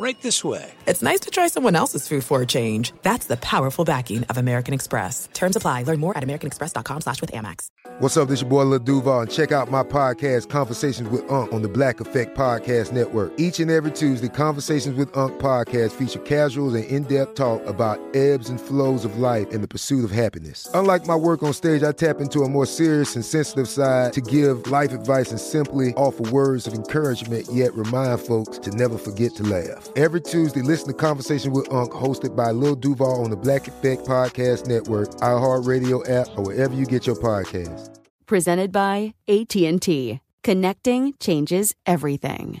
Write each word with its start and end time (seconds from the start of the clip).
Right 0.00 0.20
this 0.20 0.44
way. 0.44 0.70
it's 0.86 1.02
nice 1.02 1.18
to 1.18 1.30
try 1.30 1.48
someone 1.48 1.74
else's 1.74 2.06
food 2.06 2.22
for 2.22 2.40
a 2.40 2.46
change. 2.46 2.92
That's 3.02 3.26
the 3.26 3.36
powerful 3.38 3.84
backing 3.84 4.22
of 4.30 4.38
American 4.38 4.72
Express. 4.72 5.28
Terms 5.32 5.56
apply. 5.56 5.82
Learn 5.82 5.98
more 5.98 6.16
at 6.16 6.22
americanexpress.com 6.22 7.00
slash 7.00 7.20
with 7.20 7.32
Amex. 7.32 7.66
What's 7.98 8.16
up? 8.16 8.28
This 8.28 8.42
your 8.42 8.48
boy 8.48 8.62
Lil 8.62 8.78
Duval, 8.78 9.22
and 9.22 9.30
check 9.30 9.50
out 9.50 9.72
my 9.72 9.82
podcast, 9.82 10.50
Conversations 10.50 11.08
with 11.08 11.28
Unc, 11.28 11.52
on 11.52 11.62
the 11.62 11.68
Black 11.68 11.98
Effect 11.98 12.38
Podcast 12.38 12.92
Network. 12.92 13.32
Each 13.38 13.58
and 13.58 13.72
every 13.72 13.90
Tuesday, 13.90 14.28
Conversations 14.28 14.96
with 14.96 15.16
Unc 15.16 15.40
podcast 15.40 15.90
feature 15.90 16.20
casuals 16.20 16.74
and 16.74 16.84
in-depth 16.84 17.34
talk 17.34 17.66
about 17.66 17.98
ebbs 18.14 18.50
and 18.50 18.60
flows 18.60 19.04
of 19.04 19.18
life 19.18 19.50
and 19.50 19.64
the 19.64 19.68
pursuit 19.68 20.04
of 20.04 20.12
happiness. 20.12 20.68
Unlike 20.74 21.08
my 21.08 21.16
work 21.16 21.42
on 21.42 21.52
stage, 21.52 21.82
I 21.82 21.90
tap 21.90 22.20
into 22.20 22.42
a 22.42 22.48
more 22.48 22.66
serious 22.66 23.16
and 23.16 23.24
sensitive 23.24 23.68
side 23.68 24.12
to 24.12 24.20
give 24.20 24.70
life 24.70 24.92
advice 24.92 25.32
and 25.32 25.40
simply 25.40 25.92
offer 25.94 26.30
words 26.30 26.68
of 26.68 26.74
encouragement, 26.74 27.48
yet 27.50 27.74
remind 27.74 28.20
folks 28.20 28.58
to 28.58 28.70
never 28.70 28.96
forget 28.96 29.34
to 29.34 29.42
laugh. 29.42 29.87
Every 29.96 30.20
Tuesday, 30.20 30.62
listen 30.62 30.88
to 30.88 30.94
Conversation 30.94 31.52
with 31.52 31.72
Unc, 31.72 31.92
hosted 31.92 32.36
by 32.36 32.50
Lil 32.50 32.76
Duval 32.76 33.24
on 33.24 33.30
the 33.30 33.36
Black 33.36 33.68
Effect 33.68 34.06
Podcast 34.06 34.66
Network, 34.66 35.08
iHeartRadio 35.16 36.08
app, 36.08 36.28
or 36.36 36.44
wherever 36.44 36.74
you 36.74 36.86
get 36.86 37.06
your 37.06 37.16
podcasts. 37.16 37.98
Presented 38.26 38.70
by 38.72 39.14
AT&T. 39.26 40.20
Connecting 40.42 41.14
changes 41.18 41.74
everything. 41.86 42.60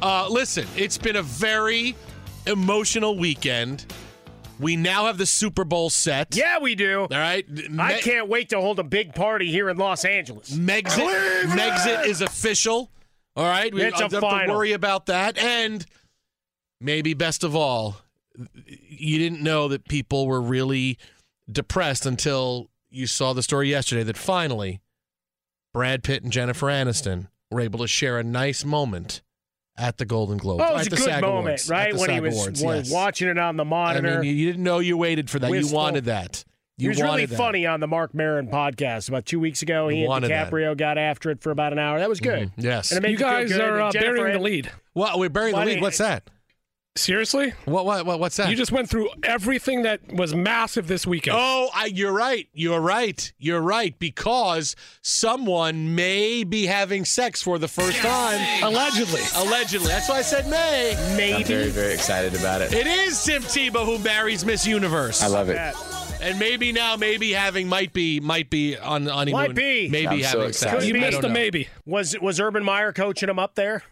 Uh, 0.00 0.28
listen, 0.30 0.66
it's 0.76 0.98
been 0.98 1.16
a 1.16 1.22
very 1.22 1.96
emotional 2.46 3.18
weekend. 3.18 3.84
We 4.60 4.76
now 4.76 5.06
have 5.06 5.18
the 5.18 5.26
Super 5.26 5.64
Bowl 5.64 5.90
set. 5.90 6.36
Yeah, 6.36 6.58
we 6.58 6.74
do. 6.74 7.02
All 7.02 7.08
right. 7.08 7.46
I 7.78 7.94
can't 8.00 8.28
wait 8.28 8.48
to 8.50 8.60
hold 8.60 8.78
a 8.78 8.84
big 8.84 9.14
party 9.14 9.50
here 9.50 9.68
in 9.68 9.76
Los 9.76 10.04
Angeles. 10.04 10.50
Megxit, 10.50 11.42
Megxit 11.44 12.06
is 12.06 12.20
official. 12.22 12.90
All 13.36 13.44
right. 13.44 13.72
We 13.72 13.82
It's 13.82 13.98
don't 13.98 14.12
have 14.12 14.46
to 14.46 14.52
worry 14.52 14.72
about 14.72 15.06
that. 15.06 15.38
And 15.38 15.84
maybe 16.80 17.14
best 17.14 17.44
of 17.44 17.54
all, 17.54 17.96
you 18.64 19.18
didn't 19.18 19.42
know 19.42 19.68
that 19.68 19.86
people 19.88 20.26
were 20.26 20.40
really 20.40 20.98
depressed 21.50 22.04
until 22.04 22.68
you 22.90 23.06
saw 23.06 23.32
the 23.32 23.42
story 23.42 23.70
yesterday 23.70 24.02
that 24.04 24.16
finally 24.16 24.80
Brad 25.72 26.02
Pitt 26.02 26.22
and 26.22 26.32
Jennifer 26.32 26.66
Aniston 26.66 27.28
were 27.50 27.60
able 27.60 27.78
to 27.80 27.86
share 27.86 28.18
a 28.18 28.24
nice 28.24 28.64
moment 28.64 29.22
at 29.78 29.96
the 29.98 30.04
Golden 30.04 30.36
Globes. 30.38 30.62
Oh, 30.62 30.66
it 30.66 30.70
at 30.70 30.74
was 30.78 30.86
a 30.86 30.90
the 30.90 30.96
good 30.96 31.04
SAG 31.04 31.22
moment, 31.22 31.46
Awards, 31.46 31.70
right? 31.70 31.92
the 31.94 31.98
When 32.00 32.10
he 32.10 32.20
was, 32.20 32.34
Awards, 32.34 32.62
was 32.62 32.88
yes. 32.88 32.92
watching 32.94 33.28
it 33.28 33.38
on 33.38 33.56
the 33.56 33.64
monitor. 33.64 33.98
I 33.98 34.02
monitor. 34.10 34.22
mean, 34.22 34.36
you 34.36 34.46
didn't 34.46 34.64
know 34.64 34.78
you 34.80 34.96
waited 34.96 35.30
for 35.30 35.38
that. 35.38 35.50
Wistful. 35.50 35.70
You 35.70 35.74
wanted 35.76 36.04
that. 36.06 36.44
he 36.76 36.84
You 36.84 36.90
was 36.90 37.00
really 37.00 37.26
that. 37.26 37.36
funny 37.36 37.66
on 37.66 37.80
the 37.80 37.86
Marc 37.86 38.14
Maron 38.14 38.48
podcast 38.48 39.08
about 39.08 39.24
two 39.26 39.40
weeks 39.40 39.62
ago. 39.62 39.88
He 39.88 40.00
and 40.00 40.08
Wanted 40.08 40.30
that. 40.30 40.50
DiCaprio 40.50 40.76
got 40.76 40.98
after 40.98 41.30
it 41.30 41.40
for 41.42 41.50
about 41.50 41.72
an 41.72 41.78
hour. 41.78 41.98
That 41.98 42.08
was 42.08 42.20
good. 42.20 42.48
Mhm, 42.48 42.52
Yes. 42.56 42.90
And 42.90 42.98
it 42.98 43.02
made 43.02 43.12
You 43.12 43.18
feel 43.18 43.28
guys 43.28 43.52
good. 43.52 43.60
are 43.60 43.80
uh, 43.80 43.92
burying 43.92 44.32
the 44.34 44.38
lead. 44.40 44.70
Well, 44.94 45.18
we're 45.18 45.28
burying 45.28 45.54
the 45.56 45.64
lead. 45.64 45.80
What's 45.80 45.98
that? 45.98 46.28
Seriously? 46.98 47.52
What, 47.64 47.86
what, 47.86 48.04
what, 48.04 48.20
what's 48.20 48.36
that? 48.36 48.50
You 48.50 48.56
just 48.56 48.72
went 48.72 48.90
through 48.90 49.08
everything 49.22 49.82
that 49.82 50.00
was 50.12 50.34
massive 50.34 50.86
this 50.86 51.06
weekend. 51.06 51.36
Oh, 51.38 51.70
I, 51.74 51.86
you're 51.86 52.12
right. 52.12 52.48
You're 52.52 52.80
right. 52.80 53.32
You're 53.38 53.60
right. 53.60 53.98
Because 53.98 54.76
someone 55.02 55.94
may 55.94 56.44
be 56.44 56.66
having 56.66 57.04
sex 57.04 57.42
for 57.42 57.58
the 57.58 57.68
first 57.68 57.98
time. 57.98 58.40
Allegedly. 58.62 59.22
Allegedly. 59.36 59.88
That's 59.88 60.08
why 60.08 60.16
I 60.18 60.22
said 60.22 60.48
may. 60.48 60.94
Maybe. 61.16 61.34
I'm 61.34 61.44
Very, 61.44 61.70
very 61.70 61.94
excited 61.94 62.34
about 62.34 62.60
it. 62.62 62.72
It 62.72 62.86
is 62.86 63.22
Tim 63.24 63.42
Tebow 63.42 63.84
who 63.84 63.98
marries 63.98 64.44
Miss 64.44 64.66
Universe. 64.66 65.22
I 65.22 65.28
love 65.28 65.48
it. 65.48 65.58
And 66.20 66.38
maybe 66.38 66.72
now, 66.72 66.96
maybe 66.96 67.32
having 67.32 67.68
might 67.68 67.92
be 67.92 68.18
might 68.18 68.50
be 68.50 68.76
on 68.76 69.06
honeymoon. 69.06 69.40
Might 69.40 69.54
be. 69.54 69.88
Maybe 69.88 70.06
I'm 70.08 70.22
so 70.22 70.26
having 70.28 70.48
excited. 70.48 70.80
sex. 70.80 70.86
you. 70.86 70.96
I 70.96 71.00
missed 71.00 71.12
don't 71.12 71.22
the 71.22 71.28
know. 71.28 71.34
maybe. 71.34 71.68
Was 71.86 72.16
was 72.20 72.40
Urban 72.40 72.64
Meyer 72.64 72.92
coaching 72.92 73.28
him 73.28 73.38
up 73.38 73.54
there? 73.54 73.84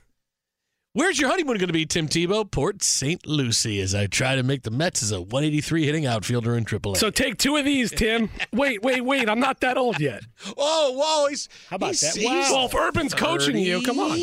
Where's 0.96 1.20
your 1.20 1.28
honeymoon 1.28 1.58
going 1.58 1.66
to 1.66 1.74
be, 1.74 1.84
Tim 1.84 2.08
Tebow? 2.08 2.50
Port 2.50 2.82
St. 2.82 3.26
Lucie, 3.26 3.82
as 3.82 3.94
I 3.94 4.06
try 4.06 4.34
to 4.34 4.42
make 4.42 4.62
the 4.62 4.70
Mets 4.70 5.02
as 5.02 5.12
a 5.12 5.20
183 5.20 5.84
hitting 5.84 6.06
outfielder 6.06 6.56
in 6.56 6.64
AAA. 6.64 6.96
So 6.96 7.10
take 7.10 7.36
two 7.36 7.56
of 7.56 7.66
these, 7.66 7.90
Tim. 7.90 8.30
wait, 8.50 8.82
wait, 8.82 9.04
wait. 9.04 9.28
I'm 9.28 9.38
not 9.38 9.60
that 9.60 9.76
old 9.76 10.00
yet. 10.00 10.22
whoa, 10.42 10.54
oh, 10.56 10.92
whoa, 10.92 11.28
he's 11.28 11.50
How 11.68 11.76
about 11.76 11.88
he's- 11.88 12.00
that? 12.00 12.16
he's 12.18 12.24
Wow. 12.26 12.50
Well, 12.50 12.64
if 12.66 12.74
Urban's 12.74 13.12
coaching 13.12 13.58
you, 13.58 13.82
come 13.82 13.98
on. 13.98 14.22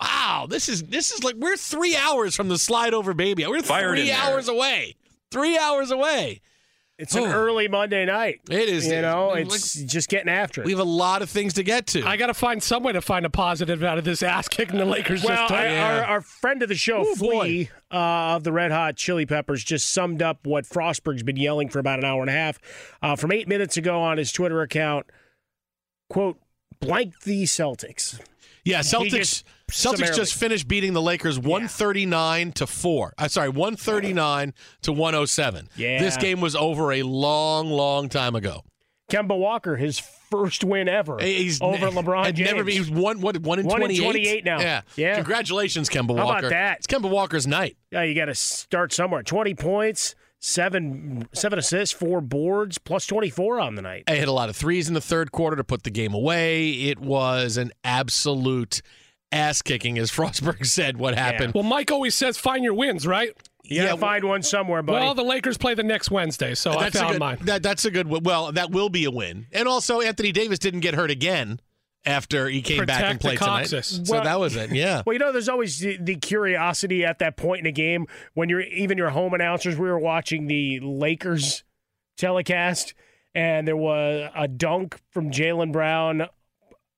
Wow, 0.00 0.46
this 0.48 0.70
is 0.70 0.82
this 0.84 1.10
is 1.12 1.22
like 1.22 1.36
we're 1.36 1.56
three 1.58 1.94
hours 1.94 2.34
from 2.34 2.48
the 2.48 2.56
slide 2.58 2.94
over 2.94 3.12
baby. 3.12 3.46
We're 3.46 3.60
Fired 3.62 3.96
three 3.98 4.10
hours 4.12 4.48
away. 4.48 4.96
Three 5.30 5.58
hours 5.58 5.90
away. 5.90 6.40
It's 6.98 7.14
an 7.14 7.24
early 7.24 7.68
Monday 7.68 8.06
night. 8.06 8.40
It 8.48 8.70
is. 8.70 8.86
You 8.86 9.02
know, 9.02 9.36
it's- 9.36 9.76
it's 9.76 9.92
just 9.92 10.08
getting 10.08 10.30
after 10.32 10.62
it. 10.62 10.64
We 10.64 10.72
have 10.72 10.80
a 10.80 10.84
lot 10.84 11.20
of 11.20 11.28
things 11.28 11.52
to 11.54 11.62
get 11.62 11.86
to. 11.88 12.02
I 12.06 12.16
got 12.16 12.28
to 12.28 12.34
find 12.34 12.62
some 12.62 12.82
way 12.82 12.92
to 12.92 13.02
find 13.02 13.26
a 13.26 13.30
positive 13.30 13.82
out 13.84 13.98
of 13.98 14.04
this 14.04 14.22
ass 14.22 14.48
kicking 14.48 14.78
the 14.78 14.86
Lakers 14.86 15.22
Well, 15.22 15.36
just 15.36 15.48
took. 15.48 15.58
our, 15.58 15.64
Yeah. 15.66 15.84
our, 16.00 16.04
our 16.04 16.20
friend 16.22 16.62
of 16.62 16.70
the 16.70 16.74
show, 16.74 17.02
Ooh, 17.06 17.14
boy. 17.16 17.40
Flea 17.44 17.70
uh, 17.90 18.36
of 18.36 18.44
the 18.44 18.52
Red 18.52 18.70
Hot 18.72 18.96
Chili 18.96 19.26
Peppers, 19.26 19.62
just 19.62 19.90
summed 19.92 20.22
up 20.22 20.46
what 20.46 20.64
Frostberg's 20.64 21.22
been 21.22 21.36
yelling 21.36 21.68
for 21.68 21.80
about 21.80 21.98
an 21.98 22.06
hour 22.06 22.22
and 22.22 22.30
a 22.30 22.32
half 22.32 22.58
uh, 23.02 23.14
from 23.14 23.30
eight 23.30 23.46
minutes 23.46 23.76
ago 23.76 24.00
on 24.00 24.16
his 24.16 24.32
Twitter 24.32 24.62
account. 24.62 25.04
Quote, 26.08 26.38
blank 26.80 27.20
the 27.24 27.42
Celtics. 27.44 28.18
yeah, 28.64 28.80
Celtics. 28.80 29.10
just 29.10 29.44
Celtics 29.70 29.96
summarily. 29.96 30.16
just 30.16 30.34
finished 30.34 30.68
beating 30.68 30.92
the 30.92 31.02
Lakers 31.02 31.38
139 31.38 32.52
to 32.52 32.66
4. 32.66 33.14
I'm 33.18 33.28
sorry, 33.28 33.48
139 33.48 34.54
to 34.82 34.92
107. 34.92 35.68
Yeah. 35.76 36.00
This 36.00 36.16
game 36.16 36.40
was 36.40 36.54
over 36.54 36.92
a 36.92 37.02
long, 37.02 37.68
long 37.70 38.08
time 38.08 38.36
ago. 38.36 38.62
Kemba 39.10 39.38
Walker, 39.38 39.76
his 39.76 39.98
first 39.98 40.64
win 40.64 40.88
ever 40.88 41.18
He's 41.20 41.60
over 41.62 41.86
LeBron 41.86 42.34
James. 42.34 42.50
never 42.50 42.64
been, 42.64 42.72
he 42.74 42.80
was 42.80 42.90
one, 42.90 43.20
what, 43.20 43.38
one 43.38 43.60
in 43.60 43.66
One 43.66 43.78
28? 43.78 44.02
28 44.02 44.44
now. 44.44 44.60
Yeah. 44.60 44.82
Yeah. 44.96 45.14
Congratulations, 45.14 45.88
Kemba 45.88 46.16
How 46.16 46.28
about 46.30 46.50
that? 46.50 46.78
It's 46.78 46.86
Kemba 46.88 47.08
Walker's 47.08 47.46
night. 47.46 47.76
Yeah, 47.92 48.02
you 48.02 48.14
got 48.14 48.24
to 48.24 48.34
start 48.34 48.92
somewhere. 48.92 49.22
Twenty 49.22 49.54
points, 49.54 50.16
seven 50.40 51.28
seven 51.32 51.58
assists, 51.58 51.94
four 51.94 52.20
boards, 52.20 52.78
plus 52.78 53.06
twenty 53.06 53.30
four 53.30 53.60
on 53.60 53.76
the 53.76 53.82
night. 53.82 54.04
I 54.08 54.16
hit 54.16 54.26
a 54.26 54.32
lot 54.32 54.48
of 54.48 54.56
threes 54.56 54.88
in 54.88 54.94
the 54.94 55.00
third 55.00 55.30
quarter 55.30 55.56
to 55.56 55.64
put 55.64 55.84
the 55.84 55.90
game 55.90 56.12
away. 56.12 56.70
It 56.72 56.98
was 56.98 57.56
an 57.56 57.70
absolute 57.84 58.82
ass 59.32 59.62
kicking, 59.62 59.98
as 59.98 60.10
Frostberg 60.12 60.66
said, 60.66 60.96
what 60.96 61.14
happened. 61.14 61.54
Well, 61.54 61.64
Mike 61.64 61.90
always 61.90 62.14
says 62.14 62.36
find 62.36 62.64
your 62.64 62.74
wins, 62.74 63.06
right? 63.06 63.36
You 63.64 63.82
got 63.82 63.94
to 63.94 64.00
find 64.00 64.24
one 64.24 64.42
somewhere, 64.42 64.82
buddy. 64.82 65.04
Well, 65.04 65.14
the 65.14 65.24
Lakers 65.24 65.58
play 65.58 65.74
the 65.74 65.82
next 65.82 66.10
Wednesday, 66.10 66.54
so 66.54 66.72
I 66.72 66.84
that's 66.84 66.96
a 66.96 66.98
found 67.00 67.12
good, 67.14 67.20
mine. 67.20 67.38
That, 67.42 67.62
that's 67.64 67.84
a 67.84 67.90
good. 67.90 68.24
Well, 68.24 68.52
that 68.52 68.70
will 68.70 68.88
be 68.88 69.04
a 69.04 69.10
win. 69.10 69.46
And 69.52 69.66
also, 69.66 70.00
Anthony 70.00 70.30
Davis 70.30 70.60
didn't 70.60 70.80
get 70.80 70.94
hurt 70.94 71.10
again 71.10 71.60
after 72.04 72.48
he 72.48 72.62
came 72.62 72.86
back 72.86 73.02
and 73.02 73.20
played 73.20 73.38
tonight. 73.38 73.62
coccyx. 73.62 74.00
So 74.04 74.20
that 74.20 74.38
was 74.38 74.54
it. 74.54 74.70
Yeah. 74.70 75.02
Well, 75.06 75.14
you 75.14 75.18
know, 75.18 75.32
there's 75.32 75.48
always 75.48 75.80
the, 75.80 75.96
the 76.00 76.14
curiosity 76.14 77.04
at 77.04 77.18
that 77.18 77.36
point 77.36 77.60
in 77.60 77.66
a 77.66 77.72
game 77.72 78.06
when 78.34 78.48
you're 78.48 78.60
even 78.60 78.96
your 78.96 79.10
home 79.10 79.34
announcers. 79.34 79.76
We 79.76 79.88
were 79.88 79.98
watching 79.98 80.46
the 80.46 80.78
Lakers 80.80 81.64
telecast, 82.16 82.94
and 83.34 83.66
there 83.66 83.76
was 83.76 84.30
a 84.34 84.46
dunk 84.46 85.00
from 85.10 85.32
Jaylen 85.32 85.72
Brown 85.72 86.28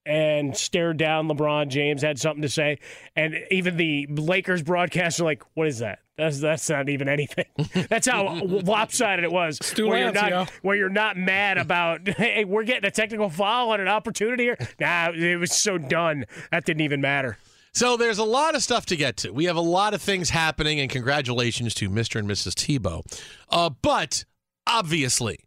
and 0.08 0.56
stared 0.56 0.96
down 0.96 1.28
LeBron 1.28 1.68
James, 1.68 2.02
had 2.02 2.18
something 2.18 2.42
to 2.42 2.48
say. 2.48 2.78
And 3.14 3.34
even 3.50 3.76
the 3.76 4.06
Lakers 4.08 4.62
broadcaster, 4.62 5.22
like, 5.22 5.42
what 5.54 5.68
is 5.68 5.78
that? 5.78 6.00
That's 6.16 6.40
that's 6.40 6.68
not 6.68 6.88
even 6.88 7.08
anything. 7.08 7.44
That's 7.88 8.08
how 8.08 8.40
lopsided 8.42 9.24
it 9.24 9.30
was. 9.30 9.56
Stu 9.62 9.86
where 9.86 10.00
you're 10.00 10.12
not 10.12 10.50
where 10.62 10.76
you're 10.76 10.88
not 10.88 11.16
mad 11.16 11.58
about 11.58 12.08
hey, 12.16 12.44
we're 12.44 12.64
getting 12.64 12.84
a 12.86 12.90
technical 12.90 13.30
foul 13.30 13.70
on 13.70 13.80
an 13.80 13.86
opportunity 13.86 14.42
here. 14.42 14.58
Nah, 14.80 15.12
it 15.12 15.38
was 15.38 15.52
so 15.52 15.78
done. 15.78 16.24
That 16.50 16.64
didn't 16.64 16.80
even 16.80 17.00
matter. 17.00 17.38
So 17.72 17.96
there's 17.96 18.18
a 18.18 18.24
lot 18.24 18.56
of 18.56 18.64
stuff 18.64 18.86
to 18.86 18.96
get 18.96 19.18
to. 19.18 19.30
We 19.30 19.44
have 19.44 19.54
a 19.54 19.60
lot 19.60 19.94
of 19.94 20.02
things 20.02 20.30
happening, 20.30 20.80
and 20.80 20.90
congratulations 20.90 21.72
to 21.74 21.88
Mr. 21.88 22.18
and 22.18 22.28
Mrs. 22.28 22.54
Tebow. 22.54 23.04
Uh, 23.48 23.70
but 23.70 24.24
obviously, 24.66 25.38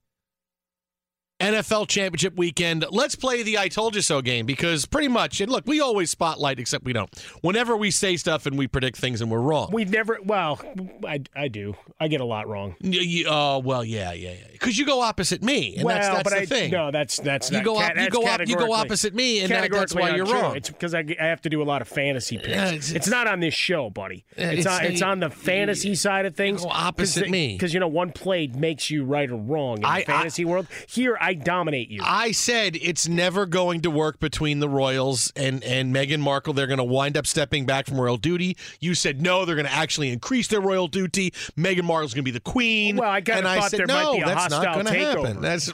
NFL 1.41 1.87
Championship 1.87 2.35
weekend. 2.37 2.85
Let's 2.91 3.15
play 3.15 3.43
the 3.43 3.57
I 3.57 3.67
told 3.67 3.95
you 3.95 4.01
so 4.01 4.21
game 4.21 4.45
because 4.45 4.85
pretty 4.85 5.07
much, 5.07 5.41
and 5.41 5.51
look, 5.51 5.65
we 5.65 5.81
always 5.81 6.09
spotlight, 6.11 6.59
except 6.59 6.85
we 6.85 6.93
don't. 6.93 7.09
Whenever 7.41 7.75
we 7.75 7.91
say 7.91 8.17
stuff 8.17 8.45
and 8.45 8.57
we 8.57 8.67
predict 8.67 8.97
things 8.97 9.21
and 9.21 9.29
we're 9.31 9.39
wrong. 9.41 9.69
We 9.71 9.85
never. 9.85 10.17
Well, 10.23 10.59
I, 11.07 11.21
I 11.35 11.47
do. 11.47 11.75
I 11.99 12.07
get 12.07 12.21
a 12.21 12.25
lot 12.25 12.47
wrong. 12.47 12.75
Y- 12.81 12.89
y- 13.01 13.23
Oh 13.27 13.59
well, 13.59 13.83
yeah, 13.83 14.11
yeah, 14.13 14.31
yeah. 14.31 14.35
Because 14.51 14.77
you 14.77 14.85
go 14.85 15.01
opposite 15.01 15.41
me, 15.43 15.75
and 15.75 15.85
well, 15.85 15.95
that's 15.95 16.07
that's 16.09 16.23
but 16.23 16.29
the 16.33 16.41
I, 16.41 16.45
thing. 16.45 16.71
No, 16.71 16.91
that's 16.91 17.17
that's 17.17 17.49
You 17.51 17.57
not 17.57 17.65
go 17.65 17.77
op- 17.77 17.89
you 17.89 17.95
that's 17.95 18.09
go 18.15 18.25
op- 18.27 18.47
you 18.47 18.55
go 18.55 18.73
opposite 18.73 19.13
me, 19.13 19.39
and 19.41 19.49
that- 19.51 19.71
that's 19.71 19.95
why 19.95 20.15
you're 20.15 20.25
wrong. 20.25 20.55
It's 20.55 20.69
because 20.69 20.93
I, 20.93 21.03
I 21.19 21.25
have 21.25 21.41
to 21.41 21.49
do 21.49 21.61
a 21.61 21.65
lot 21.65 21.81
of 21.81 21.87
fantasy 21.87 22.37
picks. 22.37 22.49
Yeah, 22.49 22.69
it's, 22.71 22.89
it's- 22.91 23.07
not 23.09 23.27
on 23.27 23.39
this 23.39 23.53
show, 23.53 23.89
buddy. 23.89 24.23
It's, 24.37 24.59
it's 24.59 24.67
on 24.67 24.85
it's 24.85 25.01
on 25.01 25.19
the 25.19 25.29
fantasy 25.29 25.95
side 25.95 26.25
of 26.25 26.35
things. 26.35 26.63
go 26.63 26.69
opposite 26.69 27.29
me. 27.29 27.53
because 27.53 27.73
you 27.73 27.79
know 27.79 27.87
one 27.87 28.11
play 28.11 28.47
makes 28.47 28.89
you 28.89 29.03
right 29.03 29.29
or 29.29 29.35
wrong 29.37 29.79
in 29.79 29.85
I- 29.85 29.99
the 29.99 30.05
fantasy 30.05 30.45
world. 30.45 30.67
Here, 30.87 31.17
I 31.19 31.30
dominate 31.33 31.89
you. 31.89 32.01
I 32.03 32.31
said 32.31 32.75
it's 32.75 33.07
never 33.07 33.45
going 33.45 33.81
to 33.81 33.91
work 33.91 34.19
between 34.19 34.59
the 34.59 34.69
Royals 34.69 35.31
and, 35.35 35.63
and 35.63 35.93
Meghan 35.93 36.19
Markle. 36.19 36.53
They're 36.53 36.67
going 36.67 36.77
to 36.77 36.83
wind 36.83 37.17
up 37.17 37.27
stepping 37.27 37.65
back 37.65 37.85
from 37.87 37.99
royal 37.99 38.17
duty. 38.17 38.57
You 38.79 38.95
said 38.95 39.21
no, 39.21 39.45
they're 39.45 39.55
going 39.55 39.65
to 39.67 39.73
actually 39.73 40.11
increase 40.11 40.47
their 40.47 40.61
royal 40.61 40.87
duty. 40.87 41.31
Meghan 41.57 41.83
Markle's 41.83 42.13
going 42.13 42.23
to 42.23 42.31
be 42.31 42.31
the 42.31 42.39
queen. 42.39 42.97
Well, 42.97 43.09
I 43.09 43.21
kinda 43.21 43.39
and 43.39 43.47
I 43.47 43.59
thought 43.59 43.71
said 43.71 43.79
there 43.79 43.87
no, 43.87 43.93
might 44.11 44.17
be 44.17 44.21
a 44.21 44.25
that's 44.25 44.49
not 44.51 44.65
hostile 44.65 44.83
going 44.83 44.85
to 44.85 44.91
takeover. 44.93 45.25
happen. 45.27 45.41
That's 45.41 45.71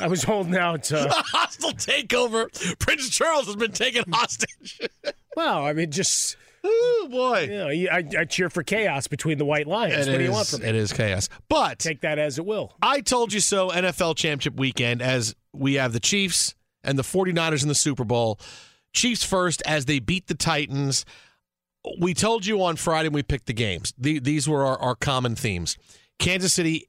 I 0.00 0.06
was 0.06 0.22
holding 0.22 0.56
out. 0.56 0.90
Uh, 0.90 1.08
a 1.10 1.22
hostile 1.22 1.72
takeover. 1.72 2.78
Prince 2.78 3.10
Charles 3.10 3.46
has 3.46 3.56
been 3.56 3.72
taken 3.72 4.04
hostage. 4.10 4.80
well, 5.36 5.64
I 5.64 5.72
mean, 5.72 5.90
just 5.90 6.36
oh 6.64 7.08
boy, 7.10 7.40
you 7.40 7.58
know, 7.58 7.92
I, 7.92 8.04
I 8.20 8.24
cheer 8.24 8.50
for 8.50 8.62
chaos 8.62 9.06
between 9.06 9.38
the 9.38 9.44
White 9.44 9.66
Lions. 9.66 10.06
It 10.06 10.10
what 10.10 10.18
do 10.18 10.24
you 10.24 10.32
want 10.32 10.46
from 10.48 10.60
me? 10.60 10.68
It 10.68 10.74
is 10.74 10.92
chaos, 10.92 11.28
but 11.48 11.78
Take 11.78 12.02
that 12.02 12.18
as 12.18 12.38
it 12.38 12.44
will. 12.46 12.74
I 12.82 13.00
told 13.00 13.32
you 13.32 13.40
so 13.40 13.70
NFL 13.70 14.16
championship 14.16 14.56
weekend 14.56 15.02
as 15.02 15.34
we 15.52 15.74
have 15.74 15.92
the 15.92 16.00
Chiefs 16.00 16.54
and 16.84 16.98
the 16.98 17.02
49ers 17.02 17.62
in 17.62 17.68
the 17.68 17.74
Super 17.74 18.04
Bowl. 18.04 18.38
Chiefs 18.92 19.24
first 19.24 19.62
as 19.66 19.84
they 19.86 19.98
beat 19.98 20.26
the 20.26 20.34
Titans. 20.34 21.04
We 21.98 22.12
told 22.12 22.44
you 22.44 22.62
on 22.62 22.76
Friday 22.76 23.08
when 23.08 23.14
we 23.14 23.22
picked 23.22 23.46
the 23.46 23.52
games. 23.54 23.94
The, 23.96 24.18
these 24.18 24.48
were 24.48 24.64
our, 24.64 24.78
our 24.78 24.94
common 24.94 25.34
themes. 25.34 25.78
Kansas 26.18 26.52
City 26.52 26.88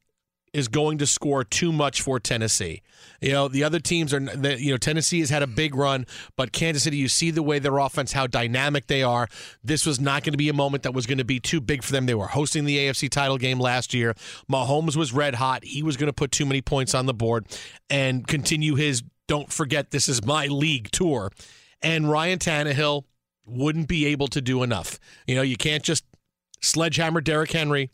is 0.54 0.68
going 0.68 0.98
to 0.98 1.06
score 1.06 1.44
too 1.44 1.72
much 1.72 2.02
for 2.02 2.20
Tennessee. 2.20 2.82
You 3.22 3.32
know, 3.32 3.48
the 3.48 3.64
other 3.64 3.80
teams 3.80 4.14
are, 4.14 4.20
you 4.20 4.72
know, 4.72 4.78
Tennessee 4.78 5.20
has 5.20 5.30
had 5.30 5.44
a 5.44 5.48
big 5.48 5.76
run, 5.76 6.06
but 6.36 6.52
Kansas 6.52 6.84
City, 6.84 6.98
you 6.98 7.08
see 7.08 7.32
the 7.32 7.44
way 7.44 7.60
their 7.60 7.78
offense, 7.78 8.12
how 8.12 8.28
dynamic 8.28 8.88
they 8.88 9.02
are. 9.04 9.28
This 9.64 9.86
was 9.86 10.00
not 10.00 10.24
going 10.24 10.34
to 10.34 10.38
be 10.38 10.50
a 10.50 10.54
moment 10.54 10.84
that 10.84 10.94
was 10.94 11.06
going 11.06 11.20
to 11.20 11.24
be 11.24 11.40
too 11.40 11.62
big 11.62 11.84
for 11.84 11.94
them. 11.94 12.06
They 12.06 12.16
were 12.16 12.28
hosting 12.28 12.66
the 12.66 12.78
AFC 12.78 13.10
title 13.10 13.38
game 13.38 13.60
last 13.60 13.94
year. 13.94 14.14
Mahomes 14.52 14.96
was 14.96 15.14
red 15.14 15.36
hot. 15.36 15.64
He 15.64 15.84
was 15.84 15.96
going 15.96 16.08
to 16.08 16.14
put 16.14 16.32
too 16.32 16.46
many 16.46 16.62
points 16.62 16.94
on 16.94 17.06
the 17.06 17.14
board 17.14 17.46
and 17.90 18.28
continue 18.28 18.76
his 18.76 19.04
don't 19.28 19.52
forget 19.54 19.92
this 19.92 20.10
is 20.10 20.26
my 20.26 20.48
league 20.48 20.92
tour. 20.92 21.32
And 21.82 22.10
Ryan 22.10 22.40
Tannehill 22.40 23.06
wouldn't 23.46 23.88
be 23.88 24.08
able 24.08 24.28
to 24.28 24.42
do 24.42 24.64
enough. 24.64 25.00
You 25.26 25.36
know, 25.36 25.42
you 25.42 25.56
can't 25.56 25.84
just 25.84 26.04
sledgehammer 26.62 27.22
Derrick 27.22 27.52
Henry 27.52 27.92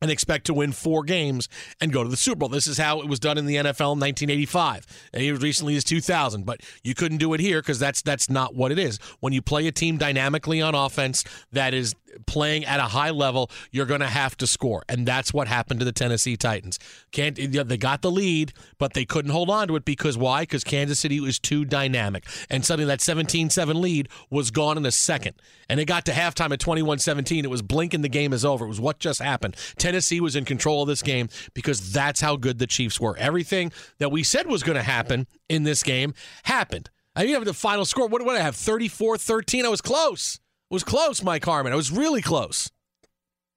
and 0.00 0.10
expect 0.10 0.46
to 0.46 0.54
win 0.54 0.72
four 0.72 1.02
games 1.02 1.48
and 1.80 1.92
go 1.92 2.02
to 2.02 2.08
the 2.08 2.16
Super 2.16 2.36
Bowl. 2.40 2.48
This 2.48 2.66
is 2.66 2.78
how 2.78 3.00
it 3.00 3.08
was 3.08 3.20
done 3.20 3.36
in 3.36 3.46
the 3.46 3.56
NFL 3.56 3.92
in 3.92 4.00
1985. 4.00 4.86
And 5.12 5.42
recently 5.42 5.76
as 5.76 5.84
2000, 5.84 6.46
but 6.46 6.60
you 6.82 6.94
couldn't 6.94 7.18
do 7.18 7.34
it 7.34 7.40
here 7.40 7.60
because 7.60 7.78
that's 7.78 8.00
that's 8.00 8.30
not 8.30 8.54
what 8.54 8.72
it 8.72 8.78
is. 8.78 8.98
When 9.20 9.32
you 9.32 9.42
play 9.42 9.66
a 9.66 9.72
team 9.72 9.98
dynamically 9.98 10.62
on 10.62 10.74
offense 10.74 11.24
that 11.52 11.74
is 11.74 11.94
playing 12.26 12.64
at 12.64 12.80
a 12.80 12.84
high 12.84 13.10
level, 13.10 13.50
you're 13.70 13.86
going 13.86 14.00
to 14.00 14.06
have 14.06 14.36
to 14.38 14.46
score, 14.46 14.82
and 14.88 15.06
that's 15.06 15.32
what 15.32 15.48
happened 15.48 15.80
to 15.80 15.84
the 15.84 15.92
Tennessee 15.92 16.36
Titans. 16.36 16.78
Can't 17.12 17.36
they 17.36 17.76
got 17.76 18.02
the 18.02 18.10
lead, 18.10 18.52
but 18.78 18.94
they 18.94 19.04
couldn't 19.04 19.30
hold 19.30 19.50
on 19.50 19.68
to 19.68 19.76
it 19.76 19.84
because 19.84 20.16
why? 20.16 20.42
Because 20.42 20.64
Kansas 20.64 21.00
City 21.00 21.20
was 21.20 21.38
too 21.38 21.64
dynamic, 21.64 22.26
and 22.48 22.64
suddenly 22.64 22.86
that 22.86 23.00
17-7 23.00 23.74
lead 23.80 24.08
was 24.30 24.50
gone 24.50 24.76
in 24.76 24.86
a 24.86 24.92
second, 24.92 25.34
and 25.68 25.80
it 25.80 25.84
got 25.86 26.04
to 26.06 26.12
halftime 26.12 26.52
at 26.52 26.60
21-17. 26.60 27.44
It 27.44 27.50
was 27.50 27.62
blinking 27.62 28.02
the 28.02 28.08
game 28.08 28.32
is 28.32 28.44
over. 28.44 28.64
It 28.64 28.68
was 28.68 28.80
what 28.80 28.98
just 28.98 29.20
happened. 29.20 29.56
Tennessee 29.76 30.20
was 30.20 30.36
in 30.36 30.44
control 30.44 30.82
of 30.82 30.88
this 30.88 31.02
game 31.02 31.28
because 31.54 31.92
that's 31.92 32.20
how 32.20 32.36
good 32.36 32.58
the 32.58 32.66
Chiefs 32.66 33.00
were. 33.00 33.16
Everything 33.16 33.72
that 33.98 34.10
we 34.10 34.22
said 34.22 34.46
was 34.46 34.62
going 34.62 34.76
to 34.76 34.82
happen 34.82 35.26
in 35.48 35.62
this 35.62 35.82
game 35.82 36.14
happened. 36.44 36.90
I 37.16 37.22
didn't 37.22 37.34
have 37.34 37.44
the 37.44 37.54
final 37.54 37.84
score. 37.84 38.06
What 38.06 38.20
did 38.20 38.28
I 38.28 38.38
have? 38.38 38.54
34-13. 38.54 39.64
I 39.64 39.68
was 39.68 39.80
close. 39.80 40.38
It 40.70 40.74
was 40.74 40.84
close, 40.84 41.22
Mike 41.22 41.44
Harmon. 41.44 41.72
It 41.72 41.76
was 41.76 41.90
really 41.90 42.22
close. 42.22 42.70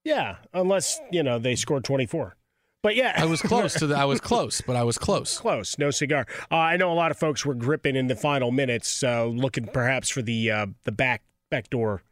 Yeah, 0.04 0.38
unless 0.54 1.00
you 1.12 1.24
know 1.24 1.40
they 1.40 1.56
scored 1.56 1.84
twenty 1.84 2.06
four. 2.06 2.36
But 2.82 2.96
yeah, 2.96 3.14
I 3.16 3.26
was 3.26 3.42
close 3.44 3.74
to 3.76 3.88
the. 3.88 3.96
I 3.96 4.06
was 4.06 4.20
close, 4.20 4.62
but 4.62 4.76
I 4.76 4.84
was 4.84 4.98
close. 4.98 5.38
Close, 5.38 5.78
no 5.78 5.92
cigar. 5.92 6.26
Uh, 6.52 6.56
I 6.56 6.78
know 6.78 6.92
a 6.92 6.96
lot 6.96 7.12
of 7.12 7.18
folks 7.18 7.46
were 7.46 7.54
gripping 7.54 7.96
in 7.96 8.08
the 8.08 8.16
final 8.16 8.52
minutes, 8.52 9.04
uh, 9.04 9.26
looking 9.26 9.68
perhaps 9.68 10.10
for 10.10 10.22
the 10.22 10.52
uh, 10.52 10.66
the 10.84 10.92
back 10.92 11.24
backdoor 11.50 12.04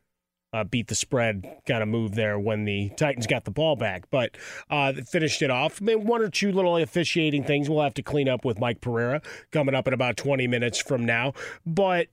uh, 0.53 0.63
beat 0.63 0.87
the 0.87 0.95
spread 0.95 1.45
kind 1.65 1.81
of 1.81 1.89
move 1.89 2.15
there 2.15 2.37
when 2.37 2.65
the 2.65 2.89
Titans 2.97 3.27
got 3.27 3.45
the 3.45 3.51
ball 3.51 3.75
back, 3.75 4.09
but 4.11 4.35
uh, 4.69 4.93
finished 5.09 5.41
it 5.41 5.49
off. 5.49 5.81
I 5.81 5.85
mean, 5.85 6.05
one 6.05 6.21
or 6.21 6.29
two 6.29 6.51
little 6.51 6.77
officiating 6.77 7.43
things 7.43 7.69
we'll 7.69 7.83
have 7.83 7.93
to 7.95 8.03
clean 8.03 8.27
up 8.27 8.43
with 8.45 8.59
Mike 8.59 8.81
Pereira 8.81 9.21
coming 9.51 9.75
up 9.75 9.87
in 9.87 9.93
about 9.93 10.17
twenty 10.17 10.47
minutes 10.47 10.81
from 10.81 11.05
now. 11.05 11.33
But 11.65 12.07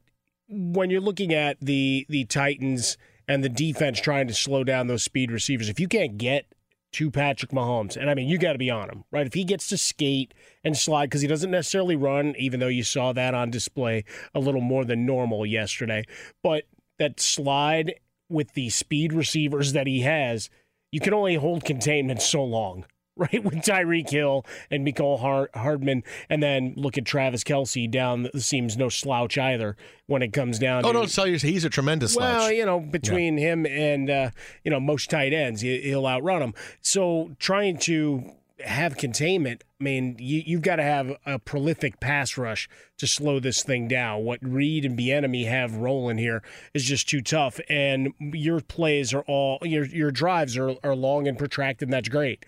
when 0.49 0.91
you're 0.91 1.01
looking 1.01 1.33
at 1.33 1.59
the 1.61 2.07
the 2.09 2.25
Titans 2.25 2.97
and 3.27 3.45
the 3.45 3.49
defense 3.49 4.01
trying 4.01 4.27
to 4.29 4.35
slow 4.35 4.65
down 4.65 4.87
those 4.87 5.03
speed 5.03 5.31
receivers, 5.31 5.69
if 5.69 5.79
you 5.79 5.89
can't 5.89 6.19
get 6.19 6.47
to 6.93 7.11
Patrick 7.11 7.51
Mahomes, 7.51 7.97
and 7.97 8.09
I 8.09 8.15
mean 8.15 8.29
you 8.29 8.39
got 8.39 8.53
to 8.53 8.59
be 8.59 8.71
on 8.71 8.89
him, 8.89 9.05
right? 9.11 9.27
If 9.27 9.35
he 9.35 9.45
gets 9.45 9.69
to 9.69 9.77
skate 9.77 10.33
and 10.65 10.77
slide 10.77 11.07
because 11.07 11.21
he 11.21 11.29
doesn't 11.29 11.51
necessarily 11.51 11.97
run, 11.97 12.35
even 12.39 12.61
though 12.61 12.69
you 12.69 12.83
saw 12.83 13.13
that 13.13 13.35
on 13.35 13.51
display 13.51 14.05
a 14.35 14.41
little 14.41 14.63
more 14.63 14.85
than 14.85 15.05
normal 15.05 15.45
yesterday, 15.45 16.05
but 16.43 16.65
that 16.99 17.21
slide 17.21 17.95
with 18.31 18.53
the 18.55 18.71
speed 18.71 19.13
receivers 19.13 19.73
that 19.73 19.87
he 19.87 20.01
has, 20.01 20.49
you 20.91 21.01
can 21.01 21.15
only 21.15 21.35
hold 21.35 21.65
containment 21.65 22.23
so 22.23 22.43
long. 22.43 22.85
Right 23.33 23.43
with 23.43 23.55
Tyreek 23.57 24.11
Hill 24.11 24.47
and 24.71 24.87
Mecole 24.87 25.49
Hardman, 25.55 26.05
and 26.31 26.41
then 26.43 26.75
look 26.77 26.97
at 26.97 27.05
Travis 27.05 27.43
Kelce 27.43 27.91
down. 27.91 28.23
the 28.33 28.41
Seems 28.41 28.77
no 28.77 28.89
slouch 28.89 29.37
either 29.37 29.77
when 30.07 30.23
it 30.23 30.33
comes 30.33 30.59
down. 30.59 30.85
Oh, 30.85 30.89
to, 30.93 30.99
don't 31.01 31.13
tell 31.13 31.27
you 31.27 31.37
he's 31.37 31.65
a 31.65 31.71
tremendous 31.71 32.13
slouch. 32.15 32.23
well, 32.23 32.41
slouch. 32.43 32.55
you 32.55 32.65
know, 32.65 32.79
between 32.79 33.37
him 33.37 33.67
and 33.67 34.09
uh, 34.09 34.31
you 34.65 34.71
know 34.71 34.79
most 34.79 35.11
tight 35.11 35.33
ends, 35.33 35.63
he- 35.63 35.81
he'll 35.81 36.07
outrun 36.07 36.41
them. 36.41 36.55
So 36.81 37.33
trying 37.41 37.79
to 37.79 38.31
have 38.65 38.97
containment, 38.97 39.63
I 39.81 39.85
mean, 39.85 40.17
you, 40.19 40.43
you've 40.45 40.63
got 40.63 40.77
to 40.77 40.83
have 40.83 41.13
a 41.27 41.39
prolific 41.39 42.01
pass 42.01 42.37
rush 42.37 42.69
to 42.99 43.07
slow 43.07 43.39
this 43.39 43.63
thing 43.63 43.87
down. 43.87 44.25
What 44.25 44.41
Reid 44.43 44.85
and 44.85 44.99
Bieniemy 44.99 45.47
have 45.47 45.77
rolling 45.77 46.19
here 46.19 46.43
is 46.75 46.85
just 46.85 47.09
too 47.09 47.21
tough, 47.21 47.61
and 47.69 48.13
your 48.21 48.61
plays 48.61 49.13
are 49.15 49.23
all 49.23 49.59
your 49.63 49.85
your 49.87 50.11
drives 50.11 50.57
are 50.57 50.75
are 50.85 50.95
long 50.97 51.27
and 51.29 51.37
protracted. 51.39 51.89
And 51.89 51.93
that's 51.93 52.09
great. 52.09 52.45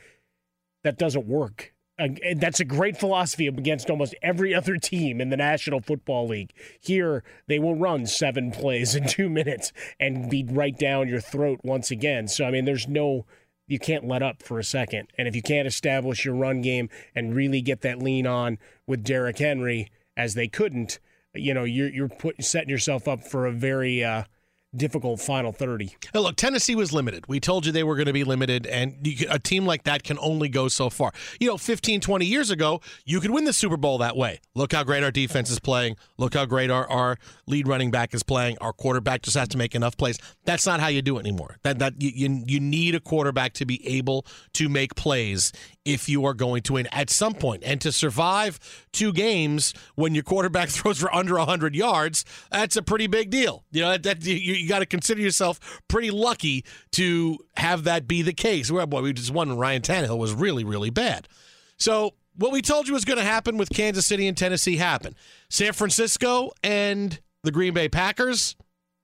That 0.83 0.99
doesn't 0.99 1.27
work. 1.27 1.75
And 1.99 2.19
that's 2.41 2.61
a 2.61 2.65
great 2.65 2.97
philosophy 2.97 3.47
against 3.47 3.91
almost 3.91 4.15
every 4.23 4.55
other 4.61 4.77
team 4.77 5.21
in 5.21 5.29
the 5.29 5.37
National 5.37 5.81
Football 5.81 6.29
League. 6.29 6.53
Here, 6.81 7.23
they 7.47 7.59
will 7.59 7.75
run 7.75 8.07
seven 8.07 8.51
plays 8.53 8.95
in 8.95 9.07
two 9.07 9.29
minutes 9.29 9.73
and 9.99 10.31
be 10.31 10.45
right 10.45 10.77
down 10.79 11.09
your 11.09 11.21
throat 11.21 11.61
once 11.63 11.91
again. 11.91 12.27
So, 12.29 12.47
I 12.47 12.51
mean, 12.51 12.65
there's 12.65 12.89
no 12.89 13.27
you 13.71 13.79
can't 13.79 14.09
let 14.09 14.21
up 14.21 14.43
for 14.43 14.59
a 14.59 14.65
second. 14.65 15.07
And 15.17 15.29
if 15.29 15.37
you 15.37 15.43
can't 15.43 15.69
establish 15.69 16.25
your 16.25 16.35
run 16.35 16.61
game 16.61 16.89
and 17.15 17.37
really 17.37 17.61
get 17.61 17.83
that 17.83 18.03
lean 18.03 18.27
on 18.27 18.59
with 18.85 19.05
Derrick 19.05 19.39
Henry, 19.39 19.93
as 20.17 20.35
they 20.35 20.49
couldn't, 20.49 20.99
you 21.35 21.55
know, 21.55 21.63
you're 21.63 21.89
you're 21.89 22.09
put, 22.09 22.43
setting 22.43 22.69
yourself 22.69 23.07
up 23.07 23.23
for 23.23 23.47
a 23.47 23.53
very 23.53 24.03
uh, 24.03 24.25
difficult 24.75 25.21
final 25.21 25.53
30. 25.53 25.97
Now 26.15 26.21
look, 26.21 26.37
Tennessee 26.37 26.75
was 26.75 26.93
limited. 26.93 27.25
We 27.29 27.41
told 27.41 27.67
you 27.67 27.73
they 27.73 27.83
were 27.83 27.97
going 27.97 28.07
to 28.07 28.13
be 28.13 28.25
limited, 28.25 28.67
and 28.67 28.97
you, 29.03 29.27
a 29.31 29.39
team 29.39 29.67
like 29.67 29.85
that 29.85 30.03
can 30.03 30.19
only 30.21 30.49
go 30.49 30.69
so 30.69 30.91
far. 30.91 31.13
You 31.41 31.49
know, 31.49 31.57
15, 31.57 32.01
20 32.01 32.27
years 32.27 32.51
ago, 32.51 32.81
you 33.05 33.21
could 33.21 33.31
win 33.31 33.45
the 33.45 33.53
Super 33.53 33.77
Bowl 33.77 33.99
that 33.99 34.17
way. 34.17 34.41
Look 34.55 34.73
how 34.73 34.85
great 34.85 35.03
our 35.03 35.11
defense 35.11 35.51
is 35.51 35.59
playing. 35.59 35.97
Look 36.19 36.35
how 36.35 36.47
great 36.47 36.71
our, 36.71 36.89
our 36.89 37.17
lead 37.47 37.67
running 37.67 37.91
back 37.91 38.15
is 38.15 38.23
playing. 38.23 38.59
Our 38.61 38.73
quarterback 38.73 39.23
just 39.23 39.37
has 39.37 39.49
to 39.49 39.59
make 39.59 39.75
enough 39.75 39.97
plays. 39.97 40.19
That's 40.45 40.67
not 40.67 40.81
how 40.81 40.89
you 40.89 41.03
do 41.03 41.17
it 41.17 41.21
anymore. 41.21 41.57
That 41.63 41.79
that 41.81 42.01
you, 42.01 42.43
you 42.47 42.61
need 42.61 42.95
a 42.95 43.01
quarterback 43.01 43.55
to 43.55 43.67
be 43.67 43.87
able 43.87 44.27
to 44.55 44.69
make 44.69 44.95
plays 44.95 45.53
if 45.85 46.09
you 46.09 46.25
are 46.27 46.35
going 46.35 46.63
to 46.63 46.75
win 46.75 46.87
at 46.93 47.11
some 47.11 47.35
point. 47.35 47.63
And 47.65 47.81
to 47.81 47.93
survive 47.93 48.59
two 48.93 49.13
games 49.13 49.73
when 49.95 50.15
your 50.15 50.25
quarterback 50.25 50.69
throws 50.71 50.99
for 50.99 51.15
under 51.15 51.37
100 51.37 51.75
yards, 51.75 52.25
that's 52.51 52.77
a 52.77 52.83
pretty 52.83 53.07
big 53.07 53.31
deal. 53.31 53.65
You 53.73 53.83
know, 53.83 53.91
that, 53.91 54.03
that 54.03 54.23
you, 54.25 54.55
you 54.55 54.69
got 54.69 54.81
to 54.81 54.87
consider 54.87 55.21
yourself 55.21 55.81
pretty 55.89 56.11
lucky 56.11 56.65
to 56.93 57.39
have 57.57 57.85
that 57.85 58.07
be 58.07 58.23
the 58.23 58.33
case. 58.33 58.71
Well, 58.71 58.87
boy, 58.87 59.03
we 59.03 59.13
just 59.13 59.31
won. 59.31 59.57
Ryan 59.57 59.83
Tannehill 59.83 60.19
was 60.19 60.33
really, 60.33 60.65
really 60.65 60.91
bad. 60.91 61.29
So 61.77 62.15
what 62.37 62.53
we 62.53 62.63
told 62.63 62.89
you 62.89 62.95
was 62.95 63.05
going 63.05 63.19
to 63.19 63.25
happen 63.25 63.57
with 63.57 63.71
Kansas 63.71 64.07
City 64.07 64.27
and 64.27 64.37
Tennessee 64.37 64.77
happened. 64.77 65.17
San 65.49 65.73
Francisco 65.73 66.53
and 66.63 67.21
the 67.43 67.51
Green 67.51 67.75
Bay 67.75 67.89
Packers 67.89 68.57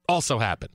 also 0.07 0.39
happened. 0.39 0.71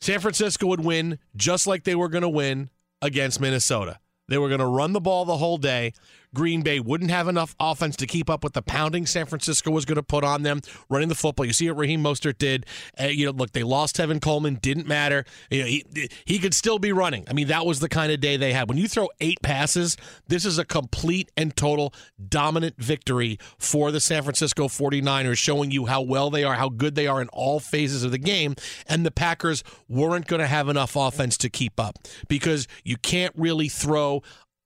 San 0.00 0.18
Francisco 0.20 0.66
would 0.66 0.84
win 0.84 1.18
just 1.36 1.66
like 1.66 1.84
they 1.84 1.94
were 1.94 2.08
going 2.08 2.22
to 2.22 2.28
win 2.28 2.70
against 3.00 3.40
Minnesota. 3.40 4.00
They 4.28 4.38
were 4.38 4.48
going 4.48 4.60
to 4.60 4.66
run 4.66 4.92
the 4.92 5.00
ball 5.00 5.24
the 5.24 5.36
whole 5.36 5.58
day. 5.58 5.92
Green 6.34 6.62
Bay 6.62 6.80
wouldn't 6.80 7.10
have 7.10 7.28
enough 7.28 7.54
offense 7.60 7.96
to 7.96 8.06
keep 8.06 8.30
up 8.30 8.42
with 8.42 8.54
the 8.54 8.62
pounding 8.62 9.06
San 9.06 9.26
Francisco 9.26 9.70
was 9.70 9.84
going 9.84 9.96
to 9.96 10.02
put 10.02 10.24
on 10.24 10.42
them 10.42 10.60
running 10.88 11.08
the 11.08 11.14
football. 11.14 11.44
You 11.44 11.52
see 11.52 11.70
what 11.70 11.78
Raheem 11.78 12.02
Mostert 12.02 12.38
did. 12.38 12.66
Uh, 13.00 13.04
you 13.04 13.26
know, 13.26 13.32
look, 13.32 13.52
they 13.52 13.62
lost 13.62 13.96
Tevin 13.96 14.20
Coleman, 14.20 14.58
didn't 14.62 14.86
matter. 14.86 15.24
You 15.50 15.60
know, 15.60 15.66
he 15.66 15.84
he 16.24 16.38
could 16.38 16.54
still 16.54 16.78
be 16.78 16.92
running. 16.92 17.24
I 17.28 17.32
mean, 17.32 17.48
that 17.48 17.66
was 17.66 17.80
the 17.80 17.88
kind 17.88 18.12
of 18.12 18.20
day 18.20 18.36
they 18.36 18.52
had. 18.52 18.68
When 18.68 18.78
you 18.78 18.88
throw 18.88 19.08
eight 19.20 19.40
passes, 19.42 19.96
this 20.28 20.44
is 20.44 20.58
a 20.58 20.64
complete 20.64 21.30
and 21.36 21.54
total 21.54 21.92
dominant 22.28 22.76
victory 22.78 23.38
for 23.58 23.90
the 23.90 24.00
San 24.00 24.22
Francisco 24.22 24.68
49ers, 24.68 25.38
showing 25.38 25.70
you 25.70 25.86
how 25.86 26.00
well 26.02 26.30
they 26.30 26.44
are, 26.44 26.54
how 26.54 26.68
good 26.68 26.94
they 26.94 27.06
are 27.06 27.20
in 27.20 27.28
all 27.28 27.60
phases 27.60 28.04
of 28.04 28.10
the 28.10 28.18
game. 28.18 28.54
And 28.86 29.04
the 29.04 29.10
Packers 29.10 29.62
weren't 29.88 30.26
going 30.26 30.40
to 30.40 30.46
have 30.46 30.68
enough 30.68 30.96
offense 30.96 31.36
to 31.38 31.50
keep 31.50 31.78
up 31.78 31.98
because 32.28 32.66
you 32.84 32.96
can't 32.96 33.34
really 33.36 33.68
throw 33.68 34.22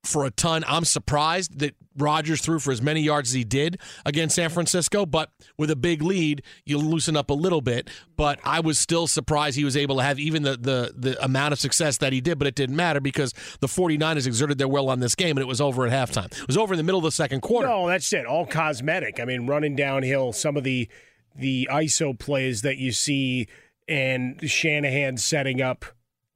for 0.06 0.24
a 0.24 0.30
ton. 0.30 0.64
I'm 0.66 0.84
surprised 0.84 1.58
that 1.58 1.74
Rodgers 1.96 2.40
threw 2.40 2.58
for 2.58 2.72
as 2.72 2.82
many 2.82 3.00
yards 3.00 3.30
as 3.30 3.34
he 3.34 3.44
did 3.44 3.78
against 4.04 4.36
San 4.36 4.50
Francisco, 4.50 5.06
but 5.06 5.30
with 5.56 5.70
a 5.70 5.76
big 5.76 6.02
lead, 6.02 6.42
you 6.64 6.78
loosen 6.78 7.16
up 7.16 7.30
a 7.30 7.34
little 7.34 7.60
bit. 7.60 7.88
But 8.16 8.38
I 8.44 8.60
was 8.60 8.78
still 8.78 9.06
surprised 9.06 9.56
he 9.56 9.64
was 9.64 9.76
able 9.76 9.96
to 9.96 10.02
have 10.02 10.18
even 10.18 10.42
the, 10.42 10.56
the, 10.56 10.94
the 10.96 11.24
amount 11.24 11.52
of 11.52 11.58
success 11.58 11.98
that 11.98 12.12
he 12.12 12.20
did, 12.20 12.38
but 12.38 12.46
it 12.46 12.54
didn't 12.54 12.76
matter 12.76 13.00
because 13.00 13.32
the 13.60 13.66
49ers 13.66 14.26
exerted 14.26 14.58
their 14.58 14.68
will 14.68 14.90
on 14.90 15.00
this 15.00 15.14
game 15.14 15.36
and 15.36 15.40
it 15.40 15.48
was 15.48 15.60
over 15.60 15.86
at 15.86 15.92
halftime. 15.92 16.32
It 16.32 16.46
was 16.46 16.56
over 16.56 16.74
in 16.74 16.78
the 16.78 16.84
middle 16.84 16.98
of 16.98 17.04
the 17.04 17.10
second 17.10 17.40
quarter. 17.40 17.68
No, 17.68 17.88
that's 17.88 18.12
it. 18.12 18.26
All 18.26 18.46
cosmetic. 18.46 19.20
I 19.20 19.24
mean, 19.24 19.46
running 19.46 19.76
downhill, 19.76 20.32
some 20.32 20.56
of 20.56 20.64
the 20.64 20.88
the 21.38 21.68
ISO 21.70 22.18
plays 22.18 22.62
that 22.62 22.78
you 22.78 22.92
see 22.92 23.46
and 23.88 24.40
Shanahan 24.48 25.18
setting 25.18 25.60
up 25.60 25.84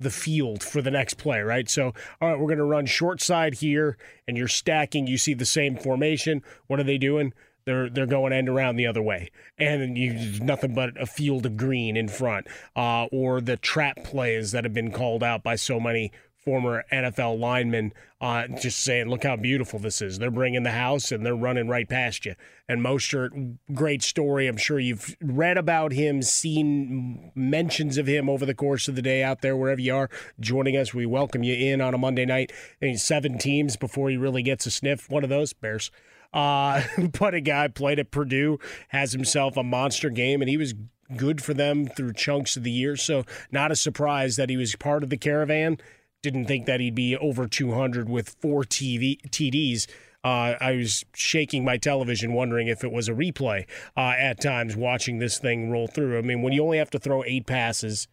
the 0.01 0.11
field 0.11 0.63
for 0.63 0.83
the 0.83 0.91
next 0.91 1.15
play, 1.15 1.41
right? 1.41 1.69
So, 1.69 1.93
all 2.21 2.29
right, 2.29 2.39
we're 2.39 2.47
going 2.47 2.59
to 2.59 2.65
run 2.65 2.87
short 2.87 3.21
side 3.21 3.55
here, 3.55 3.97
and 4.27 4.37
you're 4.37 4.49
stacking. 4.49 5.07
You 5.07 5.19
see 5.19 5.35
the 5.35 5.45
same 5.45 5.77
formation. 5.77 6.43
What 6.67 6.81
are 6.81 6.85
they 6.85 6.99
doing? 6.99 7.33
They're 7.67 7.91
they're 7.91 8.07
going 8.07 8.33
end 8.33 8.49
around 8.49 8.77
the 8.77 8.87
other 8.87 9.03
way, 9.03 9.31
and 9.59 9.97
you 9.97 10.41
nothing 10.41 10.75
but 10.75 11.01
a 11.01 11.07
field 11.07 11.45
of 11.45 11.57
green 11.57 11.97
in 11.97 12.09
front, 12.09 12.47
uh, 12.75 13.05
or 13.13 13.41
the 13.41 13.59
trap 13.59 14.03
plays 14.03 14.53
that 14.53 14.65
have 14.65 14.73
been 14.73 14.91
called 14.91 15.23
out 15.23 15.43
by 15.43 15.57
so 15.57 15.79
many 15.79 16.11
former 16.51 16.83
NFL 16.91 17.39
lineman, 17.39 17.93
uh, 18.21 18.49
just 18.49 18.81
saying, 18.81 19.09
"Look 19.09 19.23
how 19.23 19.37
beautiful 19.37 19.79
this 19.79 20.03
is." 20.03 20.19
They're 20.19 20.33
bringing 20.33 20.65
the 20.65 20.73
house 20.73 21.13
and 21.13 21.25
they're 21.25 21.37
running 21.37 21.69
right 21.69 21.89
past 21.89 22.27
you. 22.27 22.35
And 22.69 22.83
Mostert, 22.83 23.59
great 23.73 24.03
story. 24.03 24.49
I'm 24.49 24.57
sure 24.57 24.81
you've 24.81 25.17
read 25.23 25.57
about 25.57 25.93
him, 25.93 26.23
seen 26.23 27.31
mentions 27.37 27.99
of 27.99 28.09
him 28.09 28.29
over 28.29 28.45
the 28.45 28.53
course 28.53 28.89
of 28.89 28.97
the 28.97 29.03
day 29.03 29.23
out 29.23 29.43
there, 29.43 29.57
wherever 29.57 29.81
you 29.81 29.95
are 29.95 30.11
joining 30.41 30.77
us. 30.77 30.93
We 30.93 31.07
welcome 31.07 31.45
you 31.45 31.55
in 31.55 31.81
on 31.81 31.95
a 31.95 31.99
Monday 31.99 32.27
night. 32.27 32.53
seven 32.97 33.39
teams 33.39 33.77
before 33.77 34.11
he 34.11 34.17
really 34.17 34.43
gets 34.43 34.67
a 34.67 34.73
sniff. 34.73 35.09
One 35.09 35.23
of 35.23 35.31
those 35.31 35.53
Bears. 35.53 35.93
Uh, 36.35 36.83
but 37.21 37.33
a 37.33 37.41
guy 37.41 37.69
played 37.69 38.01
at 38.01 38.11
Purdue, 38.11 38.59
has 38.89 39.13
himself 39.13 39.57
a 39.57 39.63
monster 39.63 40.11
game, 40.11 40.43
and 40.43 40.49
he 40.49 40.57
was 40.57 40.75
good 41.17 41.43
for 41.43 41.55
them 41.55 41.87
through 41.87 42.15
chunks 42.15 42.57
of 42.57 42.65
the 42.65 42.73
year. 42.73 42.97
So 42.97 43.25
not 43.53 43.71
a 43.71 43.77
surprise 43.77 44.35
that 44.35 44.51
he 44.51 44.57
was 44.57 44.75
part 44.75 45.05
of 45.05 45.11
the 45.11 45.17
caravan 45.17 45.79
didn't 46.23 46.47
think 46.47 46.67
that 46.67 46.81
he'd 46.81 46.95
be 46.95 47.17
over 47.17 47.47
200 47.47 48.09
with 48.09 48.37
four 48.41 48.65
TV 48.65 49.21
TDs. 49.31 49.87
Uh, 50.23 50.55
I 50.61 50.73
was 50.73 51.05
shaking 51.15 51.65
my 51.65 51.79
television, 51.79 52.35
wondering 52.35 52.69
if 52.69 52.85
it 52.85 52.93
was 52.93 53.09
a 53.09 53.13
replay 53.13 53.67
uh, 53.97 54.15
at 54.19 54.41
times, 54.41 54.77
watching 54.77 55.19
this 55.19 55.39
thing 55.39 55.71
roll 55.71 55.87
through. 55.87 56.19
I 56.19 56.21
mean, 56.21 56.43
when 56.43 56.53
you 56.53 56.63
only 56.63 56.79
have 56.79 56.91
to 56.91 56.99
throw 56.99 57.25
eight 57.25 57.47
passes, 57.47 58.07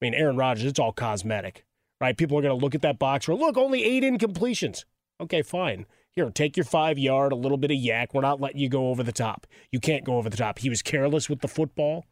I 0.00 0.04
mean, 0.04 0.14
Aaron 0.14 0.36
Rodgers, 0.36 0.66
it's 0.66 0.78
all 0.78 0.92
cosmetic, 0.92 1.64
right? 2.00 2.16
People 2.16 2.38
are 2.38 2.42
going 2.42 2.56
to 2.56 2.64
look 2.64 2.76
at 2.76 2.82
that 2.82 3.00
box 3.00 3.26
where, 3.26 3.36
look, 3.36 3.56
only 3.56 3.82
eight 3.82 4.04
incompletions. 4.04 4.84
Okay, 5.20 5.42
fine. 5.42 5.86
Here, 6.14 6.30
take 6.30 6.56
your 6.56 6.64
five 6.64 6.96
yard, 6.98 7.32
a 7.32 7.36
little 7.36 7.58
bit 7.58 7.72
of 7.72 7.76
YAC. 7.76 8.08
We're 8.12 8.20
not 8.20 8.40
letting 8.40 8.60
you 8.60 8.68
go 8.68 8.88
over 8.88 9.02
the 9.02 9.12
top. 9.12 9.46
You 9.72 9.80
can't 9.80 10.04
go 10.04 10.16
over 10.16 10.30
the 10.30 10.36
top. 10.36 10.60
He 10.60 10.68
was 10.68 10.82
careless 10.82 11.28
with 11.28 11.40
the 11.40 11.48
football 11.48 12.06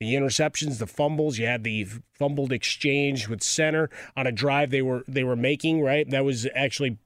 the 0.00 0.14
interceptions, 0.14 0.78
the 0.78 0.86
fumbles. 0.86 1.38
You 1.38 1.46
had 1.46 1.64
the 1.64 1.86
fumbled 2.18 2.52
exchange 2.52 3.28
with 3.28 3.42
center 3.42 3.90
on 4.16 4.26
a 4.26 4.32
drive 4.32 4.70
they 4.70 4.82
were 4.82 5.04
they 5.08 5.24
were 5.24 5.36
making. 5.36 5.82
Right, 5.82 6.08
that 6.10 6.24
was 6.24 6.46
actually 6.54 6.98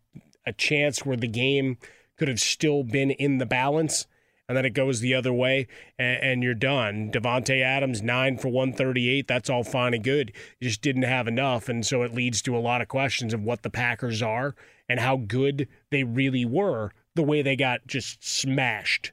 a 0.46 0.52
chance 0.52 1.04
where 1.04 1.16
the 1.16 1.28
game 1.28 1.78
could 2.18 2.28
have 2.28 2.40
still 2.40 2.82
been 2.84 3.10
in 3.10 3.38
the 3.38 3.46
balance, 3.46 4.06
and 4.48 4.56
then 4.56 4.64
it 4.64 4.74
goes 4.74 5.00
the 5.00 5.14
other 5.14 5.32
way, 5.32 5.66
and, 5.98 6.22
and 6.22 6.42
you're 6.42 6.54
done. 6.54 7.10
Davante 7.10 7.62
Adams 7.62 8.02
nine 8.02 8.36
for 8.36 8.48
one 8.48 8.72
thirty 8.72 9.08
eight. 9.08 9.26
That's 9.26 9.48
all 9.50 9.64
fine 9.64 9.94
and 9.94 10.04
good. 10.04 10.32
You 10.60 10.68
just 10.68 10.82
didn't 10.82 11.02
have 11.02 11.26
enough, 11.26 11.68
and 11.68 11.86
so 11.86 12.02
it 12.02 12.14
leads 12.14 12.42
to 12.42 12.56
a 12.56 12.58
lot 12.58 12.82
of 12.82 12.88
questions 12.88 13.32
of 13.32 13.42
what 13.42 13.62
the 13.62 13.70
Packers 13.70 14.22
are 14.22 14.54
and 14.88 15.00
how 15.00 15.16
good 15.16 15.68
they 15.90 16.04
really 16.04 16.44
were. 16.44 16.92
The 17.14 17.22
way 17.22 17.42
they 17.42 17.56
got 17.56 17.86
just 17.86 18.26
smashed 18.26 19.12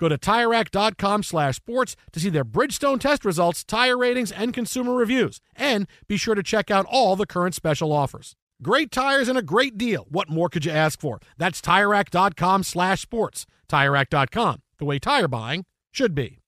Go 0.00 0.08
to 0.08 0.16
TireRack.com 0.16 1.22
slash 1.22 1.56
sports 1.56 1.94
to 2.12 2.20
see 2.20 2.30
their 2.30 2.44
Bridgestone 2.44 2.98
test 2.98 3.24
results, 3.24 3.62
tire 3.62 3.98
ratings, 3.98 4.32
and 4.32 4.54
consumer 4.54 4.94
reviews. 4.94 5.40
And 5.54 5.86
be 6.08 6.16
sure 6.16 6.34
to 6.34 6.42
check 6.42 6.70
out 6.70 6.86
all 6.88 7.16
the 7.16 7.26
current 7.26 7.54
special 7.54 7.92
offers. 7.92 8.34
Great 8.62 8.90
tires 8.90 9.28
and 9.28 9.36
a 9.36 9.42
great 9.42 9.76
deal. 9.76 10.06
What 10.08 10.30
more 10.30 10.48
could 10.48 10.64
you 10.64 10.72
ask 10.72 10.98
for? 10.98 11.20
That's 11.36 11.60
TireRack.com 11.60 12.62
slash 12.62 13.02
sports. 13.02 13.44
TireRack.com, 13.68 14.62
the 14.78 14.84
way 14.86 14.98
tire 14.98 15.28
buying 15.28 15.66
should 15.92 16.14
be. 16.14 16.38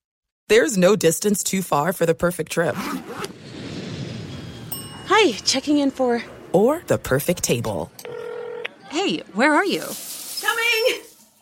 There's 0.49 0.79
no 0.79 0.97
distance 0.97 1.43
too 1.45 1.63
far 1.63 1.93
for 1.93 2.07
the 2.07 2.15
perfect 2.15 2.53
trip. 2.53 2.75
Hi, 5.07 5.33
checking 5.45 5.79
in 5.79 5.91
for... 5.91 6.23
Or 6.53 6.83
the 6.87 6.99
perfect 6.99 7.43
table. 7.43 7.91
Hey, 8.91 9.19
where 9.35 9.55
are 9.55 9.65
you? 9.65 9.85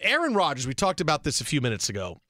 Aaron 0.00 0.34
Rodgers, 0.34 0.66
we 0.66 0.74
talked 0.74 1.00
about 1.00 1.24
this 1.24 1.40
a 1.40 1.44
few 1.44 1.60
minutes 1.60 1.88
ago. 1.88 2.20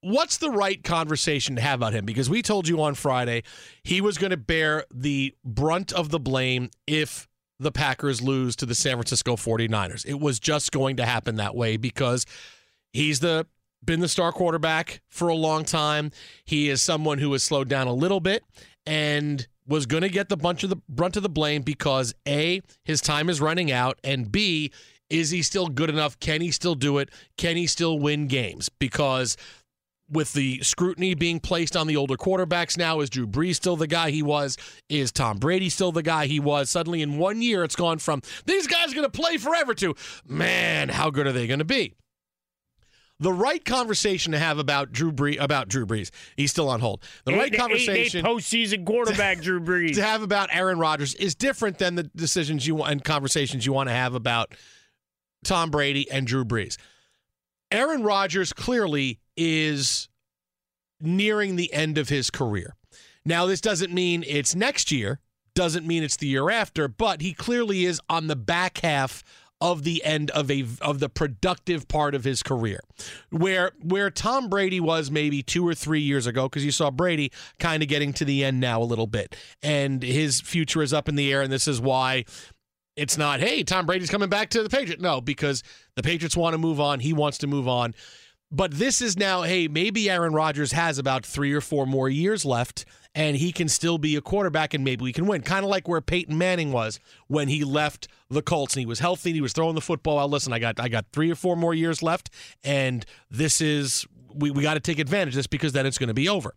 What's 0.00 0.38
the 0.38 0.50
right 0.50 0.82
conversation 0.82 1.56
to 1.56 1.62
have 1.62 1.80
about 1.80 1.92
him? 1.92 2.04
Because 2.04 2.30
we 2.30 2.42
told 2.42 2.68
you 2.68 2.80
on 2.82 2.94
Friday 2.94 3.42
he 3.82 4.00
was 4.00 4.18
going 4.18 4.30
to 4.30 4.36
bear 4.36 4.84
the 4.94 5.34
brunt 5.44 5.92
of 5.92 6.10
the 6.10 6.20
blame 6.20 6.70
if 6.86 7.28
the 7.58 7.72
Packers 7.72 8.22
lose 8.22 8.54
to 8.56 8.66
the 8.66 8.74
San 8.74 8.92
Francisco 8.96 9.36
49ers. 9.36 10.06
It 10.06 10.20
was 10.20 10.38
just 10.38 10.72
going 10.72 10.96
to 10.96 11.06
happen 11.06 11.36
that 11.36 11.54
way 11.54 11.76
because 11.76 12.26
he's 12.92 13.20
the 13.20 13.46
been 13.84 14.00
the 14.00 14.08
star 14.08 14.32
quarterback 14.32 15.00
for 15.08 15.28
a 15.28 15.34
long 15.34 15.64
time. 15.64 16.10
He 16.44 16.68
is 16.68 16.82
someone 16.82 17.18
who 17.18 17.32
has 17.32 17.42
slowed 17.42 17.68
down 17.68 17.86
a 17.86 17.92
little 17.92 18.20
bit 18.20 18.42
and 18.84 19.46
was 19.66 19.86
going 19.86 20.02
to 20.02 20.08
get 20.08 20.28
the 20.28 20.36
bunch 20.36 20.62
of 20.64 20.70
the 20.70 20.76
brunt 20.88 21.16
of 21.16 21.22
the 21.22 21.28
blame 21.28 21.62
because 21.62 22.14
A, 22.26 22.62
his 22.84 23.00
time 23.00 23.28
is 23.28 23.40
running 23.40 23.72
out, 23.72 23.98
and 24.04 24.30
B, 24.30 24.72
is 25.10 25.30
he 25.30 25.42
still 25.42 25.68
good 25.68 25.90
enough? 25.90 26.18
Can 26.20 26.40
he 26.40 26.50
still 26.50 26.74
do 26.74 26.98
it? 26.98 27.10
Can 27.36 27.56
he 27.56 27.66
still 27.66 27.98
win 27.98 28.26
games? 28.26 28.68
Because 28.68 29.36
with 30.08 30.32
the 30.34 30.60
scrutiny 30.62 31.14
being 31.14 31.40
placed 31.40 31.76
on 31.76 31.86
the 31.88 31.96
older 31.96 32.16
quarterbacks 32.16 32.76
now, 32.78 33.00
is 33.00 33.10
Drew 33.10 33.26
Brees 33.26 33.56
still 33.56 33.76
the 33.76 33.86
guy 33.88 34.10
he 34.10 34.22
was? 34.22 34.56
Is 34.88 35.10
Tom 35.10 35.38
Brady 35.38 35.68
still 35.68 35.90
the 35.92 36.02
guy 36.02 36.26
he 36.26 36.38
was? 36.40 36.70
Suddenly, 36.70 37.02
in 37.02 37.18
one 37.18 37.42
year, 37.42 37.64
it's 37.64 37.74
gone 37.76 37.98
from 37.98 38.22
these 38.44 38.66
guys 38.66 38.92
are 38.92 38.94
going 38.94 39.10
to 39.10 39.20
play 39.20 39.36
forever 39.36 39.74
to 39.74 39.94
man, 40.26 40.88
how 40.90 41.10
good 41.10 41.26
are 41.26 41.32
they 41.32 41.46
going 41.48 41.58
to 41.58 41.64
be? 41.64 41.94
The 43.18 43.32
right 43.32 43.64
conversation 43.64 44.32
to 44.32 44.38
have 44.38 44.58
about 44.58 44.92
Drew 44.92 45.10
Brees 45.10 45.40
about 45.40 45.68
Drew 45.68 45.86
Brees. 45.86 46.10
He's 46.36 46.50
still 46.50 46.68
on 46.68 46.80
hold. 46.80 47.02
The 47.24 47.32
right 47.32 47.52
Eight- 47.52 47.58
conversation 47.58 48.20
eight- 48.20 48.28
eight 48.28 48.30
postseason 48.30 48.84
quarterback 48.84 49.40
Drew 49.42 49.58
Brees 49.58 49.94
to 49.94 50.02
have 50.04 50.20
about 50.22 50.50
Aaron 50.52 50.78
Rodgers 50.78 51.14
is 51.14 51.34
different 51.34 51.78
than 51.78 51.94
the 51.94 52.02
decisions 52.02 52.66
you 52.66 52.74
want 52.74 52.92
and 52.92 53.02
conversations 53.02 53.64
you 53.64 53.72
want 53.72 53.88
to 53.88 53.94
have 53.94 54.14
about 54.14 54.54
Tom 55.46 55.70
Brady 55.70 56.10
and 56.10 56.26
Drew 56.26 56.44
Brees. 56.44 56.76
Aaron 57.70 58.02
Rodgers 58.02 58.52
clearly 58.52 59.20
is 59.36 60.08
nearing 61.00 61.56
the 61.56 61.72
end 61.72 61.98
of 61.98 62.08
his 62.08 62.30
career. 62.30 62.74
Now, 63.24 63.46
this 63.46 63.60
doesn't 63.60 63.92
mean 63.92 64.24
it's 64.26 64.54
next 64.54 64.92
year, 64.92 65.20
doesn't 65.54 65.86
mean 65.86 66.02
it's 66.02 66.16
the 66.16 66.28
year 66.28 66.50
after, 66.50 66.86
but 66.86 67.20
he 67.20 67.32
clearly 67.32 67.84
is 67.84 68.00
on 68.08 68.28
the 68.28 68.36
back 68.36 68.78
half 68.78 69.24
of 69.60 69.84
the 69.84 70.04
end 70.04 70.30
of 70.32 70.50
a 70.50 70.64
of 70.82 71.00
the 71.00 71.08
productive 71.08 71.88
part 71.88 72.14
of 72.14 72.24
his 72.24 72.42
career. 72.42 72.80
Where 73.30 73.72
where 73.82 74.10
Tom 74.10 74.48
Brady 74.48 74.80
was 74.80 75.10
maybe 75.10 75.42
2 75.42 75.66
or 75.66 75.74
3 75.74 76.00
years 76.00 76.26
ago 76.26 76.48
because 76.48 76.64
you 76.64 76.70
saw 76.72 76.90
Brady 76.90 77.32
kind 77.58 77.82
of 77.82 77.88
getting 77.88 78.12
to 78.14 78.24
the 78.24 78.44
end 78.44 78.60
now 78.60 78.82
a 78.82 78.84
little 78.84 79.06
bit 79.06 79.34
and 79.62 80.02
his 80.02 80.40
future 80.40 80.82
is 80.82 80.92
up 80.92 81.08
in 81.08 81.14
the 81.16 81.32
air 81.32 81.40
and 81.40 81.50
this 81.50 81.66
is 81.66 81.80
why 81.80 82.24
it's 82.96 83.18
not, 83.18 83.40
hey, 83.40 83.62
Tom 83.62 83.86
Brady's 83.86 84.10
coming 84.10 84.28
back 84.28 84.50
to 84.50 84.62
the 84.62 84.70
Patriots. 84.70 85.02
No, 85.02 85.20
because 85.20 85.62
the 85.94 86.02
Patriots 86.02 86.36
want 86.36 86.54
to 86.54 86.58
move 86.58 86.80
on. 86.80 87.00
He 87.00 87.12
wants 87.12 87.38
to 87.38 87.46
move 87.46 87.68
on. 87.68 87.94
But 88.50 88.72
this 88.72 89.02
is 89.02 89.16
now, 89.16 89.42
hey, 89.42 89.68
maybe 89.68 90.08
Aaron 90.08 90.32
Rodgers 90.32 90.72
has 90.72 90.98
about 90.98 91.26
three 91.26 91.52
or 91.52 91.60
four 91.60 91.84
more 91.84 92.08
years 92.08 92.44
left 92.44 92.84
and 93.16 93.36
he 93.36 93.50
can 93.50 93.68
still 93.68 93.98
be 93.98 94.14
a 94.14 94.20
quarterback 94.20 94.74
and 94.74 94.84
maybe 94.84 95.02
we 95.02 95.12
can 95.12 95.26
win. 95.26 95.42
Kind 95.42 95.64
of 95.64 95.70
like 95.70 95.88
where 95.88 96.00
Peyton 96.00 96.36
Manning 96.36 96.70
was 96.70 97.00
when 97.26 97.48
he 97.48 97.64
left 97.64 98.08
the 98.30 98.42
Colts 98.42 98.74
and 98.74 98.80
he 98.80 98.86
was 98.86 99.00
healthy 99.00 99.30
and 99.30 99.34
he 99.34 99.40
was 99.40 99.52
throwing 99.52 99.74
the 99.74 99.80
football 99.80 100.18
out. 100.18 100.30
Listen, 100.30 100.52
I 100.52 100.58
got 100.58 100.78
I 100.78 100.88
got 100.88 101.06
three 101.12 101.30
or 101.30 101.34
four 101.34 101.56
more 101.56 101.74
years 101.74 102.02
left, 102.02 102.30
and 102.62 103.04
this 103.30 103.60
is 103.60 104.06
we, 104.34 104.50
we 104.50 104.62
got 104.62 104.74
to 104.74 104.80
take 104.80 104.98
advantage 104.98 105.34
of 105.34 105.38
this 105.38 105.46
because 105.46 105.72
then 105.72 105.86
it's 105.86 105.98
going 105.98 106.08
to 106.08 106.14
be 106.14 106.28
over. 106.28 106.54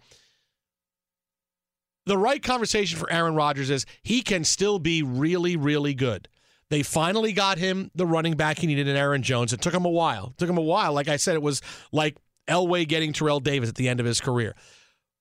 The 2.10 2.18
right 2.18 2.42
conversation 2.42 2.98
for 2.98 3.08
Aaron 3.12 3.36
Rodgers 3.36 3.70
is 3.70 3.86
he 4.02 4.24
can 4.24 4.44
still 4.44 4.80
be 4.80 5.04
really, 5.04 5.56
really 5.56 5.94
good. 5.94 6.28
They 6.72 6.82
finally 6.82 7.34
got 7.34 7.60
him 7.60 7.92
the 7.94 8.08
running 8.08 8.34
back 8.34 8.58
he 8.58 8.66
needed 8.66 8.88
in 8.88 8.96
Aaron 8.96 9.22
Jones. 9.22 9.54
It 9.54 9.62
took 9.62 9.76
him 9.76 9.86
a 9.86 9.92
while. 9.92 10.30
It 10.32 10.40
took 10.40 10.50
him 10.50 10.58
a 10.58 10.62
while. 10.62 10.92
Like 10.92 11.08
I 11.08 11.18
said, 11.18 11.36
it 11.36 11.44
was 11.44 11.62
like 11.92 12.18
Elway 12.48 12.88
getting 12.88 13.14
Terrell 13.14 13.40
Davis 13.40 13.70
at 13.70 13.76
the 13.76 13.88
end 13.88 14.00
of 14.00 14.08
his 14.08 14.20
career. 14.20 14.56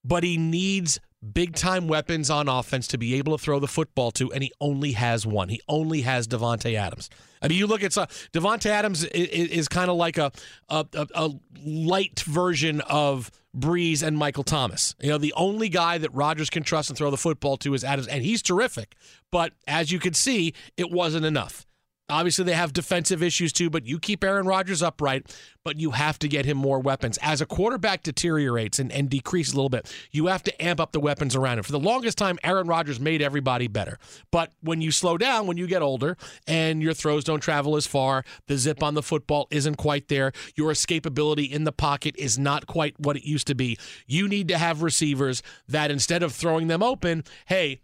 But 0.02 0.24
he 0.24 0.38
needs 0.38 0.98
big 1.34 1.56
time 1.56 1.88
weapons 1.88 2.30
on 2.30 2.48
offense 2.48 2.88
to 2.88 2.96
be 2.96 3.16
able 3.16 3.36
to 3.36 3.44
throw 3.44 3.58
the 3.58 3.68
football 3.68 4.10
to, 4.12 4.32
and 4.32 4.42
he 4.42 4.50
only 4.58 4.92
has 4.92 5.26
one. 5.26 5.50
He 5.50 5.60
only 5.68 6.00
has 6.00 6.26
Davante 6.26 6.72
Adams. 6.72 7.10
I 7.42 7.48
mean, 7.48 7.58
you 7.58 7.66
look 7.66 7.82
at 7.82 7.98
uh, 7.98 8.06
Davante 8.32 8.70
Adams 8.70 9.04
is, 9.04 9.48
is 9.50 9.68
kind 9.68 9.90
of 9.90 9.98
like 9.98 10.16
a, 10.16 10.32
a, 10.70 10.86
a 10.94 11.30
light 11.62 12.20
version 12.20 12.80
of 12.80 13.30
Brees 13.58 14.02
and 14.02 14.16
Michael 14.16 14.44
Thomas. 14.44 14.94
You 15.00 15.10
know, 15.10 15.18
the 15.18 15.34
only 15.36 15.68
guy 15.68 15.98
that 15.98 16.12
Rodgers 16.14 16.50
can 16.50 16.62
trust 16.62 16.90
and 16.90 16.96
throw 16.96 17.10
the 17.10 17.16
football 17.16 17.56
to 17.58 17.74
is 17.74 17.84
Adams, 17.84 18.08
and 18.08 18.22
he's 18.22 18.42
terrific. 18.42 18.94
But 19.30 19.52
as 19.66 19.92
you 19.92 19.98
can 19.98 20.14
see, 20.14 20.54
it 20.76 20.90
wasn't 20.90 21.24
enough. 21.24 21.66
Obviously, 22.10 22.44
they 22.44 22.54
have 22.54 22.72
defensive 22.72 23.22
issues 23.22 23.52
too, 23.52 23.68
but 23.68 23.86
you 23.86 23.98
keep 23.98 24.24
Aaron 24.24 24.46
Rodgers 24.46 24.82
upright, 24.82 25.34
but 25.62 25.78
you 25.78 25.90
have 25.90 26.18
to 26.20 26.28
get 26.28 26.46
him 26.46 26.56
more 26.56 26.80
weapons. 26.80 27.18
As 27.20 27.42
a 27.42 27.46
quarterback 27.46 28.02
deteriorates 28.02 28.78
and, 28.78 28.90
and 28.90 29.10
decreases 29.10 29.52
a 29.52 29.56
little 29.56 29.68
bit, 29.68 29.92
you 30.10 30.26
have 30.26 30.42
to 30.44 30.62
amp 30.62 30.80
up 30.80 30.92
the 30.92 31.00
weapons 31.00 31.36
around 31.36 31.58
him. 31.58 31.64
For 31.64 31.72
the 31.72 31.78
longest 31.78 32.16
time, 32.16 32.38
Aaron 32.42 32.66
Rodgers 32.66 32.98
made 32.98 33.20
everybody 33.20 33.68
better. 33.68 33.98
But 34.30 34.52
when 34.62 34.80
you 34.80 34.90
slow 34.90 35.18
down, 35.18 35.46
when 35.46 35.58
you 35.58 35.66
get 35.66 35.82
older, 35.82 36.16
and 36.46 36.82
your 36.82 36.94
throws 36.94 37.24
don't 37.24 37.40
travel 37.40 37.76
as 37.76 37.86
far, 37.86 38.24
the 38.46 38.56
zip 38.56 38.82
on 38.82 38.94
the 38.94 39.02
football 39.02 39.46
isn't 39.50 39.76
quite 39.76 40.08
there, 40.08 40.32
your 40.56 40.72
escapability 40.72 41.50
in 41.50 41.64
the 41.64 41.72
pocket 41.72 42.14
is 42.16 42.38
not 42.38 42.66
quite 42.66 42.98
what 42.98 43.16
it 43.16 43.24
used 43.24 43.46
to 43.48 43.54
be. 43.54 43.76
You 44.06 44.28
need 44.28 44.48
to 44.48 44.56
have 44.56 44.82
receivers 44.82 45.42
that 45.68 45.90
instead 45.90 46.22
of 46.22 46.32
throwing 46.32 46.68
them 46.68 46.82
open, 46.82 47.24
hey, 47.46 47.80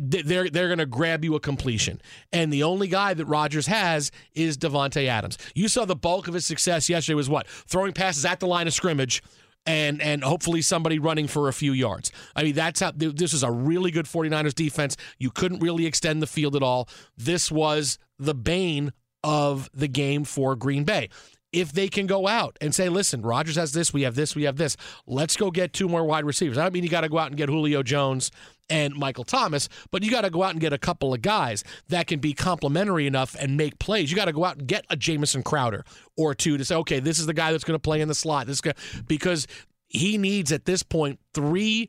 they're 0.00 0.48
they're 0.48 0.68
going 0.68 0.78
to 0.78 0.86
grab 0.86 1.24
you 1.24 1.34
a 1.34 1.40
completion. 1.40 2.00
And 2.32 2.52
the 2.52 2.62
only 2.62 2.88
guy 2.88 3.14
that 3.14 3.26
Rodgers 3.26 3.66
has 3.66 4.10
is 4.34 4.56
Davante 4.56 5.06
Adams. 5.06 5.38
You 5.54 5.68
saw 5.68 5.84
the 5.84 5.96
bulk 5.96 6.28
of 6.28 6.34
his 6.34 6.46
success 6.46 6.88
yesterday 6.88 7.14
was 7.14 7.28
what? 7.28 7.46
Throwing 7.46 7.92
passes 7.92 8.24
at 8.24 8.40
the 8.40 8.46
line 8.46 8.66
of 8.66 8.72
scrimmage 8.72 9.22
and 9.66 10.00
and 10.00 10.24
hopefully 10.24 10.62
somebody 10.62 10.98
running 10.98 11.26
for 11.28 11.48
a 11.48 11.52
few 11.52 11.72
yards. 11.72 12.10
I 12.34 12.42
mean, 12.42 12.54
that's 12.54 12.80
how 12.80 12.92
this 12.94 13.32
is 13.32 13.42
a 13.42 13.50
really 13.50 13.90
good 13.90 14.06
49ers 14.06 14.54
defense. 14.54 14.96
You 15.18 15.30
couldn't 15.30 15.60
really 15.60 15.86
extend 15.86 16.22
the 16.22 16.26
field 16.26 16.56
at 16.56 16.62
all. 16.62 16.88
This 17.16 17.52
was 17.52 17.98
the 18.18 18.34
bane 18.34 18.92
of 19.24 19.68
the 19.74 19.88
game 19.88 20.24
for 20.24 20.56
Green 20.56 20.84
Bay 20.84 21.08
if 21.52 21.72
they 21.72 21.88
can 21.88 22.06
go 22.06 22.28
out 22.28 22.56
and 22.60 22.74
say, 22.74 22.88
listen, 22.88 23.22
Rodgers 23.22 23.56
has 23.56 23.72
this, 23.72 23.92
we 23.92 24.02
have 24.02 24.14
this, 24.14 24.36
we 24.36 24.42
have 24.44 24.56
this. 24.56 24.76
Let's 25.06 25.36
go 25.36 25.50
get 25.50 25.72
two 25.72 25.88
more 25.88 26.04
wide 26.04 26.24
receivers. 26.24 26.58
I 26.58 26.62
don't 26.62 26.74
mean 26.74 26.84
you 26.84 26.90
got 26.90 27.00
to 27.02 27.08
go 27.08 27.18
out 27.18 27.28
and 27.28 27.36
get 27.36 27.48
Julio 27.48 27.82
Jones 27.82 28.30
and 28.68 28.94
Michael 28.94 29.24
Thomas, 29.24 29.68
but 29.90 30.02
you 30.02 30.10
got 30.10 30.22
to 30.22 30.30
go 30.30 30.42
out 30.42 30.50
and 30.50 30.60
get 30.60 30.74
a 30.74 30.78
couple 30.78 31.14
of 31.14 31.22
guys 31.22 31.64
that 31.88 32.06
can 32.06 32.20
be 32.20 32.34
complementary 32.34 33.06
enough 33.06 33.34
and 33.34 33.56
make 33.56 33.78
plays. 33.78 34.10
You 34.10 34.16
got 34.16 34.26
to 34.26 34.32
go 34.32 34.44
out 34.44 34.58
and 34.58 34.66
get 34.66 34.84
a 34.90 34.96
Jamison 34.96 35.42
Crowder 35.42 35.84
or 36.16 36.34
two 36.34 36.58
to 36.58 36.64
say, 36.64 36.74
okay, 36.76 37.00
this 37.00 37.18
is 37.18 37.24
the 37.24 37.32
guy 37.34 37.50
that's 37.50 37.64
going 37.64 37.76
to 37.76 37.82
play 37.82 38.02
in 38.02 38.08
the 38.08 38.14
slot. 38.14 38.46
This 38.46 38.60
guy, 38.60 38.74
because 39.06 39.46
he 39.88 40.18
needs 40.18 40.52
at 40.52 40.66
this 40.66 40.82
point 40.82 41.18
three 41.32 41.88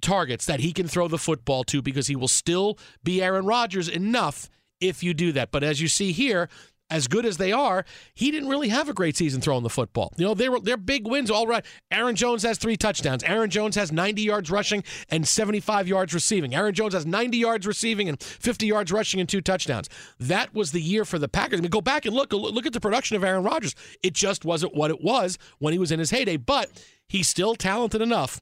targets 0.00 0.46
that 0.46 0.60
he 0.60 0.72
can 0.72 0.86
throw 0.86 1.08
the 1.08 1.18
football 1.18 1.64
to 1.64 1.82
because 1.82 2.06
he 2.06 2.14
will 2.14 2.28
still 2.28 2.78
be 3.02 3.20
Aaron 3.20 3.44
Rodgers 3.44 3.88
enough 3.88 4.48
if 4.80 5.02
you 5.02 5.14
do 5.14 5.32
that. 5.32 5.50
But 5.50 5.64
as 5.64 5.80
you 5.80 5.88
see 5.88 6.12
here, 6.12 6.48
as 6.90 7.06
good 7.08 7.26
as 7.26 7.36
they 7.36 7.52
are, 7.52 7.84
he 8.14 8.30
didn't 8.30 8.48
really 8.48 8.68
have 8.68 8.88
a 8.88 8.94
great 8.94 9.16
season 9.16 9.40
throwing 9.40 9.62
the 9.62 9.70
football. 9.70 10.12
You 10.16 10.26
know, 10.26 10.34
they 10.34 10.48
were 10.48 10.60
they're 10.60 10.76
big 10.76 11.06
wins 11.06 11.30
all 11.30 11.46
right. 11.46 11.64
Aaron 11.90 12.16
Jones 12.16 12.42
has 12.42 12.58
three 12.58 12.76
touchdowns. 12.76 13.22
Aaron 13.24 13.50
Jones 13.50 13.76
has 13.76 13.92
90 13.92 14.22
yards 14.22 14.50
rushing 14.50 14.82
and 15.08 15.26
75 15.26 15.88
yards 15.88 16.14
receiving. 16.14 16.54
Aaron 16.54 16.74
Jones 16.74 16.94
has 16.94 17.04
90 17.06 17.36
yards 17.36 17.66
receiving 17.66 18.08
and 18.08 18.22
50 18.22 18.66
yards 18.66 18.90
rushing 18.92 19.20
and 19.20 19.28
two 19.28 19.40
touchdowns. 19.40 19.88
That 20.18 20.54
was 20.54 20.72
the 20.72 20.80
year 20.80 21.04
for 21.04 21.18
the 21.18 21.28
Packers. 21.28 21.60
I 21.60 21.62
mean, 21.62 21.70
go 21.70 21.80
back 21.80 22.06
and 22.06 22.14
look 22.14 22.32
look 22.32 22.66
at 22.66 22.72
the 22.72 22.80
production 22.80 23.16
of 23.16 23.24
Aaron 23.24 23.44
Rodgers. 23.44 23.74
It 24.02 24.14
just 24.14 24.44
wasn't 24.44 24.74
what 24.74 24.90
it 24.90 25.02
was 25.02 25.38
when 25.58 25.72
he 25.72 25.78
was 25.78 25.92
in 25.92 25.98
his 25.98 26.10
heyday, 26.10 26.36
but 26.36 26.70
he's 27.08 27.28
still 27.28 27.54
talented 27.54 28.00
enough. 28.00 28.40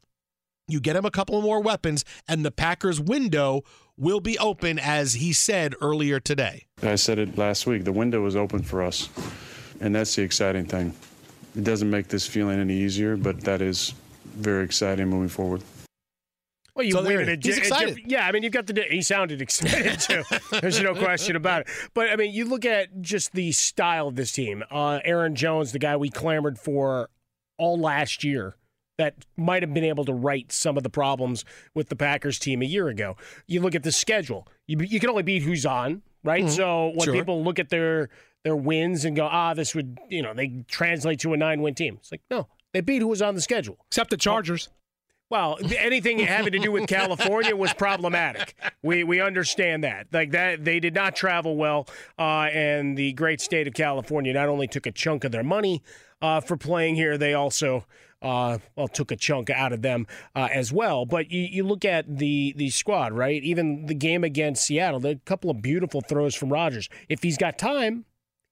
You 0.69 0.81
get 0.81 0.97
him 0.97 1.05
a 1.05 1.13
couple 1.13 1.41
more 1.43 1.61
weapons, 1.61 2.05
and 2.27 2.45
the 2.45 2.51
Packers' 2.51 3.01
window 3.01 3.63
will 3.99 4.21
be 4.21 4.39
open, 4.39 4.79
as 4.79 5.15
he 5.15 5.33
said 5.33 5.75
earlier 5.81 6.21
today. 6.21 6.67
I 6.83 6.97
said 6.97 7.19
it 7.19 7.37
last 7.39 7.67
week. 7.67 7.85
The 7.85 7.93
window 7.93 8.25
is 8.27 8.37
open 8.37 8.63
for 8.63 8.83
us, 8.83 9.09
and 9.81 9.95
that's 9.95 10.15
the 10.15 10.23
exciting 10.23 10.67
thing. 10.67 10.95
It 11.57 11.65
doesn't 11.65 11.89
make 11.89 12.09
this 12.09 12.27
feeling 12.27 12.61
any 12.61 12.75
easier, 12.77 13.17
but 13.17 13.41
that 13.43 13.63
is 13.63 13.95
very 14.25 14.65
exciting 14.65 15.09
moving 15.09 15.29
forward. 15.29 15.63
Well, 16.75 16.85
you 16.85 16.93
So 16.93 16.99
win 17.03 17.09
there- 17.25 17.31
it. 17.31 17.43
he's 17.43 17.57
excited. 17.57 18.01
yeah, 18.05 18.27
I 18.27 18.33
mean, 18.33 18.43
you've 18.43 18.53
got 18.53 18.67
the. 18.67 18.83
He 18.91 19.01
sounded 19.01 19.41
excited 19.41 19.99
too. 19.99 20.23
There's 20.61 20.83
no 20.83 20.95
question 20.95 21.35
about 21.35 21.63
it. 21.63 21.69
But 21.95 22.11
I 22.11 22.17
mean, 22.17 22.35
you 22.35 22.45
look 22.45 22.67
at 22.67 23.01
just 23.01 23.33
the 23.33 23.53
style 23.53 24.09
of 24.09 24.17
this 24.17 24.31
team. 24.33 24.63
Uh, 24.71 25.01
Aaron 25.03 25.35
Jones, 25.35 25.73
the 25.73 25.79
guy 25.79 25.97
we 25.97 26.11
clamored 26.11 26.59
for 26.59 27.09
all 27.57 27.79
last 27.81 28.23
year, 28.25 28.57
that 28.99 29.15
might 29.37 29.63
have 29.63 29.73
been 29.75 29.85
able 29.85 30.05
to 30.05 30.13
right 30.13 30.51
some 30.51 30.77
of 30.77 30.83
the 30.83 30.91
problems 30.91 31.45
with 31.75 31.89
the 31.89 31.97
Packers 31.97 32.39
team 32.39 32.63
a 32.63 32.65
year 32.65 32.89
ago. 32.89 33.17
You 33.47 33.61
look 33.61 33.75
at 33.75 33.83
the 33.83 33.93
schedule. 33.93 34.47
You 34.67 34.79
you 34.81 35.01
can 35.01 35.11
only 35.11 35.23
beat 35.23 35.43
who's 35.43 35.67
on, 35.67 36.03
right? 36.25 36.45
Mhm. 36.45 36.51
So 36.51 36.89
when 36.95 37.05
Sure. 37.07 37.15
people 37.15 37.45
look 37.45 37.59
at 37.59 37.69
their 37.69 38.09
their 38.45 38.57
wins 38.57 39.05
and 39.05 39.17
go, 39.17 39.27
ah, 39.31 39.55
this 39.55 39.75
would 39.75 39.99
you 40.09 40.23
know 40.23 40.33
they 40.35 40.65
translate 40.69 41.21
to 41.21 41.33
a 41.33 41.37
nine 41.37 41.63
win 41.63 41.75
team. 41.75 41.97
It's 42.01 42.11
like 42.11 42.23
no, 42.31 42.49
they 42.73 42.81
beat 42.81 43.03
who 43.03 43.09
was 43.09 43.23
on 43.23 43.35
the 43.35 43.41
schedule. 43.41 43.79
Except 43.89 44.11
the 44.11 44.17
Chargers. 44.17 44.69
Well, 45.29 45.59
anything 45.77 46.21
having 46.21 46.53
to 46.53 46.61
do 46.61 46.71
with 46.71 46.87
California 46.87 47.57
was 47.57 47.75
problematic. 47.75 48.55
We 48.83 49.03
we 49.05 49.21
understand 49.21 49.83
that. 49.85 50.07
Like 50.13 50.31
that, 50.31 50.65
they 50.65 50.79
did 50.81 50.95
not 50.95 51.17
travel 51.17 51.57
well, 51.57 51.89
uh, 52.19 52.49
and 52.53 52.97
the 52.97 53.13
great 53.15 53.41
state 53.41 53.67
of 53.67 53.75
California 53.75 54.33
not 54.33 54.49
only 54.49 54.69
took 54.69 54.87
a 54.87 54.93
chunk 54.93 55.25
of 55.25 55.33
their 55.33 55.43
money 55.43 55.83
uh, 56.23 56.41
for 56.41 56.57
playing 56.57 56.95
here, 56.95 57.19
they 57.19 57.35
also. 57.35 57.85
Uh, 58.23 58.59
well, 58.75 58.89
took 58.89 59.11
a 59.11 59.17
chunk 59.17 59.51
out 59.51 59.73
of 59.73 59.83
them 59.83 60.07
uh, 60.35 60.49
as 60.51 60.73
well. 60.73 61.05
But 61.05 61.31
you, 61.31 61.43
you 61.43 61.65
look 61.65 61.85
at 61.85 62.19
the 62.19 62.55
the 62.57 62.71
squad, 62.71 63.13
right? 63.13 63.43
Even 63.43 63.87
the 63.87 63.95
game 63.95 64.25
against 64.25 64.65
Seattle, 64.65 65.01
the 65.01 65.21
couple 65.25 65.51
of 65.51 65.63
beautiful 65.63 66.01
throws 66.01 66.35
from 66.35 66.53
Rodgers. 66.53 66.89
If 67.09 67.23
he's 67.23 67.37
got 67.37 67.59
time, 67.59 68.07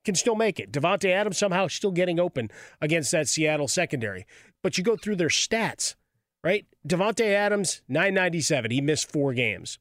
can 0.05 0.14
still 0.14 0.35
make 0.35 0.61
it. 0.61 0.70
Davante 0.70 1.11
Adams 1.11 1.38
somehow 1.38 1.66
still 1.68 1.92
getting 1.92 2.20
open 2.20 2.50
against 2.81 3.11
that 3.12 3.27
Seattle 3.27 3.68
secondary. 3.68 4.27
But 4.62 4.77
you 4.77 4.85
go 4.85 4.96
through 4.96 5.16
their 5.16 5.29
stats 5.29 5.94
right? 6.44 6.66
Davante 6.87 7.27
Adams, 7.27 7.83
997. 7.88 8.70
He 8.70 8.81
missed 8.81 9.11
four 9.11 9.33
games. 9.33 9.79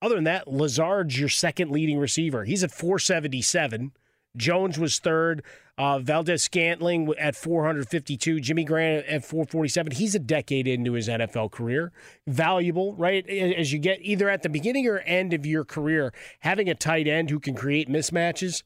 Other 0.00 0.14
than 0.14 0.24
that, 0.24 0.48
Lazard's 0.48 1.20
your 1.20 1.28
second 1.28 1.70
leading 1.70 1.98
receiver. 1.98 2.44
He's 2.44 2.64
at 2.64 2.72
477. 2.72 3.92
Jones 4.36 4.78
was 4.78 4.98
third. 4.98 5.42
Uh, 5.76 6.00
Valdes 6.00 6.42
Scantling 6.42 7.12
at 7.18 7.36
452. 7.36 8.40
Jimmy 8.40 8.64
Graham 8.64 9.04
at 9.08 9.24
447. 9.24 9.92
He's 9.92 10.14
a 10.14 10.18
decade 10.18 10.66
into 10.66 10.94
his 10.94 11.08
NFL 11.08 11.52
career. 11.52 11.92
Valuable, 12.26 12.94
right? 12.94 13.28
As 13.28 13.72
you 13.72 13.78
get 13.78 14.00
either 14.02 14.28
at 14.28 14.42
the 14.42 14.48
beginning 14.48 14.88
or 14.88 14.98
end 14.98 15.32
of 15.32 15.46
your 15.46 15.64
career, 15.64 16.12
having 16.40 16.68
a 16.68 16.74
tight 16.74 17.06
end 17.06 17.30
who 17.30 17.38
can 17.38 17.54
create 17.54 17.88
mismatches 17.88 18.64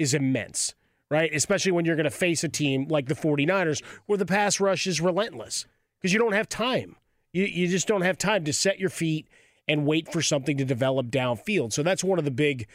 is 0.00 0.14
immense, 0.14 0.74
right? 1.10 1.32
Especially 1.32 1.70
when 1.70 1.84
you're 1.84 1.96
going 1.96 2.04
to 2.04 2.10
face 2.10 2.42
a 2.42 2.48
team 2.48 2.88
like 2.88 3.06
the 3.06 3.14
49ers 3.14 3.82
where 4.06 4.18
the 4.18 4.26
pass 4.26 4.58
rush 4.58 4.86
is 4.88 5.00
relentless 5.00 5.64
because 6.00 6.12
you 6.12 6.18
don't 6.18 6.32
have 6.32 6.48
time. 6.48 6.96
You, 7.32 7.44
you 7.44 7.68
just 7.68 7.86
don't 7.86 8.02
have 8.02 8.18
time 8.18 8.44
to 8.44 8.52
set 8.52 8.80
your 8.80 8.90
feet 8.90 9.28
and 9.68 9.86
wait 9.86 10.10
for 10.10 10.22
something 10.22 10.56
to 10.56 10.64
develop 10.64 11.08
downfield. 11.08 11.72
So 11.72 11.82
that's 11.82 12.02
one 12.02 12.18
of 12.18 12.24
the 12.24 12.30
big 12.30 12.66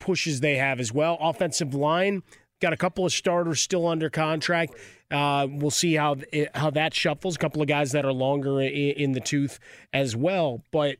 pushes 0.00 0.40
they 0.40 0.56
have 0.56 0.80
as 0.80 0.92
well. 0.92 1.16
Offensive 1.20 1.74
line 1.74 2.22
got 2.60 2.72
a 2.72 2.76
couple 2.76 3.06
of 3.06 3.12
starters 3.12 3.60
still 3.60 3.86
under 3.86 4.10
contract. 4.10 4.74
Uh, 5.10 5.46
we'll 5.48 5.70
see 5.70 5.94
how 5.94 6.16
how 6.54 6.70
that 6.70 6.94
shuffles. 6.94 7.36
A 7.36 7.38
couple 7.38 7.62
of 7.62 7.68
guys 7.68 7.92
that 7.92 8.04
are 8.04 8.12
longer 8.12 8.60
in, 8.60 8.70
in 8.70 9.12
the 9.12 9.20
tooth 9.20 9.58
as 9.92 10.16
well, 10.16 10.64
but. 10.70 10.96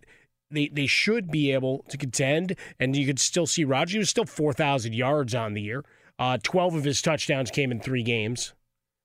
They, 0.52 0.66
they 0.66 0.88
should 0.88 1.30
be 1.30 1.52
able 1.52 1.84
to 1.90 1.96
contend, 1.96 2.56
and 2.80 2.96
you 2.96 3.06
could 3.06 3.20
still 3.20 3.46
see 3.46 3.62
Rodgers. 3.64 3.92
He 3.92 3.98
was 4.00 4.10
still 4.10 4.24
4,000 4.24 4.92
yards 4.92 5.32
on 5.32 5.54
the 5.54 5.62
year. 5.62 5.84
Uh, 6.18 6.38
12 6.42 6.74
of 6.74 6.82
his 6.82 7.00
touchdowns 7.00 7.52
came 7.52 7.70
in 7.70 7.78
three 7.78 8.02
games. 8.02 8.52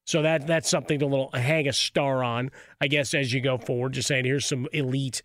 So 0.06 0.22
that 0.22 0.46
that's 0.46 0.70
something 0.70 1.00
to 1.00 1.06
little 1.06 1.32
hang 1.34 1.68
a 1.68 1.74
star 1.74 2.24
on, 2.24 2.52
I 2.80 2.88
guess, 2.88 3.14
as 3.14 3.34
you 3.34 3.42
go 3.42 3.58
forward. 3.58 3.94
Just 3.94 4.08
saying, 4.08 4.26
here's 4.26 4.46
some 4.46 4.68
elite 4.72 5.22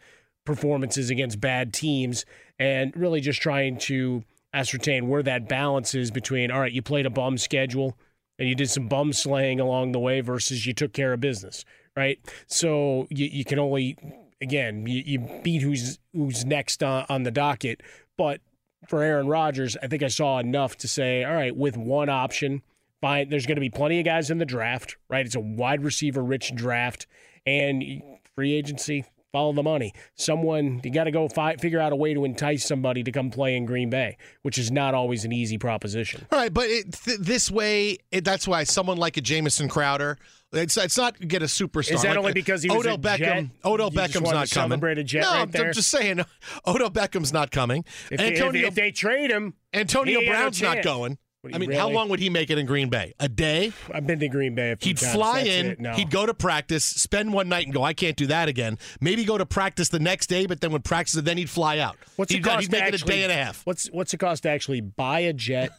performances 0.47 1.11
against 1.11 1.41
bad 1.41 1.73
teams, 1.73 2.25
and 2.59 2.97
really 2.97 3.21
just 3.21 3.43
trying 3.43 3.79
to 3.79 4.25
ascertain 4.53 5.09
where 5.09 5.23
that 5.23 5.49
balance 5.49 5.95
is 5.95 6.11
between. 6.11 6.51
All 6.51 6.61
right, 6.61 6.73
you 6.73 6.83
played 6.83 7.07
a 7.07 7.11
bum 7.11 7.39
schedule, 7.39 7.97
and 8.39 8.49
you 8.49 8.55
did 8.55 8.71
some 8.71 8.89
bum 8.89 9.13
slaying 9.13 9.61
along 9.61 9.93
the 9.93 9.99
way 9.99 10.21
versus 10.21 10.67
you 10.67 10.75
took 10.75 10.93
care 10.93 11.13
of 11.13 11.21
business, 11.21 11.65
right? 11.97 12.19
So 12.47 13.07
you, 13.11 13.27
you 13.27 13.45
can 13.45 13.59
only, 13.59 13.97
again, 14.41 14.87
you, 14.87 15.03
you 15.05 15.41
beat 15.43 15.63
who's 15.63 15.99
who's 16.13 16.45
next 16.45 16.83
on, 16.83 17.07
on 17.09 17.23
the 17.23 17.31
docket. 17.31 17.83
But 18.17 18.41
for 18.89 19.03
Aaron 19.03 19.29
Rodgers, 19.29 19.77
I 19.83 19.87
think 19.87 20.03
I 20.03 20.09
saw 20.09 20.39
enough 20.39 20.77
to 20.79 20.89
say, 20.89 21.25
all 21.25 21.35
right, 21.35 21.55
with 21.55 21.77
one 21.77 22.09
option, 22.09 22.63
fine. 23.01 23.29
There's 23.29 23.47
going 23.47 23.57
to 23.57 23.61
be 23.61 23.71
plenty 23.71 23.99
of 23.99 24.05
guys 24.05 24.31
in 24.31 24.39
the 24.39 24.47
draft, 24.47 24.97
right? 25.09 25.25
It's 25.25 25.37
a 25.37 25.41
wide 25.41 25.85
receiver 25.85 26.23
rich 26.23 26.55
draft, 26.55 27.07
and 27.47 28.03
free 28.35 28.55
agency 28.55 29.05
follow 29.33 29.53
the 29.53 29.63
money. 29.63 29.93
Someone 30.17 30.81
you 30.85 30.91
got 30.93 31.05
to 31.05 31.11
go 31.11 31.29
fi- 31.29 31.57
figure 31.57 31.81
out 31.81 31.93
a 31.93 31.97
way 31.97 32.15
to 32.15 32.25
entice 32.25 32.67
somebody 32.67 33.03
to 33.05 33.13
come 33.13 33.31
play 33.31 33.57
in 33.57 33.65
Green 33.67 33.91
Bay, 33.91 34.17
which 34.43 34.59
is 34.59 34.71
not 34.71 34.95
always 34.95 35.25
an 35.25 35.33
easy 35.33 35.59
proposition. 35.59 36.27
All 36.33 36.39
right, 36.39 36.53
but 36.53 36.67
it, 36.69 36.93
th- 36.93 37.19
this 37.19 37.51
way, 37.51 37.99
it, 38.11 38.25
that's 38.25 38.47
why 38.49 38.65
someone 38.65 38.97
like 38.99 39.17
a 39.17 39.21
Jamison 39.21 39.69
Crowder. 39.69 40.19
It's, 40.53 40.77
it's 40.77 40.97
not 40.97 41.17
get 41.21 41.43
a 41.43 41.47
superstar. 41.47 41.93
Is 41.93 42.03
that 42.03 42.09
like, 42.11 42.19
only 42.19 42.33
because 42.33 42.65
he 42.65 42.71
was 42.71 42.79
Odell 42.81 42.97
a 42.97 42.99
Beckham? 42.99 43.19
Jet? 43.19 43.45
Odell 43.65 43.91
You 43.93 43.99
Beckham's 44.01 44.23
not 44.33 44.51
coming. 44.51 44.71
celebrate 44.71 44.99
a 44.99 45.05
Jet 45.05 45.21
no, 45.21 45.31
right 45.31 45.57
I'm? 45.57 45.67
I'm 45.67 45.73
just 45.73 45.91
saying. 45.91 46.25
Odell 46.67 46.91
Beckham's 46.91 47.33
not 47.33 47.53
coming. 47.53 47.85
If 48.11 48.19
they- 48.19 48.27
if- 48.27 48.41
Antonio, 48.41 48.67
if 48.67 48.75
they 48.75 48.91
trade 48.91 49.31
him, 49.31 49.55
Antonio 49.73 50.21
Brown's 50.27 50.61
not 50.61 50.83
going. 50.83 51.19
I 51.55 51.57
mean, 51.59 51.73
how 51.73 51.89
long 51.89 52.11
would 52.11 52.21
he 52.21 52.29
make 52.29 52.51
it 52.51 52.59
in 52.59 52.67
Green 52.67 52.91
Bay? 52.91 53.15
A 53.19 53.29
day? 53.29 53.73
I've 53.95 54.07
been 54.07 54.21
to 54.21 54.29
Green 54.29 54.55
Bay. 54.55 54.73
A 54.73 54.77
few 54.77 54.91
He'd 54.91 54.99
times. 54.99 55.15
fly 55.15 55.45
That's 55.45 55.49
in. 55.49 55.77
No. 55.79 55.93
he'd 55.95 56.11
go 56.11 56.27
to 56.27 56.35
practice, 56.35 56.85
spend 56.85 57.33
one 57.33 57.49
night, 57.49 57.65
and 57.65 57.73
go. 57.73 57.83
I 57.83 57.95
can't 57.95 58.17
do 58.17 58.27
that 58.27 58.49
again. 58.49 58.79
Maybe 59.01 59.25
go 59.25 59.39
to 59.39 59.47
practice 59.47 59.89
the 59.89 60.01
next 60.01 60.27
day, 60.27 60.45
but 60.47 60.61
then 60.61 60.71
when 60.71 60.83
practice, 60.83 61.15
then 61.15 61.39
he'd 61.39 61.49
fly 61.49 61.79
out. 61.79 61.97
What's 62.17 62.31
he'd, 62.33 62.41
it 62.41 62.45
cost 62.45 62.61
he'd 62.63 62.73
make 62.73 62.83
to 62.83 62.89
it 62.89 63.03
a 63.03 63.05
day 63.05 63.23
and 63.23 63.33
a 63.33 63.37
half. 63.37 63.65
What's 63.65 63.87
what's 63.87 64.13
it 64.13 64.19
cost 64.19 64.43
to 64.43 64.51
actually 64.51 64.83
buy 64.83 65.21
a 65.21 65.33
jet 65.33 65.71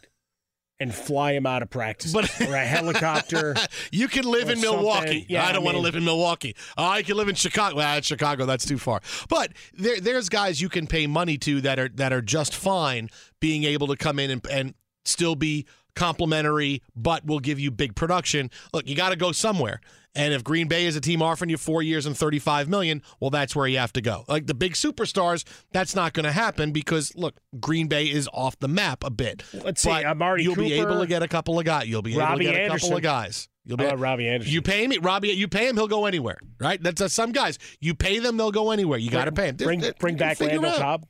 and 0.80 0.92
fly 0.92 1.34
him 1.34 1.46
out 1.46 1.62
of 1.62 1.70
practice, 1.70 2.12
But- 2.12 2.40
or 2.40 2.54
a 2.56 2.64
helicopter? 2.66 3.54
You 3.92 4.08
can 4.08 4.24
live 4.24 4.48
in 4.48 4.60
Milwaukee. 4.60 5.26
Yeah, 5.28 5.44
I 5.46 5.52
don't 5.52 5.62
I 5.62 5.64
want 5.64 5.76
to 5.76 5.80
live 5.82 5.94
in 5.96 6.04
Milwaukee. 6.04 6.56
Oh, 6.78 6.84
I 6.84 7.02
can 7.02 7.16
live 7.16 7.28
in 7.28 7.34
Chicago. 7.36 7.78
Ah, 7.78 8.00
Chicago, 8.00 8.46
that's 8.46 8.64
too 8.66 8.78
far. 8.78 9.00
But 9.28 9.52
there, 9.74 10.00
there's 10.00 10.28
guys 10.28 10.60
you 10.60 10.68
can 10.70 10.86
pay 10.88 11.06
money 11.06 11.36
to 11.38 11.60
that 11.60 11.78
are 11.78 11.88
that 11.90 12.12
are 12.12 12.22
just 12.22 12.54
fine 12.54 13.10
being 13.38 13.62
able 13.64 13.86
to 13.88 13.96
come 13.96 14.18
in 14.18 14.30
and, 14.30 14.46
and 14.50 14.74
still 15.04 15.34
be 15.34 15.66
complimentary, 15.94 16.82
but 16.96 17.24
will 17.26 17.40
give 17.40 17.58
you 17.60 17.70
big 17.70 17.94
production. 17.94 18.50
Look, 18.72 18.88
you 18.88 18.94
got 18.96 19.10
to 19.10 19.16
go 19.16 19.32
somewhere. 19.32 19.80
And 20.14 20.34
if 20.34 20.44
Green 20.44 20.68
Bay 20.68 20.84
is 20.84 20.94
a 20.94 21.00
team 21.00 21.22
offering 21.22 21.48
you 21.48 21.56
four 21.56 21.82
years 21.82 22.04
and 22.04 22.16
35 22.16 22.68
million, 22.68 23.02
well, 23.18 23.30
that's 23.30 23.56
where 23.56 23.66
you 23.66 23.78
have 23.78 23.94
to 23.94 24.02
go. 24.02 24.24
Like 24.28 24.46
the 24.46 24.54
big 24.54 24.74
superstars, 24.74 25.44
that's 25.72 25.94
not 25.94 26.12
going 26.12 26.24
to 26.24 26.32
happen 26.32 26.70
because 26.70 27.14
look, 27.16 27.36
Green 27.58 27.86
Bay 27.88 28.04
is 28.04 28.28
off 28.32 28.58
the 28.58 28.68
map 28.68 29.04
a 29.04 29.10
bit. 29.10 29.42
Let's 29.54 29.80
see, 29.80 29.88
But 29.88 30.04
Amari 30.04 30.42
you'll 30.42 30.54
be 30.54 30.74
able 30.74 31.00
to 31.00 31.06
get 31.06 31.22
a 31.22 31.28
couple 31.28 31.58
of 31.58 31.64
guys. 31.64 31.88
You'll 31.88 32.02
be 32.02 32.14
Robbie 32.14 32.44
able 32.44 32.52
to 32.52 32.58
get 32.58 32.66
a 32.66 32.78
couple 32.78 32.96
of 32.96 33.02
guys. 33.02 33.48
You'll 33.64 33.76
be 33.76 33.84
about 33.84 34.00
Robbie 34.00 34.28
Anderson? 34.28 34.52
You 34.52 34.60
pay 34.60 34.84
him, 34.84 34.92
Robbie. 35.02 35.28
You 35.28 35.48
pay 35.48 35.68
him, 35.68 35.76
he'll 35.76 35.88
go 35.88 36.04
anywhere. 36.04 36.38
Right? 36.60 36.82
That's 36.82 37.00
uh, 37.00 37.08
some 37.08 37.32
guys. 37.32 37.58
You 37.80 37.94
pay 37.94 38.18
them, 38.18 38.36
they'll 38.36 38.50
go 38.50 38.72
anywhere. 38.72 38.98
You 38.98 39.10
got 39.10 39.26
to 39.26 39.32
pay 39.32 39.48
him. 39.48 39.56
Bring, 39.56 39.84
bring 39.98 40.16
back 40.16 40.40
Randall 40.40 40.72
Cobb. 40.72 41.06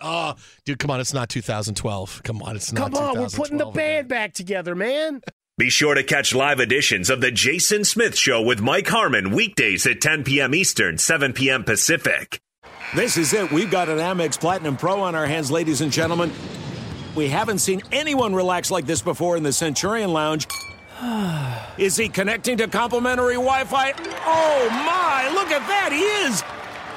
Oh, 0.00 0.34
dude, 0.64 0.78
come 0.78 0.90
on! 0.90 1.00
It's 1.00 1.14
not 1.14 1.28
2012. 1.28 2.22
Come 2.24 2.42
on, 2.42 2.56
it's 2.56 2.72
not. 2.72 2.92
Come 2.92 3.02
on, 3.02 3.18
we're 3.18 3.28
putting 3.28 3.58
the 3.58 3.64
2012 3.64 3.74
band 3.74 4.08
back 4.08 4.34
together, 4.34 4.74
man. 4.74 5.22
Be 5.56 5.70
sure 5.70 5.94
to 5.94 6.02
catch 6.02 6.34
live 6.34 6.58
editions 6.58 7.08
of 7.10 7.20
The 7.20 7.30
Jason 7.30 7.84
Smith 7.84 8.18
Show 8.18 8.42
with 8.42 8.60
Mike 8.60 8.88
Harmon 8.88 9.30
weekdays 9.30 9.86
at 9.86 10.00
10 10.00 10.24
p.m. 10.24 10.52
Eastern, 10.52 10.98
7 10.98 11.32
p.m. 11.32 11.62
Pacific. 11.62 12.40
This 12.96 13.16
is 13.16 13.32
it. 13.32 13.52
We've 13.52 13.70
got 13.70 13.88
an 13.88 13.98
Amex 13.98 14.38
Platinum 14.38 14.76
Pro 14.76 15.00
on 15.00 15.14
our 15.14 15.26
hands, 15.26 15.52
ladies 15.52 15.80
and 15.80 15.92
gentlemen. 15.92 16.32
We 17.14 17.28
haven't 17.28 17.58
seen 17.60 17.82
anyone 17.92 18.34
relax 18.34 18.72
like 18.72 18.84
this 18.86 19.00
before 19.00 19.36
in 19.36 19.44
the 19.44 19.52
Centurion 19.52 20.12
Lounge. 20.12 20.48
Is 21.78 21.96
he 21.96 22.08
connecting 22.08 22.56
to 22.56 22.66
complimentary 22.66 23.34
Wi 23.34 23.64
Fi? 23.64 23.92
Oh 24.26 24.68
my, 24.70 25.30
look 25.34 25.50
at 25.52 25.66
that, 25.68 25.92
he 25.92 26.00
is! 26.00 26.63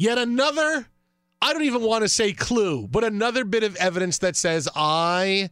yet 0.00 0.16
another, 0.18 0.86
I 1.42 1.52
don't 1.52 1.62
even 1.62 1.82
want 1.82 2.02
to 2.02 2.08
say 2.08 2.32
clue, 2.32 2.88
but 2.88 3.04
another 3.04 3.44
bit 3.44 3.62
of 3.62 3.76
evidence 3.76 4.18
that 4.18 4.34
says, 4.34 4.68
I 4.74 5.50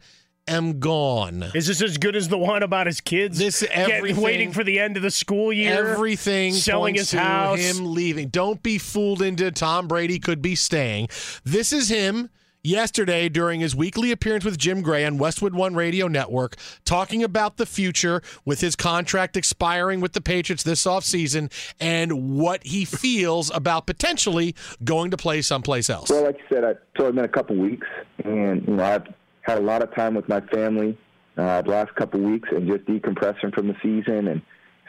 am 0.49 0.81
gone. 0.81 1.45
Is 1.55 1.67
this 1.67 1.83
as 1.83 1.99
good 1.99 2.17
as 2.17 2.29
the 2.29 2.39
one 2.39 2.63
about 2.63 2.87
his 2.87 3.01
kids? 3.01 3.39
This 3.39 3.63
everything, 3.71 4.23
waiting 4.23 4.53
for 4.53 4.65
the 4.65 4.79
end 4.79 4.97
of 4.97 5.03
the 5.03 5.11
school 5.11 5.53
year. 5.53 5.87
Everything 5.91 6.55
selling 6.55 6.95
his 6.95 7.13
house. 7.13 7.59
him 7.59 7.93
leaving. 7.93 8.29
Don't 8.29 8.63
be 8.63 8.79
fooled 8.79 9.21
into 9.21 9.51
Tom 9.51 9.87
Brady 9.87 10.19
could 10.19 10.41
be 10.41 10.55
staying. 10.55 11.09
This 11.45 11.73
is 11.73 11.91
him 11.91 12.31
yesterday 12.63 13.29
during 13.29 13.61
his 13.61 13.75
weekly 13.75 14.11
appearance 14.13 14.45
with 14.45 14.59
Jim 14.59 14.83
Gray 14.83 15.05
on 15.05 15.19
Westwood 15.19 15.55
One 15.55 15.75
Radio 15.75 16.09
Network 16.09 16.57
talking 16.85 17.23
about 17.23 17.57
the 17.57 17.67
future 17.67 18.23
with 18.45 18.61
his 18.61 18.77
contract 18.77 19.37
expiring 19.37 20.01
with 20.01 20.13
the 20.13 20.21
Patriots 20.21 20.63
this 20.63 20.85
offseason 20.85 21.51
and 21.81 22.37
what 22.39 22.65
he 22.67 22.85
feels 22.85 23.51
about 23.55 23.87
potentially 23.87 24.55
going 24.85 25.11
to 25.11 25.17
play 25.17 25.43
someplace 25.43 25.89
else. 25.89 26.11
Well, 26.11 26.25
like 26.25 26.39
you 26.39 26.57
said, 26.57 26.65
I 26.65 26.75
told 26.99 27.11
him 27.11 27.19
in 27.21 27.25
a 27.25 27.29
couple 27.29 27.57
weeks, 27.57 27.87
and 28.25 28.67
you 28.67 28.75
know 28.75 28.85
I've 28.85 29.07
had 29.43 29.59
a 29.59 29.63
lot 29.63 29.83
of 29.83 29.95
time 29.95 30.15
with 30.15 30.29
my 30.29 30.41
family 30.41 30.99
uh, 31.37 31.63
the 31.63 31.71
last 31.71 31.95
couple 31.95 32.21
weeks, 32.21 32.49
and 32.51 32.67
just 32.67 32.85
decompressing 32.85 33.55
from 33.55 33.69
the 33.69 33.77
season 33.83 34.29
and 34.29 34.43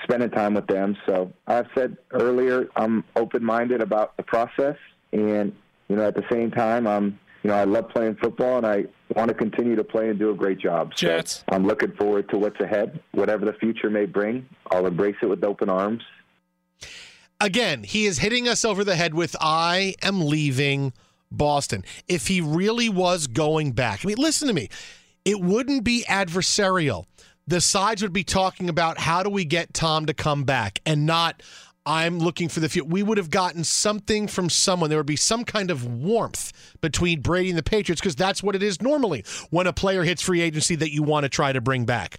spending 0.03 0.29
time 0.29 0.55
with 0.55 0.67
them. 0.67 0.97
So 1.07 1.31
I've 1.47 1.67
said 1.75 1.97
earlier, 2.11 2.67
I'm 2.75 3.03
open-minded 3.15 3.81
about 3.81 4.17
the 4.17 4.23
process, 4.23 4.75
and 5.13 5.53
you 5.87 5.95
know 5.95 6.07
at 6.07 6.15
the 6.15 6.25
same 6.31 6.51
time, 6.51 6.87
I'm 6.87 7.19
you 7.43 7.49
know 7.49 7.55
I 7.55 7.63
love 7.63 7.89
playing 7.89 8.15
football, 8.15 8.57
and 8.57 8.65
I 8.65 8.85
want 9.15 9.29
to 9.29 9.33
continue 9.33 9.75
to 9.75 9.83
play 9.83 10.09
and 10.09 10.19
do 10.19 10.29
a 10.31 10.35
great 10.35 10.59
job. 10.59 10.91
So 10.95 11.07
Jets. 11.07 11.43
I'm 11.49 11.65
looking 11.65 11.91
forward 11.93 12.29
to 12.29 12.37
what's 12.37 12.59
ahead, 12.59 12.99
whatever 13.11 13.45
the 13.45 13.53
future 13.53 13.89
may 13.89 14.05
bring. 14.05 14.47
I'll 14.71 14.85
embrace 14.85 15.15
it 15.21 15.27
with 15.27 15.43
open 15.43 15.69
arms. 15.69 16.03
again, 17.39 17.83
he 17.83 18.05
is 18.05 18.19
hitting 18.19 18.47
us 18.47 18.65
over 18.65 18.83
the 18.83 18.95
head 18.95 19.13
with 19.13 19.35
I 19.39 19.95
am 20.01 20.25
leaving 20.25 20.93
Boston. 21.31 21.85
If 22.07 22.27
he 22.27 22.41
really 22.41 22.89
was 22.89 23.27
going 23.27 23.71
back, 23.71 24.03
I 24.03 24.07
mean, 24.07 24.17
listen 24.17 24.47
to 24.47 24.53
me, 24.53 24.69
it 25.25 25.39
wouldn't 25.39 25.83
be 25.83 26.03
adversarial. 26.07 27.05
The 27.47 27.61
sides 27.61 28.01
would 28.03 28.13
be 28.13 28.23
talking 28.23 28.69
about 28.69 28.99
how 28.99 29.23
do 29.23 29.29
we 29.29 29.43
get 29.43 29.73
Tom 29.73 30.05
to 30.05 30.13
come 30.13 30.43
back 30.43 30.79
and 30.85 31.05
not. 31.05 31.41
I'm 31.89 32.19
looking 32.19 32.49
for 32.49 32.59
the 32.59 32.69
future. 32.69 32.87
We 32.87 33.01
would 33.01 33.17
have 33.17 33.31
gotten 33.31 33.63
something 33.63 34.27
from 34.27 34.51
someone. 34.51 34.91
There 34.91 34.99
would 34.99 35.07
be 35.07 35.15
some 35.15 35.43
kind 35.43 35.71
of 35.71 35.83
warmth 35.83 36.53
between 36.81 37.21
Brady 37.21 37.49
and 37.49 37.57
the 37.57 37.63
Patriots 37.63 37.99
because 37.99 38.15
that's 38.15 38.43
what 38.43 38.55
it 38.55 38.61
is 38.61 38.79
normally 38.79 39.25
when 39.49 39.65
a 39.65 39.73
player 39.73 40.03
hits 40.03 40.21
free 40.21 40.41
agency 40.41 40.75
that 40.75 40.93
you 40.93 41.01
want 41.01 41.23
to 41.23 41.29
try 41.29 41.51
to 41.51 41.61
bring 41.61 41.85
back. 41.85 42.17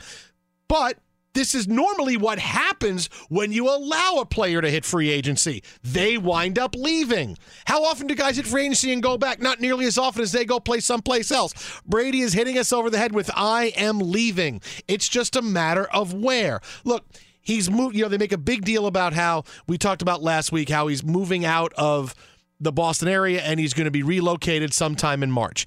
But 0.66 0.98
this 1.34 1.54
is 1.54 1.68
normally 1.68 2.16
what 2.16 2.40
happens 2.40 3.08
when 3.28 3.52
you 3.52 3.68
allow 3.68 4.16
a 4.18 4.26
player 4.26 4.60
to 4.60 4.68
hit 4.68 4.84
free 4.84 5.08
agency. 5.08 5.62
They 5.84 6.18
wind 6.18 6.58
up 6.58 6.74
leaving. 6.74 7.38
How 7.64 7.84
often 7.84 8.08
do 8.08 8.16
guys 8.16 8.38
hit 8.38 8.48
free 8.48 8.62
agency 8.62 8.92
and 8.92 9.00
go 9.00 9.16
back? 9.16 9.40
Not 9.40 9.60
nearly 9.60 9.86
as 9.86 9.98
often 9.98 10.22
as 10.22 10.32
they 10.32 10.44
go 10.44 10.58
play 10.58 10.80
someplace 10.80 11.30
else. 11.30 11.80
Brady 11.86 12.22
is 12.22 12.32
hitting 12.32 12.58
us 12.58 12.72
over 12.72 12.90
the 12.90 12.98
head 12.98 13.14
with 13.14 13.30
I 13.36 13.66
am 13.76 14.00
leaving. 14.00 14.62
It's 14.88 15.08
just 15.08 15.36
a 15.36 15.42
matter 15.42 15.84
of 15.84 16.12
where. 16.12 16.60
Look, 16.82 17.04
he's 17.42 17.70
moved, 17.70 17.96
you 17.96 18.02
know, 18.02 18.08
they 18.08 18.18
make 18.18 18.32
a 18.32 18.38
big 18.38 18.64
deal 18.64 18.86
about 18.86 19.12
how 19.12 19.44
we 19.66 19.78
talked 19.78 20.02
about 20.02 20.22
last 20.22 20.52
week 20.52 20.68
how 20.68 20.86
he's 20.86 21.04
moving 21.04 21.44
out 21.44 21.72
of 21.74 22.14
the 22.60 22.72
Boston 22.72 23.08
area 23.08 23.40
and 23.40 23.58
he's 23.58 23.72
going 23.72 23.86
to 23.86 23.90
be 23.90 24.02
relocated 24.02 24.72
sometime 24.74 25.22
in 25.22 25.30
March. 25.30 25.66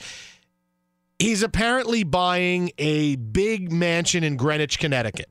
He's 1.19 1.41
apparently 1.41 2.03
buying 2.03 2.71
a 2.77 3.15
big 3.15 3.71
mansion 3.71 4.23
in 4.23 4.35
Greenwich, 4.35 4.77
Connecticut. 4.79 5.29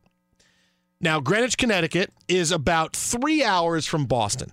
Now, 1.01 1.21
Greenwich, 1.21 1.59
Connecticut 1.59 2.11
is 2.29 2.53
about 2.53 2.95
three 2.95 3.43
hours 3.43 3.87
from 3.87 4.07
Boston. 4.07 4.53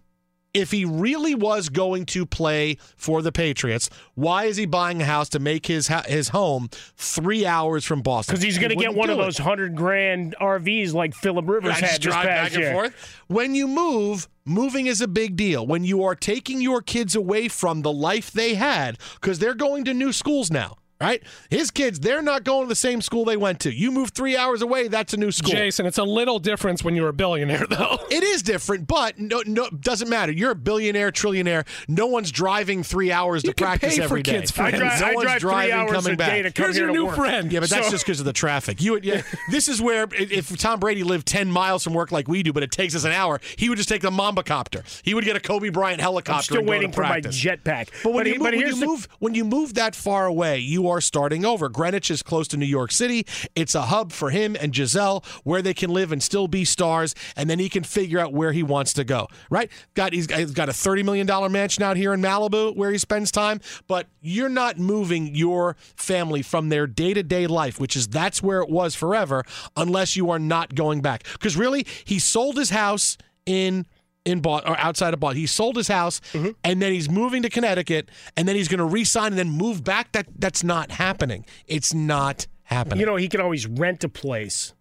If 0.53 0.71
he 0.71 0.83
really 0.83 1.35
was 1.35 1.69
going 1.69 2.05
to 2.07 2.25
play 2.25 2.77
for 2.95 3.21
the 3.21 3.31
Patriots, 3.31 3.89
why 4.15 4.45
is 4.45 4.57
he 4.57 4.65
buying 4.65 4.99
a 5.01 5.05
house 5.05 5.29
to 5.29 5.39
make 5.39 5.67
his 5.67 5.88
ha- 5.88 6.03
his 6.07 6.29
home 6.29 6.69
three 6.95 7.45
hours 7.45 7.85
from 7.85 8.01
Boston? 8.01 8.33
Because 8.33 8.43
he's 8.43 8.57
going 8.57 8.71
to 8.71 8.75
get 8.75 8.95
one 8.95 9.12
of 9.12 9.19
it. 9.19 9.21
those 9.21 9.38
hundred 9.38 9.75
grand 9.75 10.35
RVs 10.41 10.93
like 10.93 11.13
Philip 11.13 11.47
Rivers 11.47 11.71
I 11.71 11.85
had 11.85 12.01
just 12.01 12.03
this 12.03 12.13
past 12.15 12.25
back 12.25 12.53
and 12.53 12.62
year. 12.63 12.73
forth. 12.73 13.21
When 13.27 13.53
you 13.53 13.67
move, 13.67 14.27
moving 14.43 14.88
is 14.88 15.01
a 15.01 15.07
big 15.07 15.35
deal. 15.35 15.67
When 15.67 15.83
you 15.83 16.03
are 16.03 16.15
taking 16.15 16.62
your 16.62 16.81
kids 16.81 17.15
away 17.15 17.47
from 17.47 17.83
the 17.83 17.91
life 17.93 18.31
they 18.31 18.55
had, 18.55 18.97
because 19.21 19.38
they're 19.38 19.53
going 19.53 19.85
to 19.85 19.93
new 19.93 20.12
schools 20.12 20.49
now, 20.49 20.77
right? 21.01 21.23
His 21.49 21.71
kids, 21.71 21.99
they're 21.99 22.21
not 22.21 22.43
going 22.43 22.63
to 22.65 22.69
the 22.69 22.75
same 22.75 23.01
school 23.01 23.23
they 23.25 23.38
went 23.38 23.62
to. 23.62 23.73
You 23.73 23.91
move 23.91 24.09
three 24.09 24.35
hours 24.35 24.62
away, 24.62 24.88
that's 24.88 25.13
a 25.13 25.17
new 25.17 25.31
school. 25.31 25.51
Jason, 25.51 25.85
it's 25.85 25.97
a 25.97 26.03
little 26.03 26.39
difference 26.39 26.83
when 26.83 26.95
you're 26.95 27.09
a 27.09 27.13
billionaire, 27.13 27.65
though. 27.69 27.97
It 28.12 28.23
is 28.23 28.41
different, 28.43 28.88
but 28.88 29.17
no, 29.17 29.41
no, 29.45 29.69
doesn't 29.69 30.09
matter. 30.09 30.31
You're 30.31 30.51
a 30.51 30.55
billionaire, 30.55 31.12
trillionaire. 31.12 31.65
No 31.88 32.07
one's 32.07 32.31
driving 32.31 32.83
three 32.83 33.12
hours 33.12 33.43
You 33.43 33.51
to 33.51 33.53
can 33.55 33.65
practice 33.67 33.93
pay 33.93 33.97
for 33.99 34.03
every 34.03 34.23
day. 34.23 34.31
kids' 34.33 34.51
friends. 34.51 34.75
I 34.75 34.77
drive- 34.79 34.99
no 34.99 35.05
I 35.07 35.13
one's 35.13 35.23
drive 35.25 35.41
three 35.41 35.71
hours 35.71 35.91
coming 35.91 36.13
a 36.13 36.17
back. 36.17 36.29
day 36.31 36.41
to 36.41 36.51
come 36.51 36.63
Here's 36.65 36.75
here 36.75 36.85
your 36.85 36.93
to 36.93 36.99
new 36.99 37.05
work. 37.07 37.15
friend. 37.15 37.51
Yeah, 37.51 37.59
but 37.62 37.69
that's 37.69 37.85
So- 37.88 37.91
just 37.91 38.05
because 38.05 38.19
of 38.19 38.25
the 38.25 38.33
traffic. 38.33 38.81
You, 38.81 38.93
would- 38.93 39.05
yeah, 39.05 39.21
this 39.51 39.67
is 39.69 39.81
where 39.81 40.07
if 40.12 40.55
Tom 40.57 40.79
Brady 40.79 41.03
lived 41.03 41.27
ten 41.27 41.49
miles 41.51 41.83
from 41.83 41.93
work 41.93 42.12
like 42.12 42.27
we 42.27 42.43
do, 42.43 42.51
but 42.51 42.63
it 42.63 42.71
takes 42.71 42.93
us 42.95 43.05
an 43.05 43.12
hour, 43.13 43.39
he 43.57 43.69
would 43.69 43.77
just 43.77 43.89
take 43.89 44.01
the 44.01 44.12
Mamba 44.12 44.43
copter. 44.43 44.83
He 45.03 45.13
would 45.13 45.23
get 45.23 45.35
a 45.35 45.39
Kobe 45.39 45.69
Bryant 45.69 46.01
helicopter. 46.01 46.33
I'm 46.39 46.43
still 46.43 46.57
and 46.57 46.67
go 46.67 46.73
to 46.73 46.77
waiting 46.77 46.91
for 46.91 47.03
my 47.03 47.21
jetpack. 47.21 47.88
But 48.03 48.13
when, 48.13 48.25
he- 48.25 48.33
you, 48.33 48.39
move, 48.39 48.43
when, 48.45 48.53
here's 48.53 48.75
you 48.75 48.79
the- 48.81 48.85
move, 48.85 49.07
when 49.19 49.33
you 49.35 49.45
move 49.45 49.75
that 49.75 49.95
far 49.95 50.25
away, 50.25 50.59
you 50.59 50.88
are 50.89 51.02
starting 51.02 51.45
over. 51.45 51.69
Greenwich 51.69 52.12
is 52.12 52.23
close 52.23 52.47
to 52.49 52.58
New 52.58 52.65
York 52.65 52.91
City. 52.91 53.25
It's 53.56 53.75
a 53.75 53.84
hub 53.84 54.12
for 54.12 54.30
him 54.30 54.56
and 54.60 54.73
Gisele 54.73 55.23
where 55.43 55.62
they 55.62 55.73
can 55.73 55.89
live 55.89 56.12
and 56.12 56.21
still 56.21 56.47
be 56.47 56.65
stars, 56.65 57.15
and 57.36 57.49
then 57.49 57.60
he 57.60 57.69
can 57.69 57.84
figure 57.84 58.19
out 58.19 58.34
where 58.34 58.52
he 58.52 58.63
wants 58.63 58.93
to 58.93 59.04
go. 59.04 59.28
Right? 59.49 59.71
Got 59.93 60.13
he's 60.13 60.28
got, 60.28 60.39
he's 60.39 60.52
got 60.52 60.69
a 60.69 60.73
thirty 60.73 61.04
million 61.04 61.28
dollar 61.28 61.49
mansion 61.49 61.84
out 61.84 61.97
here 61.97 62.13
in 62.13 62.21
Malibu 62.21 62.75
where 62.75 62.91
he 62.91 62.97
spends 62.97 63.32
time, 63.32 63.62
but 63.88 64.08
you're 64.21 64.49
not 64.49 64.78
moving 64.78 65.36
your 65.36 65.75
family 65.95 66.41
from 66.41 66.69
their 66.69 66.88
day 66.88 67.13
to 67.13 67.23
day 67.23 67.47
life, 67.47 67.80
which 67.80 67.95
is 67.95 68.08
that's 68.08 68.41
where 68.41 68.62
it 68.62 68.69
was 68.69 68.95
forever, 68.95 69.43
unless 69.75 70.15
you 70.15 70.30
are 70.30 70.39
not 70.39 70.75
going 70.75 71.02
back. 71.02 71.23
Because 71.34 71.56
really, 71.58 71.86
he 72.06 72.19
sold 72.19 72.58
his 72.58 72.69
house 72.69 73.17
in 73.45 73.86
in 74.25 74.41
Boston 74.41 74.71
or 74.73 74.77
outside 74.79 75.13
of 75.13 75.19
Boston. 75.19 75.38
He 75.39 75.47
sold 75.47 75.75
his 75.75 75.88
house 75.88 76.19
Mm-hmm. 76.34 76.49
and 76.63 76.82
then 76.82 76.91
he's 76.91 77.10
moving 77.10 77.41
to 77.43 77.49
Connecticut 77.49 78.10
and 78.38 78.47
then 78.47 78.55
he's 78.55 78.67
going 78.67 78.79
to 78.79 78.86
re-sign 78.86 79.27
and 79.27 79.38
then 79.38 79.49
move 79.49 79.84
back. 79.84 80.12
That 80.12 80.27
that's 80.38 80.63
not 80.63 80.91
happening. 80.91 81.45
It's 81.67 81.93
not 81.93 82.47
happening. 82.63 82.99
You 82.99 83.05
know, 83.05 83.15
he 83.15 83.27
can 83.29 83.41
always 83.41 83.65
rent 83.65 84.03
a 84.03 84.10
place. 84.10 84.73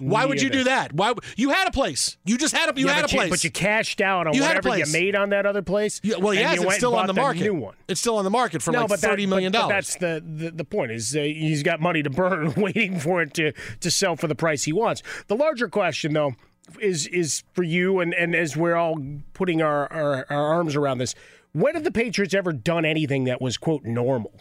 Why 0.00 0.26
would 0.26 0.40
you 0.40 0.48
do 0.48 0.64
that? 0.64 0.92
Why 0.92 1.12
you 1.36 1.50
had 1.50 1.66
a 1.66 1.72
place? 1.72 2.18
You 2.24 2.38
just 2.38 2.54
had 2.56 2.68
a 2.76 2.80
you 2.80 2.86
Yeah, 2.86 2.92
had 2.94 3.04
a 3.06 3.08
but 3.08 3.10
place. 3.16 3.30
but 3.30 3.42
you 3.44 3.50
cashed 3.50 4.00
out 4.00 4.28
on 4.28 4.34
You 4.34 4.42
had 4.42 4.52
a 4.52 4.60
whatever 4.60 4.78
you 4.78 4.92
made 4.92 5.16
on 5.16 5.30
that 5.30 5.44
other 5.44 5.62
place. 5.62 6.00
Yeah, 6.04 6.16
well, 6.18 6.34
yes, 6.34 6.62
it's 6.62 6.76
still 6.76 6.94
on 6.94 7.08
the 7.08 7.14
market. 7.14 7.42
New 7.42 7.54
one. 7.54 7.74
It's 7.88 8.00
still 8.00 8.16
on 8.18 8.22
the 8.24 8.30
market 8.30 8.62
for 8.62 8.70
no, 8.70 8.80
like 8.82 8.88
but 8.90 9.00
that- 9.00 9.08
thirty 9.10 9.26
million 9.26 9.50
but- 9.50 9.58
but 9.62 9.68
dollars. 9.68 9.86
That's 9.86 9.96
the, 9.96 10.22
the 10.24 10.50
the 10.52 10.64
point 10.64 10.92
is 10.92 11.16
uh, 11.16 11.20
he's 11.22 11.62
got 11.64 11.80
money 11.80 12.02
to 12.04 12.10
burn, 12.10 12.52
waiting 12.56 13.00
for 13.00 13.22
it 13.22 13.34
to 13.34 13.52
to 13.80 13.90
sell 13.90 14.14
for 14.14 14.28
the 14.28 14.36
price 14.36 14.62
he 14.64 14.72
wants. 14.72 15.02
The 15.26 15.34
larger 15.36 15.68
question, 15.68 16.12
though, 16.12 16.34
is 16.80 17.06
is 17.06 17.44
for 17.52 17.62
you, 17.62 18.00
and 18.00 18.14
and 18.14 18.34
as 18.34 18.56
we're 18.56 18.76
all 18.76 18.96
putting 19.32 19.62
our, 19.62 19.92
our 19.92 20.26
our 20.30 20.54
arms 20.54 20.76
around 20.76 20.98
this, 20.98 21.14
when 21.52 21.74
have 21.74 21.84
the 21.84 21.90
Patriots 21.90 22.34
ever 22.34 22.52
done 22.52 22.84
anything 22.84 23.24
that 23.24 23.40
was 23.40 23.56
quote 23.56 23.84
normal? 23.84 24.32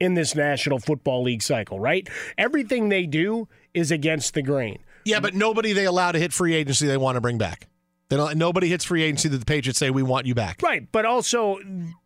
In 0.00 0.14
this 0.14 0.34
National 0.34 0.80
Football 0.80 1.22
League 1.22 1.42
cycle, 1.42 1.78
right? 1.78 2.08
Everything 2.36 2.88
they 2.88 3.06
do 3.06 3.46
is 3.72 3.92
against 3.92 4.34
the 4.34 4.42
grain. 4.42 4.80
Yeah, 5.04 5.20
but 5.20 5.32
nobody 5.32 5.72
they 5.72 5.84
allow 5.84 6.10
to 6.10 6.18
hit 6.18 6.32
free 6.32 6.54
agency 6.54 6.88
they 6.88 6.96
want 6.96 7.14
to 7.14 7.20
bring 7.20 7.38
back. 7.38 7.68
They 8.08 8.16
don't, 8.16 8.36
nobody 8.36 8.68
hits 8.68 8.84
free 8.84 9.04
agency 9.04 9.28
that 9.28 9.38
the 9.38 9.46
Patriots 9.46 9.78
say 9.78 9.90
we 9.90 10.02
want 10.02 10.26
you 10.26 10.34
back. 10.34 10.60
Right, 10.60 10.90
but 10.90 11.04
also 11.04 11.58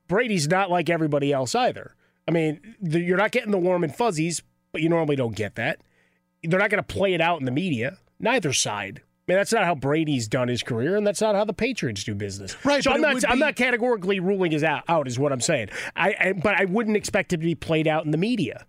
Brady's 0.09 0.47
not 0.47 0.71
like 0.71 0.91
everybody 0.91 1.33
else 1.33 1.55
either. 1.55 1.95
I 2.29 2.33
mean, 2.33 2.77
the, 2.83 3.01
you're 3.01 3.17
not 3.17 3.31
getting 3.33 3.51
the 3.51 3.59
warm 3.59 3.83
and 3.83 3.95
fuzzies, 3.95 4.43
but 4.73 4.83
you 4.83 4.91
normally 4.91 5.17
don't 5.17 5.35
get 5.35 5.55
that. 5.55 5.81
They're 6.43 6.61
not 6.61 6.71
going 6.71 6.85
to 6.85 6.95
play 6.95 7.15
it 7.15 7.21
out 7.23 7.41
in 7.41 7.47
the 7.47 7.51
media. 7.51 7.97
Neither 8.21 8.53
side. 8.53 9.01
I 9.27 9.33
mean, 9.33 9.39
that's 9.39 9.53
not 9.53 9.65
how 9.65 9.75
Brady's 9.75 10.29
done 10.29 10.47
his 10.47 10.63
career, 10.63 10.97
and 10.97 11.05
that's 11.05 11.21
not 11.21 11.35
how 11.35 11.45
the 11.45 11.53
Patriots 11.53 12.05
do 12.05 12.15
business. 12.15 12.57
Right, 12.65 12.83
So 12.85 12.93
I'm 12.93 13.01
not. 13.01 13.29
I'm 13.29 13.39
be- 13.39 13.41
not 13.41 13.57
categorically 13.57 14.21
ruling 14.21 14.53
his 14.53 14.63
out, 14.63 14.85
out. 14.89 15.09
Is 15.09 15.19
what 15.19 15.33
I'm 15.33 15.41
saying. 15.41 15.71
I, 15.97 16.15
I. 16.21 16.33
But 16.33 16.61
I 16.61 16.67
wouldn't 16.67 16.97
expect 16.97 17.33
it 17.33 17.39
to 17.39 17.43
be 17.43 17.57
played 17.57 17.89
out 17.89 18.05
in 18.05 18.13
the 18.13 18.19
media. 18.19 18.67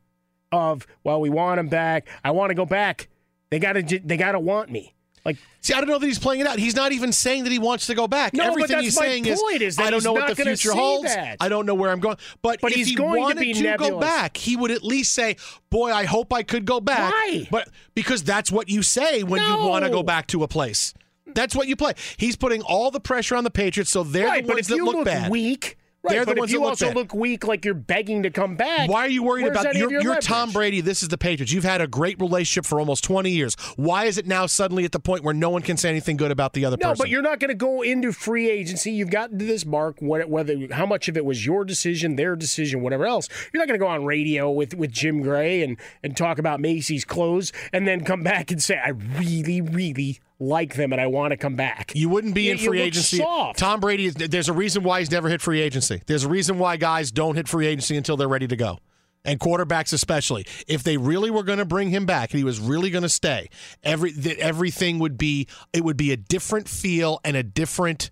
Of 0.51 0.87
well, 1.03 1.21
we 1.21 1.29
want 1.29 1.59
him 1.59 1.67
back. 1.67 2.07
I 2.23 2.31
want 2.31 2.49
to 2.49 2.55
go 2.55 2.65
back. 2.65 3.07
They 3.51 3.59
got 3.59 3.73
to. 3.73 3.83
They 3.83 4.17
got 4.17 4.31
to 4.31 4.39
want 4.39 4.71
me. 4.71 4.95
Like, 5.28 5.38
see, 5.59 5.73
I 5.73 5.82
don't 5.82 5.89
know 5.89 5.99
that 5.99 6.05
he's 6.07 6.17
playing 6.19 6.39
it 6.39 6.47
out. 6.47 6.57
He's 6.57 6.73
not 6.73 6.93
even 6.93 7.11
saying 7.11 7.43
that 7.43 7.51
he 7.51 7.59
wants 7.59 7.88
to 7.88 7.95
go 7.95 8.07
back. 8.07 8.34
No, 8.34 8.45
but 8.45 8.51
Everything 8.51 8.75
that's 8.78 8.86
he's 8.86 8.95
my 8.97 9.05
saying 9.05 9.25
point, 9.25 9.61
is 9.61 9.75
that 9.75 9.86
I 9.86 9.89
don't 9.91 10.01
know 10.01 10.13
what 10.13 10.34
the 10.34 10.41
future 10.41 10.71
holds. 10.71 11.13
that. 11.13 11.36
I 11.41 11.49
don't 11.49 11.65
know 11.65 11.75
where 11.75 11.91
I'm 11.91 11.99
going. 11.99 12.15
But, 12.41 12.61
But 12.61 12.71
if 12.71 12.78
he's 12.78 12.88
he 12.88 12.95
going 12.95 13.15
to 13.15 13.19
wanted 13.19 13.39
be 13.41 13.53
to 13.53 13.75
go 13.78 13.99
back, 13.99 14.38
he 14.38 14.55
would 14.55 14.71
at 14.71 14.84
least 14.86 15.13
say, 15.13 15.36
"Boy, 15.69 15.91
I 15.91 16.05
hope 16.05 16.32
I 16.32 16.43
could 16.43 16.65
go 16.65 16.80
back." 16.80 17.11
Why? 17.11 17.45
But 17.51 17.67
because 17.93 18.23
that's 18.23 18.53
what 18.53 18.69
you 18.69 18.82
say 18.84 19.23
when 19.23 19.41
you 19.41 19.57
want 19.57 19.84
to 19.84 19.91
go 19.91 20.01
back 20.01 20.28
to 20.28 20.43
a 20.43 20.47
place. 20.47 20.93
That's 21.36 21.53
what 21.53 21.67
you 21.67 21.75
play. 21.75 21.91
He's 22.15 22.38
putting 22.38 22.61
all 22.61 22.89
the 22.89 23.01
pressure 23.01 23.36
on 23.36 23.43
the 23.43 23.51
Patriots, 23.51 23.91
so 23.91 24.03
they're 24.03 24.28
right, 24.28 24.47
the 24.47 24.53
ones 24.53 24.67
that 24.69 24.78
look, 24.78 24.95
look 24.95 25.05
bad. 25.05 25.30
weak, 25.30 25.78
right, 26.07 26.15
They're 26.15 26.25
but 26.25 26.35
the 26.35 26.39
ones 26.41 26.49
if 26.51 26.53
you 26.53 26.59
look 26.61 26.69
also 26.69 26.87
bad. 26.87 26.95
look 26.95 27.13
weak, 27.13 27.45
like 27.45 27.65
you're 27.65 27.73
begging 27.73 28.23
to 28.23 28.29
come 28.29 28.55
back. 28.55 28.89
Why 28.89 29.01
are 29.01 29.09
you 29.09 29.23
worried 29.23 29.47
about 29.47 29.75
you're, 29.75 29.91
your 29.91 30.01
you're? 30.01 30.15
Tom 30.17 30.51
Brady? 30.51 30.81
This 30.81 31.03
is 31.03 31.09
the 31.09 31.17
Patriots. 31.17 31.51
You've 31.51 31.63
had 31.63 31.81
a 31.81 31.87
great 31.87 32.19
relationship 32.19 32.65
for 32.65 32.79
almost 32.79 33.03
20 33.03 33.29
years. 33.29 33.55
Why 33.75 34.05
is 34.05 34.17
it 34.17 34.25
now 34.27 34.45
suddenly 34.45 34.85
at 34.85 34.91
the 34.91 34.99
point 34.99 35.23
where 35.23 35.33
no 35.33 35.49
one 35.49 35.61
can 35.61 35.77
say 35.77 35.89
anything 35.89 36.17
good 36.17 36.31
about 36.31 36.53
the 36.53 36.65
other 36.65 36.77
No, 36.81 36.89
person? 36.89 37.03
but 37.03 37.09
you're 37.09 37.21
not 37.21 37.39
going 37.39 37.49
to 37.49 37.55
go 37.55 37.81
into 37.81 38.11
free 38.11 38.49
agency. 38.49 38.91
You've 38.91 39.09
gotten 39.11 39.37
to 39.39 39.45
this 39.45 39.65
mark. 39.65 40.01
what- 40.01 40.29
Whether 40.29 40.55
how 40.71 40.85
much 40.85 41.07
of 41.07 41.17
it 41.17 41.25
was 41.25 41.45
your 41.45 41.63
decision, 41.65 42.15
their 42.15 42.35
decision, 42.35 42.81
whatever 42.81 43.05
else, 43.05 43.29
you're 43.53 43.61
not 43.61 43.67
going 43.67 43.79
to 43.79 43.83
go 43.83 43.89
on 43.89 44.05
radio 44.05 44.49
with, 44.49 44.73
with 44.73 44.91
Jim 44.91 45.21
Gray 45.21 45.61
and 45.63 45.77
and 46.03 46.15
talk 46.17 46.37
about 46.39 46.59
Macy's 46.59 47.05
clothes, 47.05 47.51
and 47.73 47.87
then 47.87 48.03
come 48.03 48.23
back 48.23 48.51
and 48.51 48.61
say, 48.61 48.77
"I 48.83 48.89
really, 48.89 49.61
really 49.61 50.19
like 50.39 50.75
them, 50.75 50.91
and 50.91 51.01
I 51.01 51.07
want 51.07 51.31
to 51.31 51.38
come 51.38 51.55
back." 51.55 51.91
You 51.95 52.09
wouldn't 52.09 52.35
be 52.35 52.43
You- 52.43 52.51
in 52.53 52.57
free 52.57 52.81
agency. 52.81 53.17
soft. 53.17 53.59
Tom 53.59 53.79
Brady 53.79 54.05
is 54.05 54.13
there's 54.15 54.49
a 54.49 54.53
reason 54.53 54.83
why 54.83 54.99
he's 54.99 55.11
never 55.11 55.29
hit 55.29 55.41
free 55.41 55.61
agency. 55.61 56.01
There's 56.05 56.23
a 56.23 56.29
reason 56.29 56.59
why 56.59 56.77
guys 56.77 57.11
don't 57.11 57.35
hit 57.35 57.47
free 57.47 57.67
agency 57.67 57.97
until 57.97 58.17
they're 58.17 58.27
ready 58.27 58.47
to 58.47 58.55
go. 58.55 58.79
And 59.25 59.39
quarterbacks 59.41 59.91
especially. 59.91 60.45
If 60.67 60.83
they 60.83 60.95
really 60.95 61.29
were 61.31 61.43
going 61.43 61.57
to 61.57 61.65
bring 61.65 61.89
him 61.89 62.05
back 62.05 62.31
and 62.31 62.38
he 62.38 62.43
was 62.45 62.59
really 62.61 62.89
going 62.89 63.01
to 63.03 63.09
stay, 63.09 63.49
every 63.83 64.11
that 64.13 64.38
everything 64.38 64.99
would 64.99 65.17
be 65.17 65.47
it 65.73 65.83
would 65.83 65.97
be 65.97 66.11
a 66.13 66.17
different 66.17 66.69
feel 66.69 67.19
and 67.25 67.35
a 67.35 67.43
different 67.43 68.09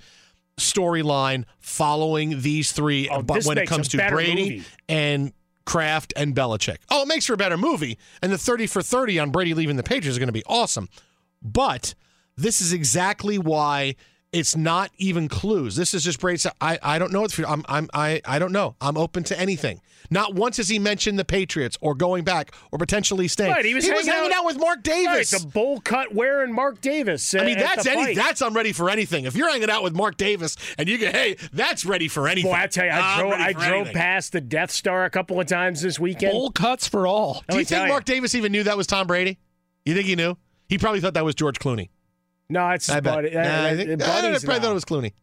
storyline 0.60 1.44
following 1.60 2.42
these 2.42 2.72
three 2.72 3.10
Oh, 3.10 3.22
but 3.22 3.44
when 3.46 3.58
it 3.58 3.68
comes 3.68 3.88
to 3.90 3.98
Brady 4.10 4.36
movie. 4.58 4.64
and 4.90 5.34
Kraft 5.66 6.14
and 6.16 6.36
Belichick. 6.36 6.78
Oh, 6.90 7.04
it 7.04 7.08
makes 7.08 7.26
for 7.26 7.34
a 7.34 7.38
better 7.38 7.58
movie. 7.58 7.98
And 8.22 8.32
the 8.32 8.38
30 8.38 8.68
for 8.68 8.82
30 8.82 9.20
on 9.20 9.32
Brady 9.32 9.54
leaving 9.54 9.76
the 9.78 9.84
Patriots 9.84 10.10
is 10.16 10.20
going 10.20 10.28
to 10.28 10.34
be 10.34 10.44
awesome. 10.48 10.90
But 11.42 11.94
this 12.38 12.62
is 12.62 12.74
exactly 12.74 13.38
why 13.38 13.96
it's 14.36 14.56
not 14.56 14.92
even 14.98 15.30
clues. 15.30 15.78
This 15.78 15.94
is 15.94 16.04
just 16.04 16.20
Brady. 16.20 16.38
said, 16.40 16.52
I, 16.60 16.78
I 16.84 17.00
don't 17.00 17.14
know. 17.14 17.24
If 17.24 17.40
I'm, 17.40 17.64
I'm, 17.70 17.90
I, 17.94 18.22
I 18.26 18.38
don't 18.38 18.52
know. 18.52 18.76
I'm 18.82 18.98
open 18.98 19.24
to 19.26 19.40
anything. 19.40 19.80
Not 20.10 20.36
once 20.36 20.58
has 20.58 20.68
he 20.68 20.78
mentioned 20.78 21.18
the 21.18 21.24
Patriots 21.24 21.78
or 21.80 21.96
going 21.96 22.26
back 22.26 22.54
or 22.72 22.78
potentially 22.78 23.30
staying. 23.30 23.54
Right, 23.54 23.64
he 23.64 23.74
was, 23.74 23.88
hanging, 23.88 24.34
out, 24.34 24.44
with 24.44 24.60
Mark 24.60 24.84
Davis. 24.84 25.32
Right, 25.32 25.42
the 25.42 25.48
bowl 25.48 25.80
cut 25.80 26.14
wearing 26.14 26.54
Mark 26.54 26.82
Davis. 26.82 27.34
I 27.34 27.46
mean, 27.46 27.58
that's 27.58 27.88
any, 27.88 28.04
fight. 28.04 28.16
that's 28.18 28.42
I'm 28.42 28.54
ready 28.54 28.74
for 28.74 28.90
anything. 28.90 29.24
If 29.24 29.38
you're 29.38 29.50
hanging 29.50 29.70
out 29.70 29.84
with 29.84 29.96
Mark 29.96 30.18
Davis 30.18 30.58
and 30.78 30.90
you 30.90 30.98
go, 30.98 31.08
hey, 31.08 31.38
that's 31.54 31.86
ready 31.86 32.10
for 32.10 32.28
anything. 32.28 32.52
Boy, 32.52 32.58
I 32.58 32.68
tell 32.68 32.86
you, 32.86 32.92
I 32.92 33.20
drove, 33.20 33.34
I 33.34 33.54
drove 33.54 33.74
anything. 33.74 33.94
past 33.94 34.34
the 34.34 34.42
Death 34.42 34.72
Star 34.72 35.06
a 35.06 35.10
couple 35.10 35.40
of 35.40 35.48
times 35.48 35.82
this 35.82 35.98
weekend. 35.98 36.34
Bowl 36.34 36.52
cuts 36.52 36.90
for 36.90 37.08
all. 37.08 37.42
Do 37.48 37.58
you 37.58 37.64
think 37.64 37.84
you. 37.84 37.88
Mark 37.88 38.04
Davis 38.04 38.36
even 38.36 38.52
knew 38.52 38.64
that 38.64 38.76
was 38.76 38.86
Tom 38.86 39.08
Brady? 39.08 39.40
You 39.86 39.96
think 39.96 40.08
he 40.08 40.18
knew? 40.18 40.36
He 40.68 40.78
probably 40.78 41.00
thought 41.00 41.14
that 41.14 41.24
was 41.24 41.36
George 41.36 41.58
Clooney. 41.58 41.90
No, 42.50 42.70
it's 42.70 42.90
I 42.90 43.00
bet. 43.00 43.34
Nah, 43.34 43.66
I, 43.66 43.76
think, 43.76 44.02
I 44.02 44.06
probably 44.06 44.30
now. 44.32 44.38
thought 44.38 44.72
it 44.72 44.74
was 44.74 44.86
Clooney. 44.86 45.14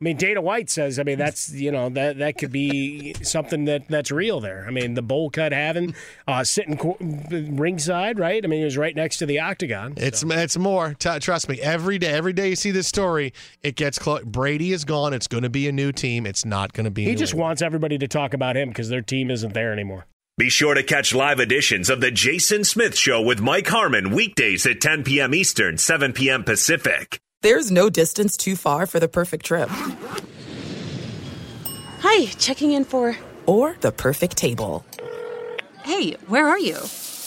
I 0.00 0.04
mean, 0.04 0.16
Dana 0.16 0.40
White 0.40 0.70
says. 0.70 0.98
I 0.98 1.02
mean, 1.02 1.18
that's 1.18 1.52
you 1.52 1.70
know 1.70 1.90
that 1.90 2.16
that 2.18 2.38
could 2.38 2.50
be 2.50 3.12
something 3.22 3.66
that 3.66 3.86
that's 3.88 4.10
real 4.10 4.40
there. 4.40 4.64
I 4.66 4.70
mean, 4.70 4.94
the 4.94 5.02
bowl 5.02 5.28
cut 5.28 5.52
having 5.52 5.94
uh, 6.26 6.42
sitting 6.42 6.78
co- 6.78 6.96
ringside, 7.00 8.18
right? 8.18 8.42
I 8.42 8.48
mean, 8.48 8.60
he 8.60 8.64
was 8.64 8.78
right 8.78 8.96
next 8.96 9.18
to 9.18 9.26
the 9.26 9.40
octagon. 9.40 9.92
It's 9.98 10.22
it's 10.26 10.56
more. 10.56 10.94
T- 10.94 11.18
trust 11.18 11.50
me. 11.50 11.60
Every 11.60 11.98
day, 11.98 12.08
every 12.08 12.32
day 12.32 12.48
you 12.48 12.56
see 12.56 12.70
this 12.70 12.86
story, 12.86 13.34
it 13.62 13.76
gets 13.76 13.98
close. 13.98 14.24
Brady 14.24 14.72
is 14.72 14.86
gone. 14.86 15.12
It's 15.12 15.26
going 15.26 15.42
to 15.42 15.50
be 15.50 15.68
a 15.68 15.72
new 15.72 15.92
team. 15.92 16.24
It's 16.24 16.46
not 16.46 16.72
going 16.72 16.84
to 16.84 16.90
be. 16.90 17.04
He 17.04 17.10
New 17.10 17.16
just 17.18 17.34
wants 17.34 17.60
everybody 17.60 17.98
to 17.98 18.08
talk 18.08 18.32
about 18.32 18.56
him 18.56 18.70
because 18.70 18.88
their 18.88 19.02
team 19.02 19.30
isn't 19.30 19.52
there 19.52 19.70
anymore. 19.70 20.06
Be 20.40 20.48
sure 20.48 20.72
to 20.72 20.82
catch 20.82 21.14
live 21.14 21.38
editions 21.38 21.90
of 21.90 22.00
The 22.00 22.10
Jason 22.10 22.64
Smith 22.64 22.96
Show 22.96 23.20
with 23.20 23.42
Mike 23.42 23.66
Harmon 23.66 24.10
weekdays 24.10 24.64
at 24.64 24.80
10 24.80 25.04
p.m. 25.04 25.34
Eastern, 25.34 25.76
7 25.76 26.14
p.m. 26.14 26.44
Pacific. 26.44 27.20
There's 27.42 27.70
no 27.70 27.90
distance 27.90 28.38
too 28.38 28.56
far 28.56 28.86
for 28.86 28.98
the 28.98 29.06
perfect 29.06 29.44
trip. 29.44 29.68
Hi, 32.00 32.24
checking 32.38 32.72
in 32.72 32.86
for. 32.86 33.18
Or 33.44 33.76
the 33.82 33.92
perfect 33.92 34.38
table. 34.38 34.82
Hey, 35.82 36.12
where 36.26 36.48
are 36.48 36.58
you? 36.58 36.78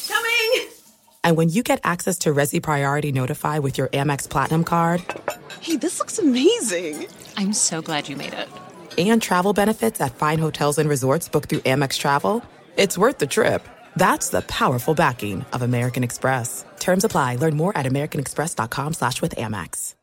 Coming! 0.08 0.70
And 1.24 1.38
when 1.38 1.50
you 1.50 1.62
get 1.62 1.82
access 1.84 2.18
to 2.18 2.34
Resy 2.34 2.64
Priority 2.64 3.12
Notify 3.12 3.60
with 3.60 3.78
your 3.78 3.90
Amex 3.90 4.28
Platinum 4.28 4.64
card 4.64 5.04
Hey, 5.62 5.76
this 5.76 6.00
looks 6.00 6.18
amazing. 6.18 7.06
I'm 7.38 7.54
so 7.54 7.80
glad 7.80 8.10
you 8.10 8.16
made 8.16 8.34
it. 8.34 8.50
and 8.98 9.22
travel 9.22 9.54
benefits 9.54 10.02
at 10.02 10.16
fine 10.16 10.40
hotels 10.40 10.80
and 10.80 10.90
resorts 10.90 11.30
booked 11.30 11.50
through 11.50 11.60
Amex 11.60 11.96
Travel, 12.00 12.44
it's 12.78 12.98
worth 12.98 13.18
the 13.18 13.28
trip. 13.28 13.68
That's 13.96 14.30
the 14.30 14.42
powerful 14.42 14.96
backing 14.96 15.46
of 15.54 15.62
American 15.62 16.04
Express. 16.04 16.66
Terms 16.80 17.04
apply. 17.04 17.38
Learn 17.38 17.56
more 17.56 17.76
at 17.78 17.86
americanexpress.com 17.86 18.94
slash 18.94 19.22
with 19.22 19.36
Amex. 19.36 19.96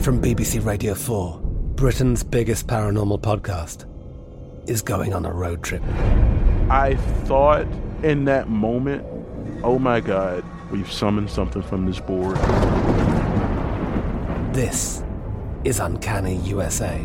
From 0.00 0.20
BBC 0.20 0.64
Radio 0.64 0.94
4, 0.94 1.40
Britain's 1.76 2.22
biggest 2.22 2.66
paranormal 2.66 3.20
podcast 3.20 3.86
is 4.68 4.82
going 4.82 5.14
on 5.14 5.24
a 5.24 5.32
road 5.32 5.62
trip. 5.62 5.82
I 6.70 6.96
thought 7.24 7.66
in 8.02 8.24
that 8.26 8.48
moment, 8.48 9.04
oh 9.62 9.78
my 9.78 10.00
God, 10.00 10.44
we've 10.70 10.90
summoned 10.92 11.30
something 11.30 11.62
from 11.62 11.86
this 11.86 12.00
board. 12.00 12.36
This 14.54 15.02
is 15.64 15.80
Uncanny 15.80 16.36
USA. 16.36 17.04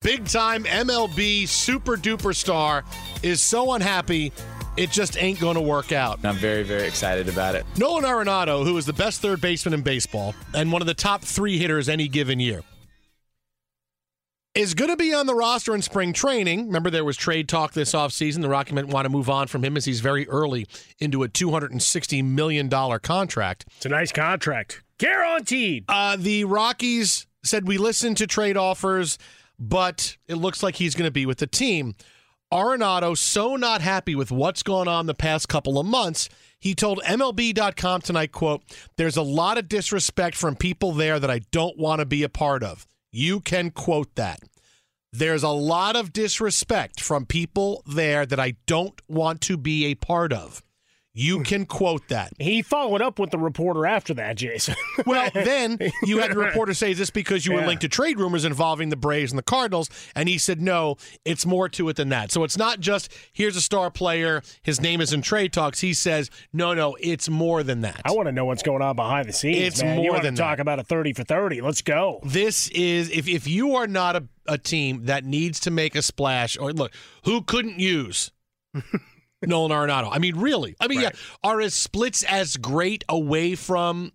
Big 0.00 0.26
time 0.28 0.62
MLB 0.62 1.48
super 1.48 1.96
duper 1.96 2.32
star 2.34 2.84
is 3.24 3.40
so 3.40 3.72
unhappy 3.72 4.32
it 4.76 4.92
just 4.92 5.20
ain't 5.20 5.40
going 5.40 5.56
to 5.56 5.60
work 5.60 5.90
out. 5.90 6.20
I'm 6.24 6.36
very, 6.36 6.62
very 6.62 6.86
excited 6.86 7.28
about 7.28 7.56
it. 7.56 7.66
Nolan 7.76 8.04
Arenado, 8.04 8.64
who 8.64 8.76
is 8.76 8.86
the 8.86 8.92
best 8.92 9.20
third 9.20 9.40
baseman 9.40 9.74
in 9.74 9.82
baseball 9.82 10.36
and 10.54 10.70
one 10.70 10.80
of 10.80 10.86
the 10.86 10.94
top 10.94 11.22
three 11.22 11.58
hitters 11.58 11.88
any 11.88 12.06
given 12.06 12.38
year, 12.38 12.62
is 14.54 14.74
going 14.74 14.90
to 14.90 14.96
be 14.96 15.12
on 15.12 15.26
the 15.26 15.34
roster 15.34 15.74
in 15.74 15.82
spring 15.82 16.12
training. 16.12 16.66
Remember, 16.66 16.90
there 16.90 17.04
was 17.04 17.16
trade 17.16 17.48
talk 17.48 17.72
this 17.72 17.92
offseason. 17.92 18.40
The 18.42 18.48
Rocky 18.48 18.80
want 18.80 19.04
to 19.04 19.08
move 19.08 19.28
on 19.28 19.48
from 19.48 19.64
him 19.64 19.76
as 19.76 19.84
he's 19.84 19.98
very 19.98 20.28
early 20.28 20.68
into 21.00 21.24
a 21.24 21.28
$260 21.28 22.24
million 22.24 22.70
contract. 23.00 23.64
It's 23.76 23.86
a 23.86 23.88
nice 23.88 24.12
contract. 24.12 24.84
Guaranteed. 24.98 25.86
Uh, 25.88 26.16
the 26.16 26.44
Rockies 26.44 27.26
said 27.42 27.66
we 27.66 27.78
listened 27.78 28.16
to 28.18 28.26
trade 28.26 28.56
offers, 28.56 29.18
but 29.58 30.16
it 30.26 30.36
looks 30.36 30.62
like 30.62 30.76
he's 30.76 30.94
going 30.94 31.08
to 31.08 31.12
be 31.12 31.26
with 31.26 31.38
the 31.38 31.46
team. 31.46 31.94
Arenado 32.52 33.16
so 33.16 33.56
not 33.56 33.82
happy 33.82 34.14
with 34.14 34.30
what's 34.30 34.62
gone 34.62 34.88
on 34.88 35.06
the 35.06 35.14
past 35.14 35.48
couple 35.48 35.78
of 35.78 35.86
months. 35.86 36.28
He 36.60 36.74
told 36.74 37.00
MLB.com 37.04 38.00
tonight, 38.00 38.32
quote, 38.32 38.62
there's 38.96 39.16
a 39.16 39.22
lot 39.22 39.58
of 39.58 39.68
disrespect 39.68 40.36
from 40.36 40.56
people 40.56 40.92
there 40.92 41.20
that 41.20 41.30
I 41.30 41.40
don't 41.50 41.78
want 41.78 42.00
to 42.00 42.06
be 42.06 42.22
a 42.22 42.28
part 42.28 42.62
of. 42.62 42.86
You 43.12 43.40
can 43.40 43.70
quote 43.70 44.14
that. 44.14 44.40
There's 45.12 45.42
a 45.42 45.48
lot 45.48 45.96
of 45.96 46.12
disrespect 46.12 47.00
from 47.00 47.26
people 47.26 47.82
there 47.86 48.26
that 48.26 48.40
I 48.40 48.56
don't 48.66 49.00
want 49.08 49.40
to 49.42 49.56
be 49.56 49.86
a 49.86 49.94
part 49.94 50.32
of. 50.32 50.62
You 51.18 51.38
hmm. 51.38 51.42
can 51.42 51.66
quote 51.66 52.06
that. 52.08 52.32
He 52.38 52.62
followed 52.62 53.02
up 53.02 53.18
with 53.18 53.30
the 53.30 53.38
reporter 53.38 53.86
after 53.86 54.14
that, 54.14 54.36
Jason. 54.36 54.76
well, 55.06 55.28
then 55.34 55.76
you 56.04 56.18
had 56.18 56.30
the 56.30 56.38
reporter 56.38 56.74
say, 56.74 56.92
Is 56.92 56.98
this 56.98 57.10
because 57.10 57.44
you 57.44 57.54
Yeah. 57.54 57.62
were 57.62 57.66
linked 57.66 57.80
to 57.80 57.88
trade 57.88 58.20
rumors 58.20 58.44
involving 58.44 58.90
the 58.90 58.96
Braves 58.96 59.32
and 59.32 59.38
the 59.38 59.42
Cardinals? 59.42 59.90
And 60.14 60.28
he 60.28 60.38
said, 60.38 60.62
No, 60.62 60.96
it's 61.24 61.44
more 61.44 61.68
to 61.70 61.88
it 61.88 61.96
than 61.96 62.10
that. 62.10 62.30
So 62.30 62.44
it's 62.44 62.56
not 62.56 62.78
just 62.78 63.12
here's 63.32 63.56
a 63.56 63.60
star 63.60 63.90
player, 63.90 64.42
his 64.62 64.80
name 64.80 65.00
is 65.00 65.12
in 65.12 65.20
trade 65.20 65.52
talks. 65.52 65.80
He 65.80 65.92
says, 65.92 66.30
No, 66.52 66.72
no, 66.72 66.96
it's 67.00 67.28
more 67.28 67.64
than 67.64 67.80
that. 67.80 68.00
I 68.04 68.12
want 68.12 68.26
to 68.26 68.32
know 68.32 68.44
what's 68.44 68.62
going 68.62 68.82
on 68.82 68.94
behind 68.94 69.28
the 69.28 69.32
scenes. 69.32 69.58
It's 69.58 69.82
man. 69.82 69.96
more 69.96 70.16
you 70.16 70.22
than 70.22 70.36
talk 70.36 70.58
that. 70.58 70.62
about 70.62 70.78
a 70.78 70.84
thirty 70.84 71.12
for 71.12 71.24
thirty. 71.24 71.60
Let's 71.60 71.82
go. 71.82 72.20
This 72.22 72.68
is 72.68 73.10
if 73.10 73.26
if 73.26 73.48
you 73.48 73.74
are 73.74 73.88
not 73.88 74.14
a, 74.14 74.24
a 74.46 74.56
team 74.56 75.06
that 75.06 75.24
needs 75.24 75.58
to 75.60 75.72
make 75.72 75.96
a 75.96 76.02
splash, 76.02 76.56
or 76.56 76.72
look, 76.72 76.92
who 77.24 77.42
couldn't 77.42 77.80
use 77.80 78.30
Nolan 79.42 79.70
Arenado? 79.72 80.08
I 80.12 80.18
mean, 80.18 80.36
really? 80.36 80.74
I 80.80 80.88
mean, 80.88 81.00
yeah, 81.00 81.10
are 81.44 81.60
his 81.60 81.74
splits 81.74 82.22
as 82.24 82.56
great 82.56 83.04
away 83.08 83.54
from 83.54 84.12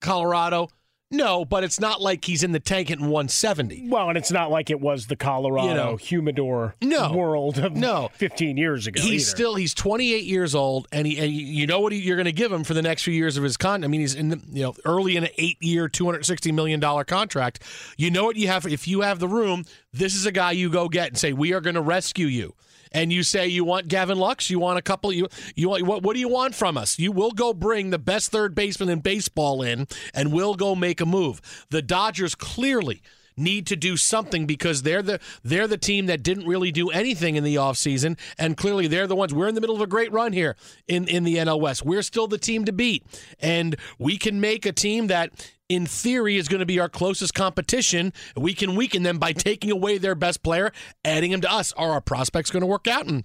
Colorado? 0.00 0.68
No, 1.10 1.44
but 1.44 1.62
it's 1.62 1.78
not 1.78 2.00
like 2.00 2.24
he's 2.24 2.42
in 2.42 2.50
the 2.50 2.58
tank 2.58 2.90
at 2.90 2.98
170. 2.98 3.88
Well, 3.88 4.08
and 4.08 4.18
it's 4.18 4.32
not 4.32 4.50
like 4.50 4.68
it 4.68 4.80
was 4.80 5.06
the 5.06 5.14
Colorado 5.14 5.68
You 5.68 5.74
know. 5.74 5.96
humidor 5.96 6.74
No. 6.82 7.12
world 7.12 7.58
of 7.58 7.76
No. 7.76 8.10
15 8.14 8.56
years 8.56 8.88
ago. 8.88 9.00
He's 9.00 9.22
either. 9.22 9.36
still 9.36 9.54
he's 9.54 9.74
28 9.74 10.24
years 10.24 10.56
old, 10.56 10.88
and 10.90 11.06
he 11.06 11.18
and 11.18 11.30
you 11.32 11.68
know 11.68 11.78
what 11.78 11.92
he, 11.92 12.00
you're 12.00 12.16
going 12.16 12.24
to 12.24 12.32
give 12.32 12.50
him 12.50 12.64
for 12.64 12.74
the 12.74 12.82
next 12.82 13.04
few 13.04 13.14
years 13.14 13.36
of 13.36 13.44
his 13.44 13.56
con. 13.56 13.84
I 13.84 13.86
mean, 13.86 14.00
he's 14.00 14.16
in 14.16 14.30
the, 14.30 14.40
you 14.50 14.62
know 14.64 14.74
early 14.84 15.16
in 15.16 15.22
an 15.24 15.30
eight 15.38 15.62
year, 15.62 15.88
260 15.88 16.50
million 16.50 16.80
dollar 16.80 17.04
contract. 17.04 17.62
You 17.96 18.10
know 18.10 18.24
what 18.24 18.34
you 18.36 18.48
have 18.48 18.66
if 18.66 18.88
you 18.88 19.02
have 19.02 19.20
the 19.20 19.28
room. 19.28 19.66
This 19.92 20.16
is 20.16 20.26
a 20.26 20.32
guy 20.32 20.52
you 20.52 20.68
go 20.68 20.88
get 20.88 21.08
and 21.08 21.18
say 21.18 21.32
we 21.32 21.52
are 21.52 21.60
going 21.60 21.76
to 21.76 21.82
rescue 21.82 22.26
you. 22.26 22.54
And 22.94 23.12
you 23.12 23.22
say 23.22 23.46
you 23.46 23.64
want 23.64 23.88
Gavin 23.88 24.18
Lux, 24.18 24.48
you 24.48 24.58
want 24.58 24.78
a 24.78 24.82
couple, 24.82 25.12
you 25.12 25.28
you 25.54 25.68
want 25.68 25.82
what? 25.82 26.02
What 26.02 26.14
do 26.14 26.20
you 26.20 26.28
want 26.28 26.54
from 26.54 26.78
us? 26.78 26.98
You 26.98 27.12
will 27.12 27.32
go 27.32 27.52
bring 27.52 27.90
the 27.90 27.98
best 27.98 28.30
third 28.30 28.54
baseman 28.54 28.88
in 28.88 29.00
baseball 29.00 29.60
in, 29.62 29.86
and 30.14 30.32
we'll 30.32 30.54
go 30.54 30.74
make 30.74 31.00
a 31.00 31.06
move. 31.06 31.66
The 31.70 31.82
Dodgers 31.82 32.34
clearly 32.34 33.02
need 33.36 33.66
to 33.66 33.76
do 33.76 33.96
something 33.96 34.46
because 34.46 34.82
they're 34.82 35.02
the 35.02 35.20
they're 35.42 35.66
the 35.66 35.78
team 35.78 36.06
that 36.06 36.22
didn't 36.22 36.46
really 36.46 36.70
do 36.70 36.90
anything 36.90 37.36
in 37.36 37.44
the 37.44 37.56
offseason 37.56 38.18
and 38.38 38.56
clearly 38.56 38.86
they're 38.86 39.06
the 39.06 39.16
ones 39.16 39.34
we're 39.34 39.48
in 39.48 39.54
the 39.54 39.60
middle 39.60 39.74
of 39.74 39.82
a 39.82 39.86
great 39.86 40.12
run 40.12 40.32
here 40.32 40.56
in 40.86 41.08
in 41.08 41.24
the 41.24 41.36
NL 41.36 41.60
West. 41.60 41.84
We're 41.84 42.02
still 42.02 42.28
the 42.28 42.38
team 42.38 42.64
to 42.64 42.72
beat 42.72 43.04
and 43.40 43.76
we 43.98 44.18
can 44.18 44.40
make 44.40 44.66
a 44.66 44.72
team 44.72 45.08
that 45.08 45.32
in 45.68 45.86
theory 45.86 46.36
is 46.36 46.48
going 46.48 46.60
to 46.60 46.66
be 46.66 46.78
our 46.78 46.88
closest 46.88 47.34
competition. 47.34 48.12
We 48.36 48.54
can 48.54 48.76
weaken 48.76 49.02
them 49.02 49.18
by 49.18 49.32
taking 49.32 49.70
away 49.70 49.98
their 49.98 50.14
best 50.14 50.42
player, 50.42 50.72
adding 51.04 51.32
him 51.32 51.40
to 51.42 51.52
us. 51.52 51.72
Are 51.72 51.90
our 51.92 52.00
prospects 52.00 52.50
going 52.50 52.62
to 52.62 52.66
work 52.66 52.86
out 52.86 53.06
and 53.06 53.24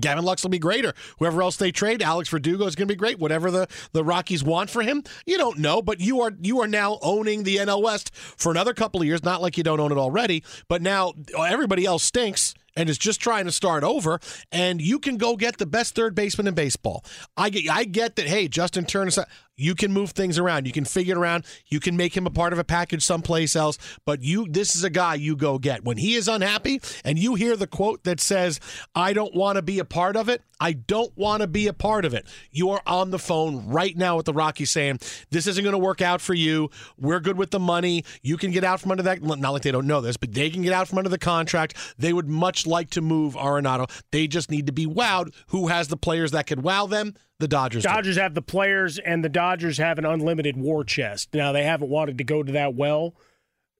Gavin 0.00 0.24
Lux 0.24 0.42
will 0.42 0.50
be 0.50 0.58
great, 0.58 0.84
or 0.84 0.94
whoever 1.18 1.42
else 1.42 1.56
they 1.56 1.70
trade. 1.70 2.02
Alex 2.02 2.28
Verdugo 2.28 2.66
is 2.66 2.74
going 2.74 2.88
to 2.88 2.92
be 2.92 2.98
great. 2.98 3.18
Whatever 3.18 3.50
the, 3.50 3.68
the 3.92 4.04
Rockies 4.04 4.42
want 4.42 4.70
for 4.70 4.82
him, 4.82 5.02
you 5.26 5.38
don't 5.38 5.58
know. 5.58 5.82
But 5.82 6.00
you 6.00 6.20
are 6.20 6.32
you 6.40 6.60
are 6.60 6.68
now 6.68 6.98
owning 7.02 7.44
the 7.44 7.56
NL 7.56 7.82
West 7.82 8.10
for 8.14 8.50
another 8.50 8.74
couple 8.74 9.00
of 9.00 9.06
years. 9.06 9.22
Not 9.22 9.42
like 9.42 9.56
you 9.56 9.64
don't 9.64 9.80
own 9.80 9.92
it 9.92 9.98
already, 9.98 10.42
but 10.68 10.82
now 10.82 11.12
everybody 11.38 11.84
else 11.84 12.02
stinks 12.02 12.54
and 12.76 12.90
is 12.90 12.98
just 12.98 13.20
trying 13.20 13.44
to 13.44 13.52
start 13.52 13.84
over. 13.84 14.18
And 14.50 14.80
you 14.80 14.98
can 14.98 15.16
go 15.16 15.36
get 15.36 15.58
the 15.58 15.66
best 15.66 15.94
third 15.94 16.14
baseman 16.14 16.48
in 16.48 16.54
baseball. 16.54 17.04
I 17.36 17.50
get 17.50 17.70
I 17.70 17.84
get 17.84 18.16
that. 18.16 18.26
Hey, 18.26 18.48
Justin 18.48 18.84
Turner, 18.84 19.12
you 19.56 19.74
can 19.74 19.92
move 19.92 20.10
things 20.10 20.38
around. 20.38 20.66
You 20.66 20.72
can 20.72 20.84
figure 20.84 21.14
it 21.14 21.18
around. 21.18 21.44
You 21.66 21.80
can 21.80 21.96
make 21.96 22.16
him 22.16 22.26
a 22.26 22.30
part 22.30 22.52
of 22.52 22.58
a 22.58 22.64
package 22.64 23.04
someplace 23.04 23.54
else. 23.56 23.78
But 24.04 24.22
you, 24.22 24.46
this 24.48 24.74
is 24.74 24.84
a 24.84 24.90
guy 24.90 25.14
you 25.14 25.36
go 25.36 25.58
get 25.58 25.84
when 25.84 25.96
he 25.96 26.14
is 26.14 26.28
unhappy, 26.28 26.80
and 27.04 27.18
you 27.18 27.34
hear 27.34 27.56
the 27.56 27.66
quote 27.66 28.04
that 28.04 28.20
says, 28.20 28.60
"I 28.94 29.12
don't 29.12 29.34
want 29.34 29.56
to 29.56 29.62
be 29.62 29.78
a 29.78 29.84
part 29.84 30.16
of 30.16 30.28
it." 30.28 30.42
I 30.60 30.72
don't 30.72 31.16
want 31.16 31.42
to 31.42 31.46
be 31.46 31.66
a 31.66 31.72
part 31.72 32.04
of 32.04 32.14
it. 32.14 32.26
You 32.50 32.70
are 32.70 32.80
on 32.86 33.10
the 33.10 33.18
phone 33.18 33.66
right 33.68 33.96
now 33.96 34.16
with 34.16 34.26
the 34.26 34.32
Rockies 34.32 34.70
saying, 34.70 35.00
This 35.30 35.46
isn't 35.46 35.62
going 35.62 35.72
to 35.72 35.78
work 35.78 36.00
out 36.00 36.20
for 36.20 36.34
you. 36.34 36.70
We're 36.96 37.20
good 37.20 37.36
with 37.36 37.50
the 37.50 37.58
money. 37.58 38.04
You 38.22 38.36
can 38.36 38.50
get 38.50 38.64
out 38.64 38.80
from 38.80 38.92
under 38.92 39.02
that. 39.02 39.22
Not 39.22 39.50
like 39.50 39.62
they 39.62 39.72
don't 39.72 39.86
know 39.86 40.00
this, 40.00 40.16
but 40.16 40.32
they 40.32 40.50
can 40.50 40.62
get 40.62 40.72
out 40.72 40.88
from 40.88 40.98
under 40.98 41.10
the 41.10 41.18
contract. 41.18 41.76
They 41.98 42.12
would 42.12 42.28
much 42.28 42.66
like 42.66 42.90
to 42.90 43.00
move 43.00 43.34
Arenado. 43.34 43.90
They 44.12 44.26
just 44.26 44.50
need 44.50 44.66
to 44.66 44.72
be 44.72 44.86
wowed. 44.86 45.34
Who 45.48 45.68
has 45.68 45.88
the 45.88 45.96
players 45.96 46.30
that 46.30 46.46
could 46.46 46.62
wow 46.62 46.86
them? 46.86 47.14
The 47.40 47.48
Dodgers. 47.48 47.82
do. 47.82 47.88
Dodgers 47.88 48.16
have 48.16 48.34
the 48.34 48.42
players, 48.42 48.98
and 48.98 49.24
the 49.24 49.28
Dodgers 49.28 49.78
have 49.78 49.98
an 49.98 50.04
unlimited 50.04 50.56
war 50.56 50.84
chest. 50.84 51.34
Now 51.34 51.52
they 51.52 51.64
haven't 51.64 51.88
wanted 51.88 52.18
to 52.18 52.24
go 52.24 52.42
to 52.42 52.52
that 52.52 52.74
well 52.74 53.14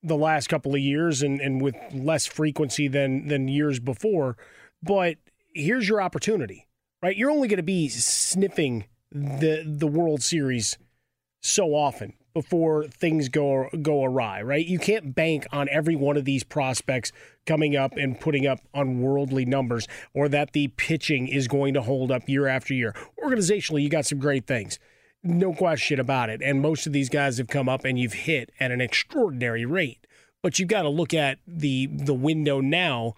the 0.02 0.16
last 0.16 0.48
couple 0.48 0.74
of 0.74 0.80
years, 0.80 1.22
and, 1.22 1.40
and 1.40 1.62
with 1.62 1.76
less 1.92 2.26
frequency 2.26 2.88
than 2.88 3.28
than 3.28 3.48
years 3.48 3.78
before. 3.80 4.36
But 4.82 5.16
here's 5.54 5.88
your 5.88 6.02
opportunity, 6.02 6.66
right? 7.02 7.16
You're 7.16 7.30
only 7.30 7.48
going 7.48 7.58
to 7.58 7.62
be 7.62 7.88
sniffing 7.88 8.86
the 9.12 9.62
the 9.64 9.86
World 9.86 10.22
Series 10.22 10.76
so 11.40 11.74
often 11.74 12.14
before 12.34 12.84
things 12.88 13.28
go 13.28 13.68
go 13.80 14.04
awry, 14.04 14.42
right? 14.42 14.66
You 14.66 14.78
can't 14.78 15.14
bank 15.14 15.46
on 15.52 15.68
every 15.70 15.96
one 15.96 16.16
of 16.16 16.24
these 16.24 16.44
prospects 16.44 17.12
coming 17.46 17.76
up 17.76 17.96
and 17.96 18.20
putting 18.20 18.46
up 18.46 18.58
unworldly 18.74 19.44
numbers 19.44 19.86
or 20.12 20.28
that 20.28 20.52
the 20.52 20.68
pitching 20.68 21.28
is 21.28 21.48
going 21.48 21.72
to 21.74 21.82
hold 21.82 22.10
up 22.10 22.28
year 22.28 22.46
after 22.46 22.74
year. 22.74 22.94
Organizationally, 23.22 23.82
you 23.82 23.88
got 23.88 24.04
some 24.04 24.18
great 24.18 24.46
things. 24.46 24.78
No 25.22 25.54
question 25.54 25.98
about 25.98 26.28
it. 26.28 26.42
And 26.42 26.60
most 26.60 26.86
of 26.86 26.92
these 26.92 27.08
guys 27.08 27.38
have 27.38 27.48
come 27.48 27.68
up 27.68 27.84
and 27.84 27.98
you've 27.98 28.12
hit 28.12 28.50
at 28.60 28.72
an 28.72 28.80
extraordinary 28.80 29.64
rate. 29.64 30.06
But 30.42 30.58
you've 30.58 30.68
got 30.68 30.82
to 30.82 30.90
look 30.90 31.14
at 31.14 31.38
the 31.46 31.86
the 31.86 32.12
window 32.12 32.60
now 32.60 33.14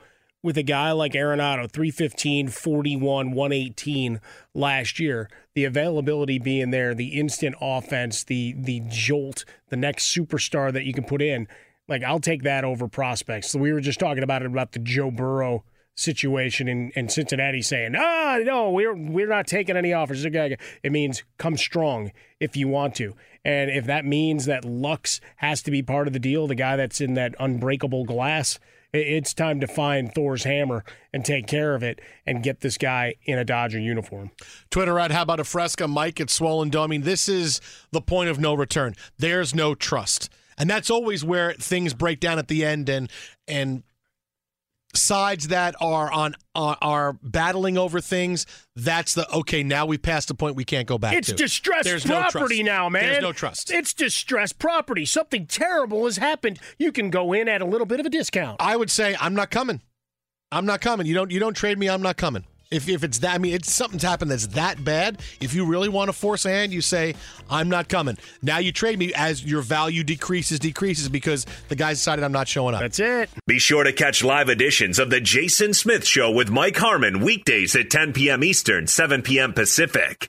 with 0.47 0.57
a 0.57 0.63
guy 0.63 0.93
like 0.93 1.15
Arenado, 1.15 1.69
315, 1.69 2.51
41, 2.51 3.33
118 3.33 4.21
last 4.55 5.01
year, 5.01 5.29
the 5.55 5.65
availability 5.65 6.39
being 6.39 6.71
there, 6.71 6.95
the 6.95 7.19
instant 7.19 7.57
offense, 7.61 8.23
the 8.23 8.55
the 8.57 8.81
jolt, 8.89 9.45
the 9.71 9.77
next 9.77 10.17
superstar 10.17 10.73
that 10.73 10.85
you 10.85 10.95
can 10.95 11.03
put 11.03 11.21
in. 11.21 11.49
Like 11.89 12.05
I'll 12.05 12.21
take 12.21 12.45
that 12.45 12.65
over 12.65 12.87
prospects. 12.87 13.51
So 13.51 13.59
we 13.59 13.73
were 13.73 13.81
just 13.81 13.99
talking 13.99 14.23
about 14.23 14.43
it 14.43 14.47
about 14.47 14.71
the 14.71 14.79
Joe 14.79 15.11
Burrow 15.11 15.65
situation 15.97 16.69
in, 16.69 16.93
in 16.95 17.09
Cincinnati 17.09 17.61
saying, 17.61 17.97
ah, 17.99 18.39
no, 18.45 18.71
we're 18.71 18.95
we're 18.95 19.27
not 19.27 19.49
taking 19.49 19.77
any 19.77 19.93
offers. 19.93 20.25
It 20.25 20.93
means 20.93 21.25
come 21.39 21.57
strong 21.57 22.13
if 22.39 22.57
you 22.57 22.69
want 22.69 22.95
to. 22.97 23.17
And 23.45 23.69
if 23.69 23.87
that 23.87 24.05
means 24.05 24.45
that 24.45 24.65
Lux 24.65 25.21
has 25.39 25.61
to 25.63 25.73
be 25.73 25.83
part 25.83 26.07
of 26.07 26.13
the 26.13 26.21
deal, 26.21 26.47
the 26.47 26.55
guy 26.55 26.77
that's 26.77 27.01
in 27.01 27.15
that 27.15 27.35
unbreakable 27.41 28.05
glass, 28.05 28.61
it's 28.93 29.35
time 29.35 29.61
to 29.61 29.67
find 29.67 30.15
Thor's 30.15 30.45
hammer 30.45 30.85
and 31.13 31.25
take 31.25 31.47
care 31.47 31.75
of 31.75 31.83
it 31.83 32.01
and 32.27 32.43
get 32.43 32.61
this 32.61 32.79
guy 32.79 33.15
in 33.25 33.39
a 33.39 33.45
Dodger 33.45 33.79
uniform. 33.79 34.31
Twitter 34.71 34.99
at 34.99 35.11
How 35.11 35.23
About 35.23 35.41
a 35.41 35.45
Fresca, 35.45 35.89
Mike 35.89 36.21
at 36.21 36.31
Swollen 36.31 36.71
mean, 36.89 37.03
this 37.03 37.29
is 37.29 37.61
the 37.93 38.01
point 38.01 38.31
of 38.31 38.39
no 38.39 38.55
return. 38.55 38.95
There's 39.19 39.55
no 39.55 39.75
trust. 39.75 40.31
And 40.59 40.71
that's 40.71 40.91
always 40.91 41.25
where 41.25 41.53
things 41.55 41.93
break 41.95 42.21
down 42.21 42.39
at 42.39 42.49
the 42.49 42.65
end 42.65 42.89
and 42.89 43.11
and 43.47 43.83
sides 44.97 45.49
that 45.49 45.75
are 45.81 46.11
on 46.11 46.35
uh, 46.55 46.75
are 46.81 47.15
battling 47.23 47.79
over 47.79 48.01
things 48.01 48.47
that's 48.75 49.15
the 49.15 49.31
okay 49.33 49.63
now 49.63 49.87
we've 49.87 50.03
passed 50.03 50.29
the 50.29 50.35
point 50.35 50.57
we 50.57 50.65
can't 50.65 50.89
go 50.89 50.99
back 50.99 51.15
it's 51.15 51.29
to. 51.29 51.35
distressed 51.35 51.85
There's 51.85 52.05
property 52.05 52.63
no 52.63 52.73
now 52.73 52.89
man. 52.89 53.03
there's 53.05 53.23
no 53.23 53.33
trust. 53.33 53.71
It's 53.71 53.95
distressed 53.95 54.59
property. 54.59 55.05
Something 55.05 55.47
terrible 55.47 56.05
has 56.07 56.17
happened. 56.17 56.59
You 56.79 56.93
can 56.93 57.11
go 57.11 57.33
in 57.33 57.49
at 57.49 57.61
a 57.63 57.67
little 57.67 57.87
bit 57.87 58.01
of 58.01 58.07
a 58.07 58.11
discount. 58.11 58.57
I 58.61 58.77
would 58.77 58.91
say 58.91 59.17
i'm 59.21 59.35
not 59.35 59.51
coming. 59.51 59.83
I'm 60.53 60.67
not 60.67 60.81
coming. 60.81 61.07
You 61.07 61.15
don't 61.15 61.31
you 61.31 61.41
don't 61.41 61.55
trade 61.55 61.79
me 61.79 61.89
i'm 61.89 62.03
not 62.03 62.17
coming 62.17 62.45
if, 62.71 62.89
if 62.89 63.05
it's 63.05 63.19
that, 63.19 63.35
I 63.35 63.39
mean, 63.39 63.55
it's 63.55 63.71
something's 63.71 64.03
happened 64.03 64.31
that's 64.31 64.49
that 64.49 64.83
bad. 64.85 65.21
If 65.41 65.55
you 65.55 65.67
really 65.67 65.89
want 65.89 66.09
to 66.09 66.13
force 66.13 66.45
a 66.45 66.51
hand, 66.51 66.73
you 66.73 66.81
say, 66.81 67.15
I'm 67.49 67.69
not 67.69 67.89
coming. 67.89 68.17
Now 68.43 68.59
you 68.59 68.73
trade 68.73 68.99
me 68.99 69.13
as 69.15 69.45
your 69.45 69.63
value 69.63 70.03
decreases, 70.05 70.59
decreases 70.59 71.09
because 71.09 71.47
the 71.69 71.77
guy 71.77 71.91
decided 71.91 72.25
I'm 72.25 72.33
not 72.33 72.49
showing 72.49 72.75
up. 72.75 72.81
That's 72.81 73.01
it. 73.01 73.31
Be 73.47 73.59
sure 73.59 73.85
to 73.85 73.93
catch 73.93 74.25
live 74.25 74.49
editions 74.49 74.99
of 74.99 75.11
The 75.11 75.21
Jason 75.21 75.75
Smith 75.75 76.07
Show 76.07 76.31
with 76.31 76.51
Mike 76.51 76.77
Harmon 76.77 77.21
weekdays 77.21 77.77
at 77.77 77.91
10 77.91 78.13
p.m. 78.13 78.43
Eastern, 78.43 78.87
7 78.87 79.23
p.m. 79.23 79.53
Pacific. 79.53 80.29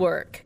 Work. 0.01 0.45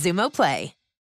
Xumo 0.00 0.30
Play. 0.30 0.79